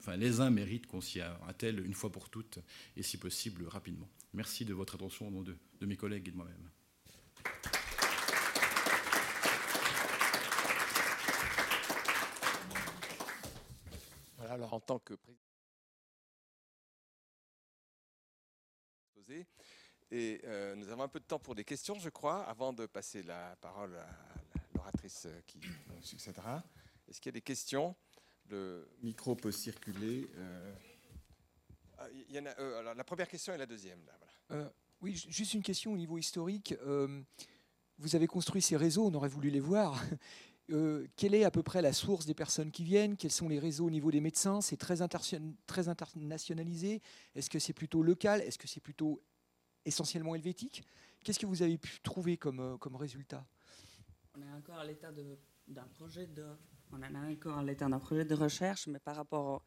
enfin, 0.00 0.16
les 0.16 0.40
uns 0.40 0.50
méritent 0.50 0.88
qu'on 0.88 1.00
s'y 1.00 1.20
attelle 1.20 1.86
une 1.86 1.94
fois 1.94 2.10
pour 2.10 2.28
toutes 2.28 2.58
et 2.96 3.04
si 3.04 3.18
possible 3.18 3.68
rapidement. 3.68 4.08
Merci 4.32 4.64
de 4.64 4.74
votre 4.74 4.94
attention 4.94 5.26
au 5.26 5.30
nom 5.30 5.42
de, 5.42 5.56
mes 5.80 5.96
collègues 5.96 6.28
et 6.28 6.30
de 6.30 6.36
moi-même. 6.36 6.70
Voilà, 14.36 14.54
alors 14.54 14.72
en 14.72 14.80
tant 14.80 14.98
que 15.00 15.14
président. 15.14 15.38
Et 20.12 20.40
euh, 20.44 20.74
nous 20.74 20.88
avons 20.88 21.02
un 21.02 21.08
peu 21.08 21.20
de 21.20 21.24
temps 21.24 21.38
pour 21.38 21.54
des 21.54 21.64
questions, 21.64 21.98
je 21.98 22.08
crois, 22.08 22.42
avant 22.44 22.72
de 22.72 22.86
passer 22.86 23.22
la 23.22 23.56
parole 23.60 23.94
à 23.96 24.08
l'oratrice 24.74 25.28
qui 25.46 25.58
nous 25.58 26.02
succédera. 26.02 26.64
Est-ce 27.08 27.20
qu'il 27.20 27.30
y 27.30 27.34
a 27.34 27.38
des 27.38 27.42
questions? 27.42 27.96
Le 28.48 28.88
micro 29.02 29.36
peut 29.36 29.52
circuler. 29.52 30.28
Euh, 30.34 30.74
ah, 32.00 32.06
y 32.30 32.38
en 32.38 32.46
a, 32.46 32.58
euh, 32.58 32.94
la 32.94 33.04
première 33.04 33.28
question 33.28 33.52
et 33.52 33.58
la 33.58 33.66
deuxième. 33.66 34.00
Euh, 34.52 34.66
oui, 35.02 35.22
juste 35.28 35.52
une 35.52 35.62
question 35.62 35.92
au 35.92 35.98
niveau 35.98 36.16
historique. 36.16 36.74
Euh, 36.86 37.22
vous 37.98 38.16
avez 38.16 38.26
construit 38.26 38.62
ces 38.62 38.76
réseaux, 38.76 39.06
on 39.06 39.14
aurait 39.14 39.28
voulu 39.28 39.50
les 39.50 39.60
voir. 39.60 40.02
quelle 41.16 41.34
est 41.34 41.44
à 41.44 41.50
peu 41.50 41.62
près 41.62 41.82
la 41.82 41.92
source 41.92 42.24
des 42.24 42.32
personnes 42.32 42.70
qui 42.70 42.84
viennent? 42.84 43.16
Quels 43.16 43.32
sont 43.32 43.48
les 43.48 43.58
réseaux 43.58 43.86
au 43.86 43.90
niveau 43.90 44.10
des 44.10 44.20
médecins? 44.20 44.60
C'est 44.62 44.78
très, 44.78 44.98
très 45.66 45.88
internationalisé 45.88 47.02
Est-ce 47.34 47.50
que 47.50 47.58
c'est 47.58 47.72
plutôt 47.72 48.02
local? 48.02 48.40
Est-ce 48.40 48.56
que 48.56 48.68
c'est 48.68 48.80
plutôt 48.80 49.20
essentiellement 49.84 50.34
helvétique? 50.34 50.84
Qu'est-ce 51.22 51.38
que 51.38 51.46
vous 51.46 51.60
avez 51.60 51.76
pu 51.76 52.00
trouver 52.00 52.38
comme, 52.38 52.78
comme 52.78 52.96
résultat? 52.96 53.44
On 54.34 54.40
est 54.40 54.52
encore 54.56 54.78
à 54.78 54.84
l'état 54.84 55.10
d'un 55.68 55.88
projet 55.98 56.28
de... 56.28 56.46
On 56.92 57.02
en 57.02 57.02
est 57.02 57.32
encore 57.32 57.58
à 57.58 57.64
l'état 57.64 57.88
d'un 57.88 57.98
projet 57.98 58.24
de 58.24 58.34
recherche, 58.34 58.86
mais 58.86 59.00
par 59.00 59.16
rapport 59.16 59.64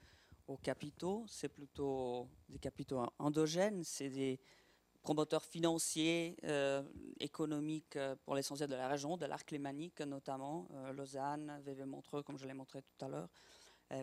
aux 0.47 0.57
capitaux, 0.57 1.25
c'est 1.27 1.49
plutôt 1.49 2.27
des 2.49 2.59
capitaux 2.59 3.05
endogènes, 3.19 3.83
c'est 3.83 4.09
des 4.09 4.39
promoteurs 5.03 5.43
financiers, 5.43 6.37
euh, 6.45 6.81
économiques 7.19 7.97
euh, 7.97 8.15
pour 8.23 8.35
l'essentiel 8.35 8.69
de 8.69 8.75
la 8.75 8.87
région, 8.87 9.17
de 9.17 9.25
l'arc 9.25 9.51
lémanique 9.51 9.99
notamment, 10.01 10.67
euh, 10.73 10.93
Lausanne, 10.93 11.61
VV 11.65 11.85
Montreux, 11.85 12.23
comme 12.23 12.37
je 12.37 12.47
l'ai 12.47 12.53
montré 12.53 12.81
tout 12.81 13.05
à 13.05 13.09
l'heure. 13.09 13.29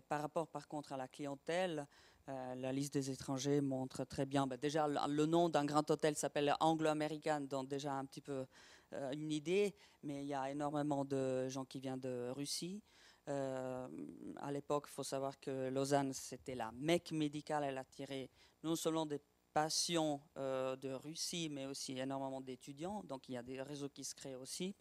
par 0.09 0.20
rapport 0.20 0.46
par 0.46 0.68
contre 0.68 0.92
à 0.92 0.96
la 0.96 1.09
clientèle, 1.09 1.87
la 2.29 2.70
liste 2.70 2.92
des 2.94 3.11
étrangers 3.11 3.61
montre 3.61 4.05
très 4.05 4.24
bien, 4.24 4.46
ben, 4.46 4.57
déjà 4.57 4.87
le, 4.87 5.26
nom 5.26 5.48
d'un 5.48 5.64
grand 5.64 5.90
hôtel 5.90 6.14
s'appelle 6.14 6.55
Anglo-American, 6.61 7.40
donc 7.40 7.66
déjà 7.66 7.94
un 7.94 8.05
petit 8.05 8.20
peu 8.20 8.46
une 8.92 9.33
idée, 9.33 9.74
mais 10.05 10.22
il 10.22 10.29
y 10.29 10.35
a 10.35 10.48
énormément 10.48 11.05
de 11.05 11.48
gens 11.48 11.64
qui 11.64 11.81
viennent 11.81 11.98
de 11.98 12.31
Russie. 12.31 12.83
Euh, 13.28 13.88
à 14.37 14.50
l'époque, 14.50 14.87
il 14.88 14.92
faut 14.92 15.02
savoir 15.02 15.38
que 15.38 15.68
Lausanne, 15.68 16.12
c'était 16.12 16.54
la 16.54 16.72
mecque 16.72 17.12
médicale. 17.12 17.64
Elle 17.64 17.78
attirait 17.78 18.30
non 18.62 18.76
seulement 18.76 19.06
des 19.06 19.20
patients 19.52 20.22
euh, 20.37 20.76
de 20.76 20.90
Russie, 20.92 21.48
mais 21.50 21.66
aussi 21.66 21.98
énormément 21.98 22.40
d'étudiants. 22.40 23.02
Donc 23.04 23.28
il 23.28 23.33
y 23.33 23.37
a 23.37 23.42
des 23.42 23.61
réseaux 23.62 23.88
qui 23.88 24.04
se 24.04 24.14
créent 24.14 24.37
aussi 24.37 24.74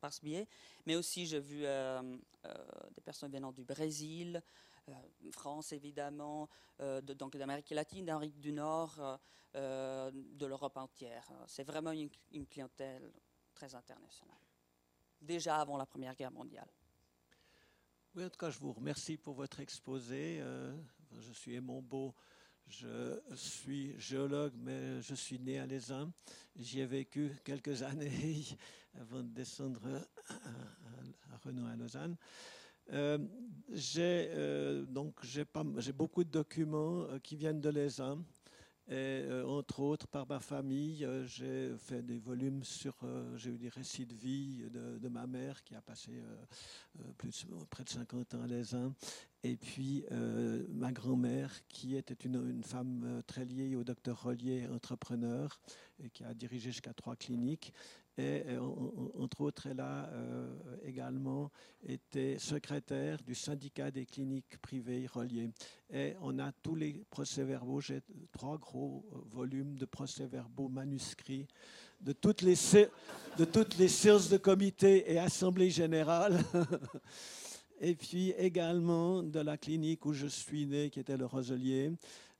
par, 0.00 0.12
ce 0.12 0.20
biais. 0.20 0.48
Mais 0.86 0.96
aussi, 0.96 1.26
j'ai 1.26 1.40
vu 1.40 1.64
euh, 1.64 2.00
des 2.94 3.02
personnes 3.02 3.32
venant 3.32 3.52
du 3.52 3.64
Brésil, 3.64 4.42
France 5.30 5.72
évidemment, 5.72 6.46
donc 7.04 7.38
d'Amérique 7.38 7.70
latine, 7.70 8.04
d'Amérique 8.04 8.38
du 8.38 8.52
Nord, 8.52 9.18
de 9.54 10.46
l'Europe 10.46 10.76
entière. 10.76 11.26
C'est 11.46 11.64
vraiment 11.64 11.92
une 11.92 12.46
clientèle 12.46 13.10
très 13.54 13.74
internationale. 13.74 14.36
Déjà 15.22 15.56
avant 15.56 15.78
la 15.78 15.86
Première 15.86 16.14
Guerre 16.14 16.32
mondiale. 16.32 16.68
Oui, 18.16 18.24
en 18.24 18.30
tout 18.30 18.38
cas, 18.38 18.50
je 18.50 18.60
vous 18.60 18.72
remercie 18.72 19.16
pour 19.16 19.34
votre 19.34 19.58
exposé. 19.58 20.38
Euh, 20.40 20.72
je 21.18 21.32
suis 21.32 21.54
Aimon 21.54 21.82
Beau, 21.82 22.14
je 22.68 23.18
suis 23.34 23.98
géologue, 23.98 24.52
mais 24.56 25.02
je 25.02 25.16
suis 25.16 25.40
né 25.40 25.58
à 25.58 25.66
Lézin. 25.66 26.12
J'y 26.54 26.78
ai 26.78 26.86
vécu 26.86 27.32
quelques 27.42 27.82
années 27.82 28.44
avant 29.00 29.24
de 29.24 29.30
descendre 29.30 29.80
à, 30.28 31.36
Renault 31.44 31.66
à 31.66 31.74
Lausanne. 31.74 32.16
Euh, 32.92 33.18
j'ai 33.72 34.28
euh, 34.30 34.84
donc 34.84 35.16
j'ai 35.24 35.92
beaucoup 35.92 36.22
de 36.22 36.30
documents 36.30 37.18
qui 37.18 37.34
viennent 37.34 37.60
de 37.60 37.70
Lézin. 37.70 38.24
Et 38.86 38.92
euh, 38.92 39.46
entre 39.46 39.80
autres, 39.80 40.06
par 40.06 40.26
ma 40.28 40.40
famille, 40.40 41.06
euh, 41.06 41.24
j'ai 41.24 41.74
fait 41.78 42.02
des 42.02 42.18
volumes 42.18 42.62
sur. 42.64 42.94
Euh, 43.02 43.34
j'ai 43.38 43.50
eu 43.50 43.56
des 43.56 43.70
récits 43.70 44.04
de 44.04 44.14
vie 44.14 44.62
de, 44.70 45.08
ma 45.08 45.26
mère 45.26 45.62
qui 45.64 45.74
a 45.74 45.80
passé 45.80 46.12
près 47.70 47.84
de 47.84 47.88
50 47.88 48.34
ans 48.34 48.42
à 48.42 48.46
l'Aisin. 48.46 48.94
Et 49.42 49.56
puis 49.56 50.04
ma 50.70 50.90
grand-mère, 50.92 51.52
qui 51.68 51.96
était 51.96 52.14
une, 52.26 52.36
une, 52.36 52.64
femme 52.64 53.22
très 53.26 53.44
liée 53.44 53.76
au 53.76 53.84
docteur 53.84 54.22
Rollier, 54.22 54.66
entrepreneur, 54.66 55.60
et 56.02 56.10
qui 56.10 56.24
a 56.24 56.34
dirigé 56.34 56.72
jusqu'à 56.72 56.94
trois 56.94 57.16
cliniques. 57.16 57.72
Et 58.16 58.44
entre 59.18 59.40
autres, 59.40 59.66
elle 59.66 59.80
a 59.80 60.08
également 60.84 61.50
été 61.84 62.38
secrétaire 62.38 63.18
du 63.22 63.34
syndicat 63.34 63.90
des 63.90 64.06
cliniques 64.06 64.56
privées 64.62 65.06
reliées. 65.06 65.50
Et 65.92 66.14
on 66.20 66.38
a 66.38 66.52
tous 66.52 66.76
les 66.76 67.04
procès-verbaux, 67.10 67.80
j'ai 67.80 68.02
trois 68.30 68.56
gros 68.56 69.04
volumes 69.30 69.76
de 69.76 69.84
procès-verbaux 69.84 70.68
manuscrits 70.68 71.48
de 72.00 72.12
toutes 72.12 72.42
les, 72.42 72.54
de 73.38 73.44
toutes 73.44 73.78
les 73.78 73.88
séances 73.88 74.28
de 74.28 74.36
comité 74.36 75.10
et 75.10 75.18
assemblée 75.18 75.70
générale. 75.70 76.38
et 77.80 77.94
puis 77.94 78.30
également 78.38 79.22
de 79.22 79.40
la 79.40 79.56
clinique 79.56 80.06
où 80.06 80.12
je 80.12 80.26
suis 80.26 80.66
né, 80.66 80.90
qui 80.90 81.00
était 81.00 81.16
le 81.16 81.26
Roselier. 81.26 81.92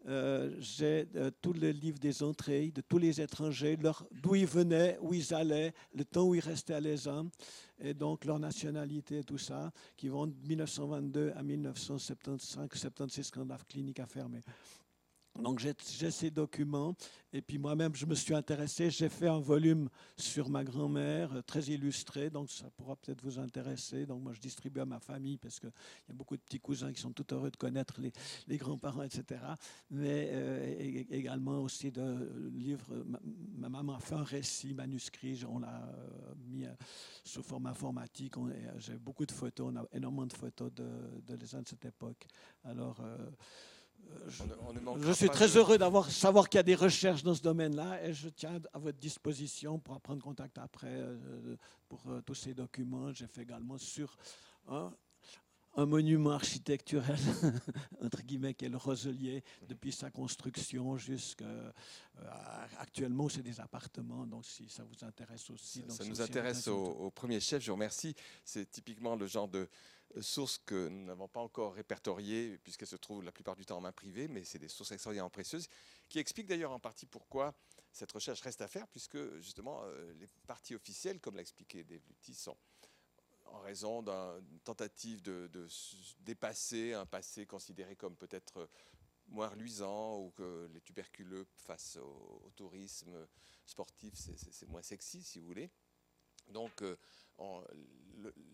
Euh, 0.06 0.54
j'ai 0.58 1.08
euh, 1.16 1.30
tous 1.40 1.54
les 1.54 1.72
livres 1.72 1.98
des 1.98 2.22
entrées 2.22 2.70
de 2.70 2.82
tous 2.82 2.98
les 2.98 3.22
étrangers, 3.22 3.78
d'où 4.12 4.34
ils 4.34 4.46
venaient, 4.46 4.98
où 5.00 5.14
ils 5.14 5.32
allaient, 5.32 5.72
le 5.94 6.04
temps 6.04 6.24
où 6.24 6.34
ils 6.34 6.40
restaient 6.40 6.74
à 6.74 6.80
l'ESA, 6.80 7.24
et 7.80 7.94
donc 7.94 8.26
leur 8.26 8.38
nationalité 8.38 9.24
tout 9.24 9.38
ça, 9.38 9.72
qui 9.96 10.08
vont 10.08 10.26
de 10.26 10.34
1922 10.46 11.32
à 11.34 11.42
1975-76 11.42 13.30
quand 13.32 13.48
la 13.48 13.56
clinique 13.66 14.00
a 14.00 14.06
fermé. 14.06 14.42
Donc 15.40 15.58
j'ai 15.58 15.74
ces 16.12 16.30
documents 16.30 16.94
et 17.32 17.42
puis 17.42 17.58
moi-même 17.58 17.96
je 17.96 18.06
me 18.06 18.14
suis 18.14 18.34
intéressé, 18.34 18.88
j'ai 18.88 19.08
fait 19.08 19.26
un 19.26 19.40
volume 19.40 19.88
sur 20.16 20.48
ma 20.48 20.62
grand-mère 20.62 21.32
euh, 21.34 21.42
très 21.42 21.62
illustré, 21.62 22.30
donc 22.30 22.50
ça 22.50 22.70
pourra 22.76 22.94
peut-être 22.94 23.20
vous 23.20 23.40
intéresser. 23.40 24.06
Donc 24.06 24.22
moi 24.22 24.32
je 24.32 24.40
distribue 24.40 24.78
à 24.78 24.84
ma 24.84 25.00
famille 25.00 25.36
parce 25.36 25.58
qu'il 25.58 25.72
y 26.08 26.12
a 26.12 26.14
beaucoup 26.14 26.36
de 26.36 26.42
petits 26.42 26.60
cousins 26.60 26.92
qui 26.92 27.00
sont 27.00 27.12
tout 27.12 27.26
heureux 27.34 27.50
de 27.50 27.56
connaître 27.56 28.00
les, 28.46 28.56
grands-parents, 28.56 29.02
etc. 29.02 29.40
Mais 29.90 30.28
euh, 30.30 31.02
également 31.10 31.58
aussi 31.58 31.90
de 31.90 32.48
livres. 32.52 33.04
Ma, 33.56 33.68
maman 33.68 33.94
a 33.94 34.00
fait 34.00 34.14
un 34.14 34.22
récit 34.22 34.72
manuscrit, 34.72 35.42
on 35.48 35.58
l'a 35.58 35.82
euh, 35.82 36.34
mis 36.46 36.64
sous 37.24 37.42
forme 37.42 37.66
informatique. 37.66 38.34
J'ai 38.78 38.98
beaucoup 38.98 39.26
de 39.26 39.32
photos, 39.32 39.72
on 39.74 39.80
a 39.80 39.84
énormément 39.92 40.26
de 40.26 40.32
photos 40.32 40.72
de, 40.72 40.86
de 41.26 41.34
les 41.34 41.60
de 41.60 41.68
cette 41.68 41.84
époque. 41.84 42.24
Alors 42.62 43.00
je, 44.98 45.12
suis 45.12 45.28
très 45.28 45.56
heureux 45.56 45.78
d'avoir 45.78 46.10
savoir 46.10 46.48
qu'il 46.48 46.58
y 46.58 46.60
a 46.60 46.64
des 46.64 46.74
recherches 46.74 47.22
dans 47.22 47.34
ce 47.34 47.42
domaine-là 47.42 48.02
et 48.04 48.12
je 48.12 48.28
tiens 48.28 48.60
à 48.72 48.78
votre 48.78 48.98
disposition 48.98 49.78
pour 49.78 50.00
prendre 50.00 50.22
contact 50.22 50.58
après 50.58 50.88
euh, 50.90 51.56
pour 51.88 52.00
euh, 52.08 52.20
tous 52.22 52.34
ces 52.34 52.54
documents. 52.54 53.12
J'ai 53.12 53.26
fait 53.26 53.42
également 53.42 53.78
sur 53.78 54.16
un, 55.76 55.86
monument 55.86 56.30
architecturel, 56.32 57.18
entre 58.02 58.22
guillemets, 58.22 58.54
qui 58.54 58.64
est 58.64 58.68
le 58.68 58.76
Roselier, 58.76 59.42
depuis 59.68 59.92
sa 59.92 60.10
construction 60.10 60.96
jusqu'à 60.96 61.44
euh, 61.44 61.72
actuellement, 62.78 63.28
c'est 63.28 63.42
des 63.42 63.60
appartements. 63.60 64.26
Donc, 64.26 64.44
si 64.44 64.68
ça 64.68 64.84
vous 64.84 65.04
intéresse 65.04 65.50
aussi. 65.50 65.84
Ça, 65.88 66.04
nous 66.04 66.20
intéresse 66.20 66.68
au, 66.68 66.84
au, 66.84 67.10
premier 67.10 67.40
chef, 67.40 67.62
je 67.62 67.70
vous 67.70 67.76
remercie. 67.76 68.14
C'est 68.44 68.70
typiquement 68.70 69.16
le 69.16 69.26
genre 69.26 69.48
de, 69.48 69.68
sources 70.20 70.58
que 70.58 70.88
nous 70.88 71.04
n'avons 71.04 71.28
pas 71.28 71.40
encore 71.40 71.74
répertoriées, 71.74 72.58
puisqu'elles 72.62 72.88
se 72.88 72.96
trouvent 72.96 73.24
la 73.24 73.32
plupart 73.32 73.56
du 73.56 73.64
temps 73.64 73.78
en 73.78 73.80
main 73.80 73.92
privée, 73.92 74.28
mais 74.28 74.44
c'est 74.44 74.58
des 74.58 74.68
sources 74.68 74.92
extraordinairement 74.92 75.30
précieuses, 75.30 75.68
qui 76.08 76.18
expliquent 76.18 76.46
d'ailleurs 76.46 76.72
en 76.72 76.78
partie 76.78 77.06
pourquoi 77.06 77.54
cette 77.92 78.12
recherche 78.12 78.40
reste 78.40 78.60
à 78.60 78.68
faire, 78.68 78.86
puisque 78.88 79.18
justement 79.38 79.82
euh, 79.84 80.12
les 80.14 80.26
parties 80.46 80.74
officielles, 80.74 81.20
comme 81.20 81.36
l'a 81.36 81.42
expliqué 81.42 81.84
Dave 81.84 82.02
Lutti, 82.08 82.34
sont 82.34 82.56
en 83.46 83.60
raison 83.60 84.02
d'une 84.02 84.60
tentative 84.60 85.22
de, 85.22 85.68
dépasser 86.20 86.92
un 86.92 87.06
passé 87.06 87.46
considéré 87.46 87.96
comme 87.96 88.16
peut-être 88.16 88.68
moins 89.28 89.48
reluisant 89.48 90.18
ou 90.20 90.30
que 90.30 90.68
les 90.72 90.80
tuberculeux 90.80 91.46
face 91.56 91.96
au 91.96 92.50
tourisme 92.56 93.26
sportif, 93.64 94.14
c'est 94.14 94.68
moins 94.68 94.82
sexy 94.82 95.22
si 95.22 95.38
vous 95.38 95.46
voulez. 95.46 95.70
Donc, 96.48 96.82
euh, 96.82 96.96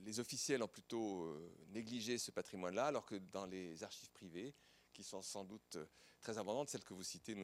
les 0.04 0.20
officiels 0.20 0.62
ont 0.62 0.68
plutôt 0.68 1.24
euh, 1.24 1.52
négligé 1.68 2.18
ce 2.18 2.30
patrimoine-là, 2.30 2.86
alors 2.86 3.04
que 3.04 3.16
dans 3.16 3.46
les 3.46 3.82
archives 3.82 4.10
privées, 4.10 4.54
qui 4.92 5.02
sont 5.02 5.22
sans 5.22 5.44
doute 5.44 5.76
euh, 5.76 5.86
très 6.20 6.38
abondantes, 6.38 6.68
celles 6.68 6.84
que 6.84 6.94
vous 6.94 7.02
citez, 7.02 7.34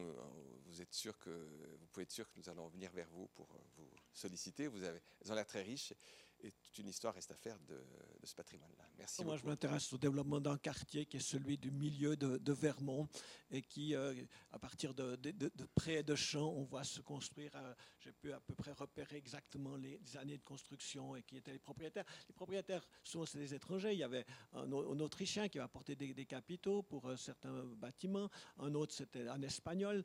vous 0.66 0.80
êtes 0.80 0.92
sûr 0.92 1.18
que 1.18 1.30
vous 1.78 1.86
pouvez 1.86 2.04
être 2.04 2.12
sûr 2.12 2.28
que 2.28 2.38
nous 2.38 2.48
allons 2.48 2.68
venir 2.68 2.90
vers 2.92 3.08
vous 3.10 3.28
pour 3.28 3.48
vous 3.76 3.90
solliciter. 4.12 4.66
Vous 4.66 4.82
avez, 4.82 5.00
elles 5.20 5.32
ont 5.32 5.34
l'air 5.34 5.46
très 5.46 5.62
riches 5.62 5.94
et 6.42 6.52
toute 6.52 6.78
une 6.78 6.88
histoire 6.88 7.14
reste 7.14 7.30
à 7.30 7.36
faire 7.36 7.58
de, 7.60 7.82
ce 8.22 8.34
patrimoine-là. 8.34 8.84
Merci. 8.98 9.24
Moi, 9.24 9.36
je 9.36 9.44
m'intéresse 9.44 9.92
au 9.92 9.98
développement 9.98 10.40
d'un 10.40 10.58
quartier 10.58 11.06
qui 11.06 11.16
est 11.16 11.20
celui 11.20 11.58
du 11.58 11.70
milieu 11.70 12.16
de, 12.16 12.52
Vermont 12.52 13.08
et 13.50 13.62
qui, 13.62 13.94
euh, 13.94 14.14
à 14.50 14.58
partir 14.58 14.94
de, 14.94 15.14
de, 15.16 15.50
près 15.74 16.02
de 16.02 16.14
champs, 16.14 16.48
on 16.48 16.64
voit 16.64 16.84
se 16.84 17.00
construire. 17.00 17.52
Euh, 17.54 17.74
j'ai 18.00 18.12
pu 18.12 18.32
à 18.32 18.40
peu 18.40 18.54
près 18.54 18.72
repérer 18.72 19.16
exactement 19.16 19.76
les, 19.76 20.00
années 20.16 20.38
de 20.38 20.42
construction 20.42 21.16
et 21.16 21.22
qui 21.22 21.36
étaient 21.36 21.52
les 21.52 21.58
propriétaires. 21.58 22.04
Les 22.28 22.34
propriétaires, 22.34 22.86
souvent, 23.02 23.26
c'est 23.26 23.38
des 23.38 23.54
étrangers. 23.54 23.92
Il 23.92 23.98
y 23.98 24.04
avait 24.04 24.24
un, 24.52 24.70
Autrichien 24.72 25.48
qui 25.48 25.58
va 25.58 25.64
apporter 25.64 25.94
des, 25.94 26.26
capitaux 26.26 26.82
pour 26.82 27.06
euh, 27.08 27.16
certains 27.16 27.64
bâtiments. 27.76 28.30
Un 28.58 28.74
autre, 28.74 28.94
c'était 28.94 29.28
un 29.28 29.42
Espagnol 29.42 30.04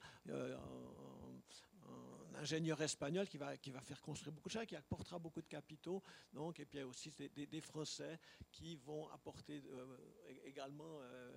ingénieur 2.36 2.82
espagnol 2.82 3.28
qui 3.28 3.38
va, 3.38 3.58
qui 3.58 3.72
va 3.72 3.82
faire 3.82 4.02
construire 4.02 4.34
beaucoup 4.34 4.50
de 4.50 4.54
choses, 4.54 4.66
qui 4.66 4.76
apportera 4.76 5.20
beaucoup 5.20 5.42
de 5.42 5.48
capitaux. 5.48 6.02
Donc, 6.34 6.60
et 6.60 6.66
puis 6.66 6.78
il 6.78 6.82
y 6.82 6.84
a 6.84 6.88
aussi 6.88 7.12
des, 7.12 7.48
des, 7.48 7.62
Français 7.62 8.20
qui 8.52 8.76
vont 8.78 9.08
apporter 9.10 9.64
euh, 9.72 9.98
également 10.46 11.00
euh, 11.02 11.32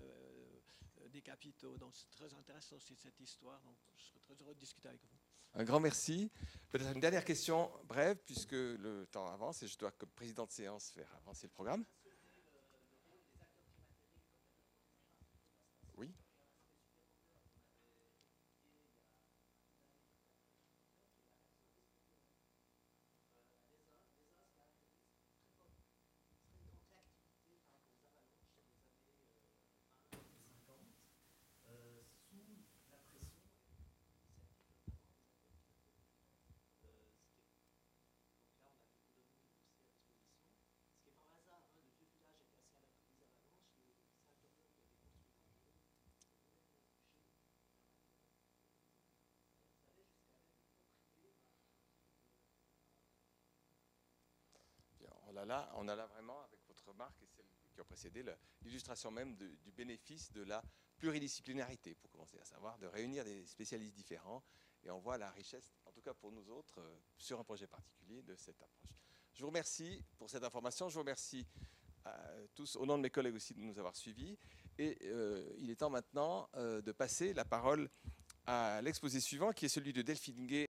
des 1.08 1.22
capitaux. 1.22 1.76
Donc 1.76 1.94
c'est 1.94 2.10
très 2.10 2.32
intéressant 2.34 2.76
aussi 2.76 2.96
cette 2.96 3.18
histoire. 3.20 3.60
Donc 3.62 3.76
je 3.96 4.04
serais 4.04 4.20
très 4.20 4.34
heureux 4.42 4.54
de 4.54 4.60
discuter 4.60 4.88
avec 4.88 5.00
vous. 5.02 5.18
Un 5.56 5.64
grand 5.64 5.78
merci. 5.78 6.30
Peut-être 6.70 6.92
une 6.92 7.00
dernière 7.00 7.24
question 7.24 7.70
brève, 7.84 8.16
puisque 8.26 8.52
le 8.52 9.06
temps 9.10 9.28
avance 9.32 9.62
et 9.62 9.68
je 9.68 9.78
dois, 9.78 9.92
comme 9.92 10.10
président 10.10 10.46
de 10.46 10.50
séance, 10.50 10.90
faire 10.90 11.08
avancer 11.16 11.46
le 11.46 11.52
programme. 11.52 11.84
On 55.74 55.88
a 55.88 55.96
là 55.96 56.06
vraiment, 56.06 56.42
avec 56.42 56.60
votre 56.66 56.86
remarque 56.88 57.22
et 57.22 57.26
celle 57.26 57.46
qui 57.74 57.80
a 57.80 57.84
précédé, 57.84 58.24
l'illustration 58.62 59.10
même 59.10 59.36
du 59.36 59.72
bénéfice 59.72 60.30
de 60.32 60.42
la 60.42 60.62
pluridisciplinarité, 60.98 61.94
pour 61.94 62.10
commencer 62.10 62.38
à 62.38 62.44
savoir, 62.44 62.78
de 62.78 62.86
réunir 62.86 63.24
des 63.24 63.44
spécialistes 63.46 63.94
différents. 63.94 64.42
Et 64.84 64.90
on 64.90 64.98
voit 64.98 65.18
la 65.18 65.30
richesse, 65.30 65.74
en 65.86 65.92
tout 65.92 66.02
cas 66.02 66.14
pour 66.14 66.30
nous 66.30 66.50
autres, 66.50 66.78
euh, 66.78 66.96
sur 67.16 67.40
un 67.40 67.44
projet 67.44 67.66
particulier, 67.66 68.22
de 68.22 68.36
cette 68.36 68.60
approche. 68.62 68.90
Je 69.32 69.40
vous 69.40 69.48
remercie 69.48 70.04
pour 70.18 70.28
cette 70.28 70.44
information. 70.44 70.88
Je 70.88 70.94
vous 70.94 71.00
remercie 71.00 71.46
à 72.04 72.20
tous, 72.54 72.76
au 72.76 72.84
nom 72.86 72.98
de 72.98 73.02
mes 73.02 73.10
collègues 73.10 73.34
aussi, 73.34 73.54
de 73.54 73.60
nous 73.60 73.78
avoir 73.78 73.96
suivis. 73.96 74.38
Et 74.78 74.98
euh, 75.04 75.54
il 75.58 75.70
est 75.70 75.76
temps 75.76 75.90
maintenant 75.90 76.48
euh, 76.54 76.82
de 76.82 76.92
passer 76.92 77.32
la 77.32 77.44
parole 77.44 77.88
à 78.46 78.82
l'exposé 78.82 79.20
suivant, 79.20 79.52
qui 79.52 79.64
est 79.64 79.70
celui 79.70 79.92
de 79.92 80.02
Delphine 80.02 80.46
Gay. 80.46 80.62